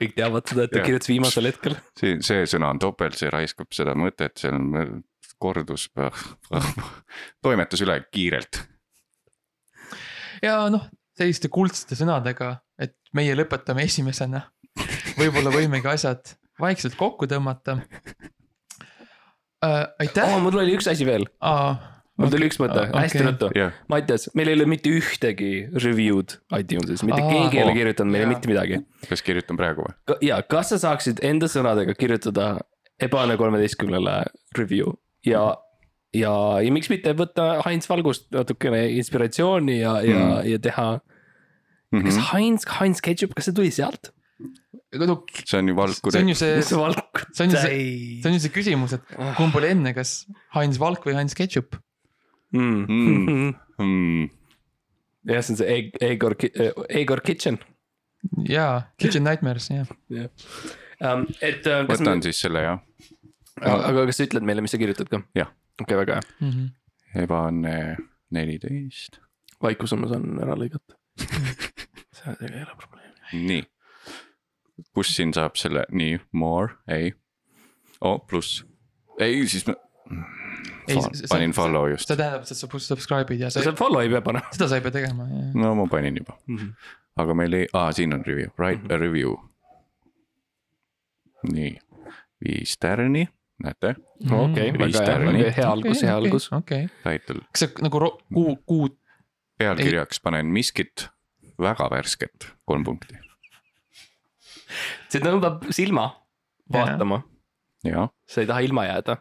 kõik 0.00 0.14
teavad 0.16 0.48
seda, 0.48 0.64
et 0.64 0.72
ta 0.72 0.80
Jah. 0.80 0.88
kirjutas 0.88 1.10
viimasel 1.12 1.50
hetkel. 1.50 1.76
see, 2.00 2.16
see 2.24 2.48
sõna 2.48 2.72
on 2.72 2.80
topelt, 2.82 3.18
see 3.20 3.30
raiskab 3.30 3.70
seda 3.76 3.94
mõtet, 3.98 4.40
see 4.40 4.50
on 4.50 5.04
kordus, 5.40 5.88
toimetas 7.44 7.84
üle 7.84 8.00
kiirelt. 8.12 8.62
ja 10.42 10.56
noh, 10.72 10.88
selliste 11.20 11.52
kuldsete 11.52 11.98
sõnadega, 11.98 12.54
et 12.80 12.96
meie 13.16 13.36
lõpetame 13.36 13.84
esimesena. 13.88 14.46
võib-olla 15.20 15.52
võimegi 15.52 15.88
asjad 15.90 16.34
vaikselt 16.60 16.94
kokku 17.00 17.26
tõmmata 17.30 17.78
äh,. 19.64 19.86
aitäh 20.00 20.34
oh,. 20.34 20.40
mul 20.42 20.58
oli 20.62 20.76
üks 20.78 20.88
asi 20.90 21.06
veel, 21.08 21.26
Aa, 21.44 21.74
mul 22.20 22.32
tuli 22.32 22.48
üks 22.50 22.58
mõte 22.62 22.78
okei. 22.86 23.00
hästi 23.04 23.24
ruttu. 23.26 23.50
jah, 23.56 23.74
Mattias, 23.92 24.28
meil 24.38 24.50
ei 24.52 24.58
ole 24.58 24.66
mitte 24.70 24.92
ühtegi 24.92 25.52
review'd 25.84 26.38
iTunesis, 26.58 27.04
mitte 27.06 27.22
Aa. 27.22 27.30
keegi 27.34 27.60
ei 27.60 27.64
ole 27.64 27.72
Oh. 27.74 27.78
kirjutanud 27.80 28.12
meile 28.14 28.26
Jaa. 28.26 28.34
mitte 28.34 28.50
midagi. 28.52 28.80
kas 29.08 29.22
kirjutan 29.26 29.58
praegu 29.60 29.86
või? 29.88 30.18
ja 30.26 30.40
kas 30.42 30.72
sa 30.74 30.80
saaksid 30.88 31.22
enda 31.26 31.48
sõnadega 31.50 31.96
kirjutada 31.98 32.52
Ebane 33.00 33.36
kolmeteistkümnele 33.40 34.14
review 34.58 34.90
ja, 35.24 35.54
ja, 36.12 36.32
ja 36.60 36.72
miks 36.74 36.90
mitte 36.92 37.14
võtta 37.16 37.62
Heinz 37.64 37.88
Valgust 37.88 38.26
natukene 38.34 38.82
inspiratsiooni 39.00 39.78
ja, 39.80 39.94
ja 40.04 40.16
Mm. 40.18 40.26
mm., 40.34 40.50
ja 40.52 40.58
teha. 40.58 40.88
Mhm. 41.92 42.04
kas 42.06 42.18
Heinz, 42.34 42.66
Heinz 42.80 43.00
Ketchup, 43.02 43.32
kas 43.34 43.48
see 43.48 43.54
tuli 43.56 43.70
sealt? 43.74 44.12
No 44.98 45.14
see 45.44 45.58
on 45.60 45.68
ju 45.70 45.74
valku 45.78 46.10
see 46.10 46.22
on 46.24 46.28
ju 46.32 46.34
see, 46.38 46.62
see 46.66 46.76
on 46.80 47.52
ju 47.52 47.60
see, 47.60 48.20
see 48.22 48.30
on 48.30 48.34
ju 48.36 48.40
see 48.42 48.52
küsimus, 48.54 48.96
et 48.96 49.12
kumb 49.38 49.54
oli 49.60 49.70
enne, 49.70 49.92
kas 49.94 50.24
Heinz 50.56 50.80
Valk 50.82 51.04
või 51.06 51.14
Heinz 51.18 51.36
Ketchup? 51.38 51.76
mm. 52.56 52.86
Mm. 52.90 53.54
mm. 53.78 54.24
jah, 55.30 55.44
see 55.46 55.54
on 55.54 55.60
see 55.62 55.78
Egor, 56.10 56.34
Egor 56.88 57.22
Kitchen 57.26 57.60
jaa, 58.50 58.82
Kitchen 59.00 59.24
Nightmares, 59.24 59.70
jah. 59.70 59.88
um,. 61.00 61.26
et 61.40 61.62
uh, 61.70 61.84
kas 61.86 62.00
me 62.02 62.04
võtan, 62.04 62.24
siis 62.26 62.42
selle 62.42 62.64
jah, 62.66 62.82
aga 63.62 64.06
kas 64.10 64.18
sa 64.20 64.26
ütled 64.28 64.44
meile, 64.48 64.64
mis 64.64 64.74
sa 64.74 64.80
kirjutad 64.82 65.08
ka? 65.12 65.22
Jah. 65.38 65.54
okei 65.80 65.94
okay,, 65.94 66.00
väga 66.02 66.18
hea, 66.18 66.28
Mhm. 66.48 66.66
ebaõnne 67.24 67.74
neliteist, 68.34 69.18
vaikus 69.62 69.94
on, 69.94 70.02
ma 70.04 70.10
saan 70.12 70.38
ära 70.42 70.54
lõigata. 70.58 70.94
see 72.20 72.34
ei 72.46 72.62
ole 72.62 72.74
probleemi. 72.74 73.46
nii. 73.48 73.64
Kus 74.94 75.14
siin 75.16 75.34
saab 75.36 75.56
selle, 75.60 75.84
nii, 75.92 76.18
more, 76.32 76.78
ei. 76.88 77.12
Oh,, 78.00 78.20
pluss, 78.26 78.64
ei 79.20 79.44
siis 79.48 79.66
ma 79.68 79.76
Ei, 80.90 80.96
panin 81.28 81.52
follow 81.54 81.86
just, 81.90 82.08
see 82.08 82.18
tähendab, 82.18 82.42
et 82.42 82.50
sa 82.50 82.66
subscribe'id 82.66 83.44
ja 83.44 83.50
sa 83.50 83.60
sa, 83.60 83.68
seal 83.68 83.76
follow 83.78 84.02
ei 84.02 84.10
pea 84.10 84.22
panema. 84.26 84.50
Seda 84.54 84.66
sa 84.70 84.80
ei 84.80 84.84
pea 84.84 84.94
tegema, 84.94 85.26
jah. 85.30 85.52
no 85.54 85.74
ma 85.78 85.86
panin 85.90 86.18
juba, 86.18 86.34
mm. 86.46 86.56
-hmm. 86.56 86.96
aga 87.22 87.36
meil 87.38 87.58
ei, 87.60 87.68
aa 87.78 87.92
siin 87.94 88.16
on 88.16 88.24
review, 88.26 88.50
write 88.58 88.94
a 88.94 88.98
review. 88.98 89.36
nii, 91.52 91.70
viis 92.44 92.74
tärni, 92.80 93.28
näete, 93.64 93.94
okei, 94.26 94.72
Viis 94.72 94.80
väga 94.80 94.98
hea, 94.98 95.06
tärni. 95.06 95.44
hea 95.56 95.70
algus, 95.70 96.02
hea 96.02 96.16
algus. 96.16 96.50
okei, 96.52 96.88
title, 97.04 97.46
kas 97.52 97.64
see 97.64 97.86
nagu 97.86 98.02
kuu, 98.34 98.56
kuu, 98.66 98.90
pealkirjaks 99.58 100.20
panen 100.20 100.50
miskit 100.52 101.08
väga 101.60 101.88
värsket, 101.92 102.50
kolm 102.64 102.84
punkti, 102.84 103.20
see 105.08 105.20
tõmbab 105.24 105.66
silma 105.74 106.08
vaatama, 106.72 107.22
ja, 107.84 108.08
sa 108.28 108.40
ei 108.40 108.46
taha 108.46 108.60
ilma 108.66 108.84
jääda 108.86 109.16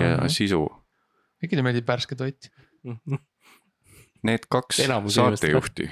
ja 0.00 0.16
Mhm. 0.16 0.26
sisu 0.32 0.62
kõigile 1.42 1.62
meeldib 1.62 1.86
värske 1.88 2.14
toit. 2.16 2.50
mm. 2.82 2.96
-hmm. 3.08 3.18
Need 4.24 4.46
kaks 4.50 4.78
Enamus 4.80 5.14
saatejuhti. 5.14 5.90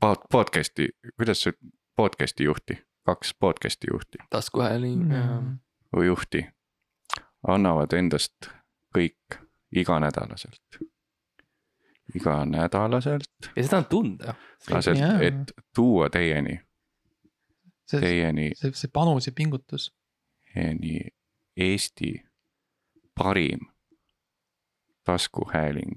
Pod-, 0.00 0.26
podcast'i, 0.30 0.88
kuidas 1.16 1.40
see, 1.42 1.52
podcast'i 1.96 2.44
juhti, 2.44 2.76
kaks 3.06 3.34
podcast'i 3.40 3.88
juhti 3.92 4.18
taskuhääling 4.30 5.08
mm.. 5.08 5.58
või 5.96 6.06
juhti 6.06 6.44
annavad 7.48 7.92
endast 7.92 8.50
kõik 8.98 9.40
iganädalaselt. 9.72 10.78
iganädalaselt, 12.14 13.50
ja 13.56 13.64
seda 13.64 13.82
on 13.82 13.84
tunda. 13.90 14.34
laselt 14.70 15.22
et 15.22 15.52
tuua 15.74 16.08
teieni, 16.10 16.60
see, 17.86 18.00
teieni, 18.00 18.50
see, 18.56 18.72
see 18.74 18.90
panus 18.92 19.26
ja 19.26 19.32
pingutus. 19.32 19.90
teieni 20.54 21.00
Eesti 21.56 22.12
parim 23.18 23.66
taskuhääling, 25.04 25.96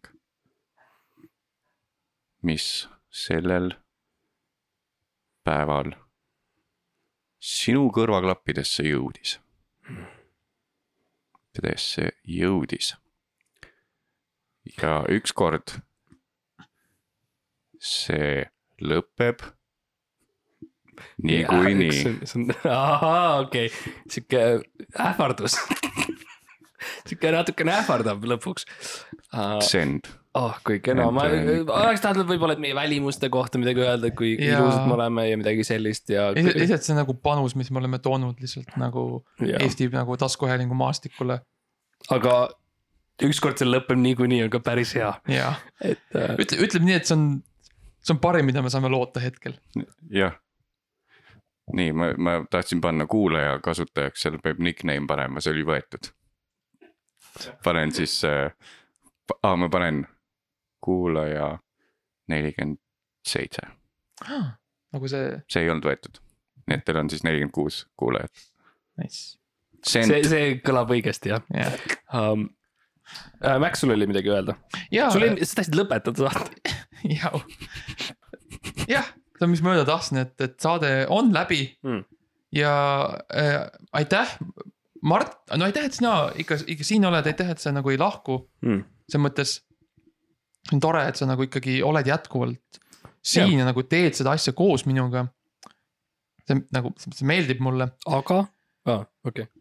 mis 2.41 2.89
sellel 3.09 3.73
päeval 5.43 5.93
sinu 7.41 7.89
kõrvaklappidesse 7.93 8.85
jõudis. 8.87 9.39
Tedesse 11.51 12.11
jõudis. 12.23 12.95
ja 14.81 15.01
ükskord 15.09 15.81
see 17.81 18.45
lõpeb 18.81 19.43
niikuinii. 21.25 21.91
see 22.23 22.41
on, 22.41 22.47
ahaa, 22.69 23.39
okei 23.41 23.67
okay., 23.71 23.93
sihuke 24.09 24.41
ähvardus. 25.01 25.57
sihuke 27.07 27.31
natukene 27.33 27.73
ähvardab 27.79 28.25
lõpuks 28.33 28.67
uh,. 29.33 29.57
send, 29.65 30.09
oh, 30.37 30.55
kui 30.65 30.79
kena, 30.85 31.07
ma 31.13 31.27
Et, 31.29 31.49
äh, 31.53 31.63
oleks 31.65 32.03
tahtnud 32.05 32.29
võib-olla, 32.29 32.57
et 32.57 32.63
meie 32.63 32.77
välimuste 32.77 33.29
kohta 33.33 33.61
midagi 33.61 33.83
öelda, 33.85 34.13
kui 34.17 34.33
Jaa. 34.35 34.59
ilusad 34.59 34.89
me 34.89 34.97
oleme 34.97 35.27
ja 35.29 35.39
midagi 35.41 35.65
sellist 35.67 36.13
ja. 36.13 36.29
lihtsalt 36.37 36.85
see 36.85 36.97
nagu 36.97 37.17
panus, 37.17 37.57
mis 37.57 37.73
me 37.73 37.81
oleme 37.81 38.01
toonud 38.01 38.41
lihtsalt 38.41 38.77
nagu 38.81 39.23
Ja. 39.41 39.57
Eesti 39.61 39.89
nagu 39.93 40.17
taskuhäälingu 40.21 40.77
maastikule 40.77 41.41
aga 42.09 42.35
ükskord 43.21 43.59
see 43.59 43.69
lõpeb 43.69 43.99
niikuinii, 44.01 44.41
on 44.45 44.51
ka 44.53 44.61
päris 44.65 44.95
hea, 44.97 45.11
ja 45.29 45.53
et 45.83 46.01
uh, 46.17 46.33
ütle, 46.41 46.61
ütleme 46.65 46.89
nii, 46.89 46.97
et 46.97 47.09
see 47.09 47.17
on, 47.17 47.25
see 48.01 48.15
on 48.15 48.19
parim, 48.19 48.45
mida 48.45 48.61
me 48.61 48.69
saame 48.69 48.89
loota 48.89 49.19
hetkel. 49.19 49.53
jah. 50.09 50.37
nii, 51.73 51.93
ma, 51.93 52.11
ma 52.17 52.37
tahtsin 52.49 52.81
panna 52.81 53.05
kuulaja 53.07 53.59
kasutajaks, 53.63 54.21
seal 54.21 54.39
peab 54.43 54.59
nickname 54.59 55.07
panema, 55.07 55.41
see 55.41 55.53
oli 55.53 55.65
võetud. 55.67 56.11
panen 57.63 57.93
siis 57.95 58.17
äh,, 58.27 58.51
aa, 59.43 59.55
ma 59.55 59.69
panen 59.69 60.05
kuulaja 60.81 61.53
nelikümmend 62.27 62.79
seitse, 63.27 63.67
nagu 64.91 65.07
see, 65.07 65.37
see 65.49 65.65
ei 65.65 65.69
olnud 65.69 65.85
võetud. 65.85 66.17
nii 66.67 66.79
et 66.79 66.85
teil 66.87 66.99
on 67.03 67.09
siis 67.09 67.23
nelikümmend 67.27 67.55
kuus 67.55 67.85
kuulajat. 67.97 68.47
nice, 69.01 69.37
see, 69.85 70.01
Send, 70.03 70.17
see 70.29 70.57
kõlab 70.65 70.91
õigesti 70.97 71.35
jah 71.35 71.45
jah. 71.55 71.77
um,. 72.17 72.49
Uh, 73.41 73.57
Max, 73.59 73.81
sul 73.81 73.91
oli 73.91 74.07
midagi 74.07 74.29
öelda? 74.31 74.55
sul 75.11 75.23
oli, 75.27 75.45
sa 75.45 75.57
tahtsid 75.61 75.75
lõpetada 75.75 76.27
saate. 76.29 76.75
ja, 77.09 77.31
jah, 78.87 79.07
see 79.37 79.45
on, 79.47 79.51
mis 79.51 79.63
ma 79.65 79.73
öelda 79.75 79.87
tahtsin, 79.89 80.21
et, 80.23 80.35
et 80.45 80.55
saade 80.61 80.91
on 81.11 81.31
läbi 81.35 81.63
Mm. 81.83 82.03
ja 82.55 82.73
äh, 83.35 83.65
aitäh, 83.97 84.37
Mart, 85.01 85.33
no 85.57 85.65
aitäh, 85.65 85.87
et 85.89 85.95
sina 85.97 86.29
ikka, 86.37 86.59
ikka 86.69 86.85
siin 86.85 87.05
oled, 87.09 87.25
aitäh, 87.25 87.49
et 87.49 87.59
sa 87.63 87.71
nagu 87.73 87.89
ei 87.89 87.97
lahku 88.01 88.43
Mm. 88.61 88.83
selles 89.09 89.25
mõttes. 89.25 89.53
see 90.69 90.75
on 90.77 90.79
tore, 90.83 91.01
et 91.09 91.17
sa 91.17 91.25
nagu 91.25 91.41
ikkagi 91.47 91.79
oled 91.83 92.05
jätkuvalt 92.07 92.81
siin 93.25 93.55
ja, 93.57 93.63
ja 93.63 93.65
nagu 93.71 93.81
teed 93.83 94.13
seda 94.17 94.31
asja 94.37 94.53
koos 94.53 94.85
minuga. 94.85 95.25
see 96.47 96.61
nagu, 96.73 96.93
see 97.01 97.25
meeldib 97.27 97.59
mulle, 97.65 97.89
aga 98.07 98.43
ah,, 98.85 99.03
okei 99.25 99.43
okay., 99.47 99.51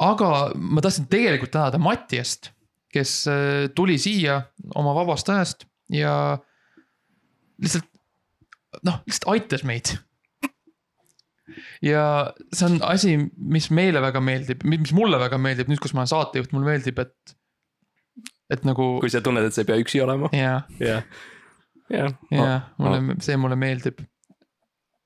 aga 0.00 0.28
ma 0.54 0.80
tahtsin 0.84 1.08
tegelikult 1.10 1.50
tänada 1.50 1.78
Mattiast, 1.82 2.52
kes 2.92 3.14
äh, 3.28 3.68
tuli 3.76 3.98
siia 4.00 4.42
oma 4.74 4.94
vabast 4.96 5.28
ajast 5.32 5.66
ja 5.92 6.12
lihtsalt 7.62 7.88
noh, 8.84 9.00
lihtsalt 9.06 9.32
aitas 9.32 9.64
meid. 9.68 9.94
ja 11.82 12.04
see 12.52 12.68
on 12.68 12.78
asi, 12.86 13.16
mis 13.36 13.70
meile 13.74 14.02
väga 14.04 14.22
meeldib, 14.24 14.64
mis 14.68 14.92
mulle 14.96 15.20
väga 15.20 15.40
meeldib 15.42 15.70
nüüd, 15.72 15.82
kus 15.82 15.94
ma 15.96 16.04
olen 16.04 16.12
saatejuht, 16.12 16.52
mulle 16.54 16.72
meeldib, 16.72 17.00
et, 17.02 17.34
et 18.52 18.64
nagu 18.68 18.90
kui 19.02 19.12
sa 19.12 19.22
tunned, 19.24 19.48
et 19.48 19.56
sa 19.56 19.64
ei 19.64 19.70
pea 19.70 19.80
üksi 19.82 20.02
olema, 20.04 20.30
ja, 20.36 20.60
jah, 20.82 21.06
jah. 21.92 22.16
ja 22.34 22.48
mulle, 22.78 23.18
see 23.24 23.38
mulle 23.40 23.58
meeldib. 23.58 24.02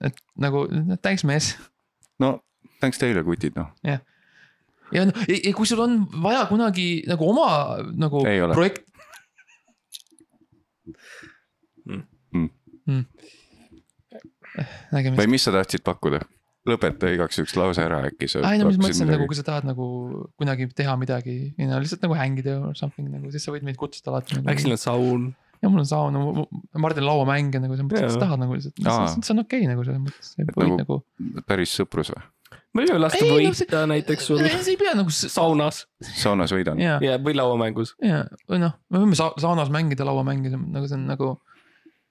et 0.02 0.18
nagu 0.42 0.66
thanks 1.02 1.24
mees 1.28 1.54
no 2.22 2.40
tänks 2.82 2.98
teile, 2.98 3.22
kutid, 3.26 3.54
noh. 3.58 3.70
Ja 4.92 5.06
no, 5.08 5.12
kui 5.56 5.68
sul 5.68 5.82
on 5.84 6.02
vaja 6.22 6.46
kunagi 6.50 6.88
nagu 7.08 7.30
oma 7.32 7.48
nagu 7.96 8.24
Ei 8.28 8.42
projekt. 8.52 8.84
Mm. 11.86 12.04
Mm. 12.34 12.50
Mm. 12.86 13.04
või. 15.16 15.28
mis 15.30 15.44
sa 15.48 15.54
tahtsid 15.54 15.84
pakkuda? 15.86 16.22
lõpeta 16.68 17.10
igaks 17.10 17.40
juhuks 17.40 17.54
lause 17.58 17.82
ära 17.82 18.00
äkki 18.06 18.28
sa. 18.30 18.42
ei 18.52 18.60
no 18.60 18.68
mis 18.68 18.78
mõtlesin 18.78 19.08
nagu, 19.10 19.26
kui 19.26 19.38
sa 19.38 19.44
tahad 19.46 19.66
nagu 19.66 19.86
kunagi 20.38 20.68
teha 20.70 20.94
midagi, 21.00 21.36
you 21.58 21.66
know, 21.66 21.80
lihtsalt 21.82 22.04
nagu 22.06 22.14
hängida 22.18 22.58
or 22.68 22.76
something 22.78 23.08
nagu, 23.10 23.32
siis 23.34 23.46
sa 23.46 23.54
võid 23.54 23.66
meid 23.66 23.78
kutsuda 23.80 24.14
alati 24.14 24.38
nagu,. 24.38 24.50
äkki 24.52 24.66
siin 24.66 24.76
on 24.76 24.82
saun, 24.82 25.24
ja 25.58 25.70
mul 25.72 25.82
on 25.82 25.88
saun 25.90 26.14
no,, 26.14 26.46
Mardin 26.82 27.06
lauamänge 27.08 27.62
nagu 27.62 27.74
selles 27.74 27.88
mõttes, 27.88 28.06
et 28.06 28.14
sa 28.14 28.22
tahad 28.22 28.44
nagu 28.44 28.54
lihtsalt, 28.58 28.78
see 28.78 29.34
on 29.34 29.42
okei 29.42 29.64
okay, 29.64 29.72
nagu 29.72 29.88
selles 29.88 30.04
mõttes, 30.04 30.32
Et 30.38 30.54
nagu- 30.54 30.78
nagu, 30.78 31.00
nagu 31.18 31.46
päris 31.50 31.74
sõprus 31.80 32.14
või? 32.14 32.22
Me 32.74 32.84
võime 32.86 32.98
lasta 33.02 33.20
Ei, 33.20 33.28
no 33.30 33.38
võita 33.38 33.58
see- 33.60 33.86
näiteks 33.92 34.28
sul 34.30 34.40
nagu. 34.42 34.60
sa 34.64 34.70
ei 34.72 34.76
pea 34.80 34.92
nagu 34.96 35.12
saunas 35.12 35.82
saunas 36.22 36.52
võidan. 36.54 36.80
ja, 36.82 36.98
ja, 37.04 37.18
või 37.22 37.34
lauamängus. 37.36 37.94
ja 38.02 38.24
või 38.50 38.62
noh, 38.64 38.76
me 38.90 39.02
võime 39.04 39.18
sa- 39.18 39.34
saunas 39.42 39.72
mängida 39.74 40.06
lauamänge, 40.08 40.52
nagu 40.56 40.88
see 40.88 40.96
on 41.00 41.06
nagu, 41.10 41.32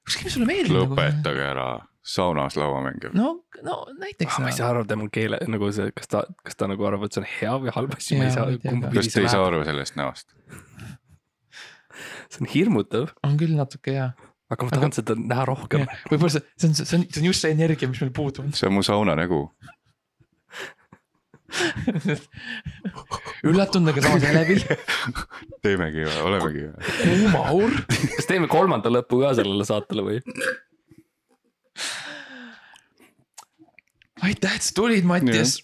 ükskõik 0.08 0.28
mis 0.30 0.38
sulle 0.38 0.50
meeldib 0.50 0.78
nagu. 0.78 0.94
lõpetage 0.96 1.48
ära 1.50 1.70
saunas 2.02 2.56
lauamänge. 2.58 3.12
no, 3.18 3.34
no 3.66 3.76
näiteks 4.02 4.40
ma 4.42 4.50
ei 4.50 4.56
no.. 4.56 4.58
saa 4.58 4.70
aru 4.74 4.86
tema 4.90 5.10
keele 5.14 5.40
nagu 5.48 5.72
see, 5.74 5.92
kas 5.98 6.08
ta, 6.14 6.24
kas 6.46 6.58
ta 6.58 6.70
nagu 6.70 6.86
arvab, 6.90 7.06
et 7.10 7.14
see 7.18 7.22
on 7.24 7.30
hea 7.40 7.58
või 7.66 7.76
halb 7.78 7.98
asi, 7.98 8.18
ma 8.18 8.26
ei 8.28 8.32
Jaa, 8.32 8.46
saa 8.62 8.94
kas 8.96 9.12
te 9.14 9.22
ei 9.26 9.30
saa 9.34 9.46
aru 9.50 9.64
sellest 9.68 9.98
näost? 10.00 10.34
see 12.32 12.42
on 12.46 12.50
hirmutav, 12.54 13.12
on 13.28 13.38
küll 13.40 13.54
natuke 13.58 13.94
hea. 13.98 14.08
aga 14.52 14.68
ma 14.68 14.74
tahan 14.74 14.94
seda 14.96 15.16
näha 15.20 15.46
rohkem. 15.48 15.86
võib-olla 16.10 16.32
see, 16.38 16.44
see 16.58 16.70
on, 16.72 16.74
see 16.80 16.98
on, 16.98 17.06
see 17.10 17.22
on 17.22 17.28
just 17.30 17.46
see 17.46 17.54
energia, 17.54 17.90
mis 17.92 18.02
meil 18.04 18.14
puudu 18.16 18.46
on. 18.46 18.52
see 18.58 18.68
on 18.70 18.76
mu 18.78 18.84
sauna 18.86 19.16
nägu. 19.20 19.44
üllatunud, 23.50 23.92
aga 23.92 24.04
samas 24.06 24.26
elevil. 24.30 24.62
teemegi 25.66 26.06
või, 26.08 26.18
olemegi 26.30 26.66
või? 26.68 26.96
kuuma 27.02 27.44
aur. 27.52 27.76
kas 28.16 28.30
teeme 28.30 28.50
kolmanda 28.52 28.94
lõpu 28.94 29.22
ka 29.24 29.34
sellele 29.40 29.68
saatele 29.68 30.06
või? 30.08 30.22
aitäh, 34.22 34.56
et 34.56 34.64
sa 34.68 34.74
tulid, 34.78 35.06
Mattias. 35.08 35.60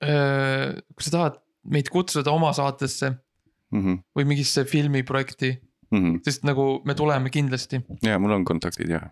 kui 0.00 1.04
sa 1.04 1.10
tahad 1.12 1.40
meid 1.68 1.90
kutsuda 1.92 2.32
oma 2.32 2.54
saatesse, 2.56 3.12
Mhm, 3.74 4.00
või 4.16 4.24
mingisse 4.30 4.64
filmiprojekti, 4.64 5.50
sest 6.24 6.44
nagu 6.48 6.80
me 6.88 6.94
tuleme 6.96 7.30
kindlasti. 7.32 7.82
ja 8.02 8.18
mul 8.18 8.32
on 8.38 8.44
kontaktid 8.48 8.88
ja, 8.88 9.02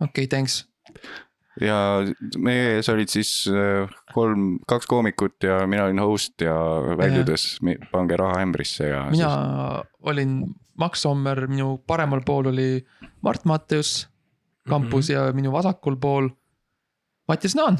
okei 0.00 0.24
okay,, 0.24 0.26
thanks. 0.26 0.64
Ja 1.60 1.76
meie 2.38 2.76
ees 2.76 2.88
olid 2.92 3.10
siis 3.12 3.30
äh, 3.48 3.88
kolm, 4.14 4.58
kaks 4.68 4.88
koomikut 4.90 5.46
ja 5.46 5.62
mina 5.66 5.86
olin 5.88 6.02
host 6.02 6.44
ja 6.44 6.54
väljudes 6.98 7.56
mi- 7.62 7.78
pange 7.92 8.16
raha 8.16 8.42
ämbrisse 8.44 8.90
ja. 8.90 9.06
mina 9.10 9.30
olin 10.00 10.42
Max 10.76 11.06
Sommer, 11.06 11.46
minu 11.48 11.78
paremal 11.88 12.20
pool 12.26 12.50
oli 12.52 12.84
Mart 13.24 13.44
Matteus 13.48 14.08
kampus 14.68 15.08
mm 15.08 15.14
-hmm. 15.14 15.26
ja 15.28 15.32
minu 15.32 15.52
vasakul 15.52 15.96
pool 15.96 16.28
Mattias 17.28 17.54
Naan 17.54 17.78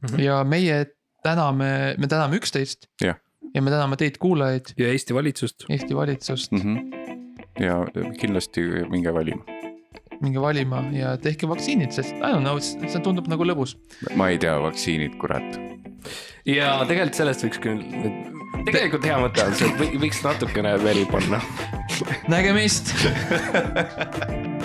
mm. 0.00 0.08
-hmm. 0.08 0.20
ja 0.20 0.44
meie 0.44 0.86
täname, 1.22 1.94
me 1.98 2.06
täname 2.06 2.36
üksteist. 2.36 2.88
Jah. 3.00 3.16
ja 3.54 3.62
me 3.62 3.70
täname 3.70 3.96
teid, 3.96 4.18
kuulajaid, 4.18 4.74
ja 4.78 4.88
Eesti 4.88 5.14
valitsust. 5.14 5.66
Eesti 5.68 5.96
valitsust 5.96 6.52
mm. 6.52 6.62
mm. 6.62 6.76
-hmm. 6.76 7.62
ja 7.62 7.86
kindlasti 8.20 8.60
minge 8.90 9.14
valima. 9.14 9.44
Minge 10.22 10.40
valima 10.42 10.84
ja 10.94 11.16
tehke 11.20 11.48
vaktsiinid, 11.50 11.92
sest 11.94 12.14
I 12.18 12.30
don't 12.32 12.44
know, 12.46 12.58
see 12.62 13.02
tundub 13.04 13.28
nagu 13.30 13.44
lõbus. 13.46 13.76
ma 14.16 14.30
ei 14.32 14.38
tea, 14.42 14.54
vaktsiinid, 14.62 15.18
kurat. 15.22 15.58
ja 16.48 16.78
tegelikult 16.88 17.18
sellest 17.20 17.44
võiks 17.46 17.60
küll, 17.62 17.82
tegelikult 18.66 19.04
hea 19.08 19.18
mõte 19.22 19.46
on 19.46 19.54
see, 19.58 19.68
et 19.70 19.78
või- 19.82 20.00
võiks 20.06 20.22
natukene 20.26 20.76
veri 20.82 21.04
panna. 21.10 21.42
nägemist. 22.32 22.94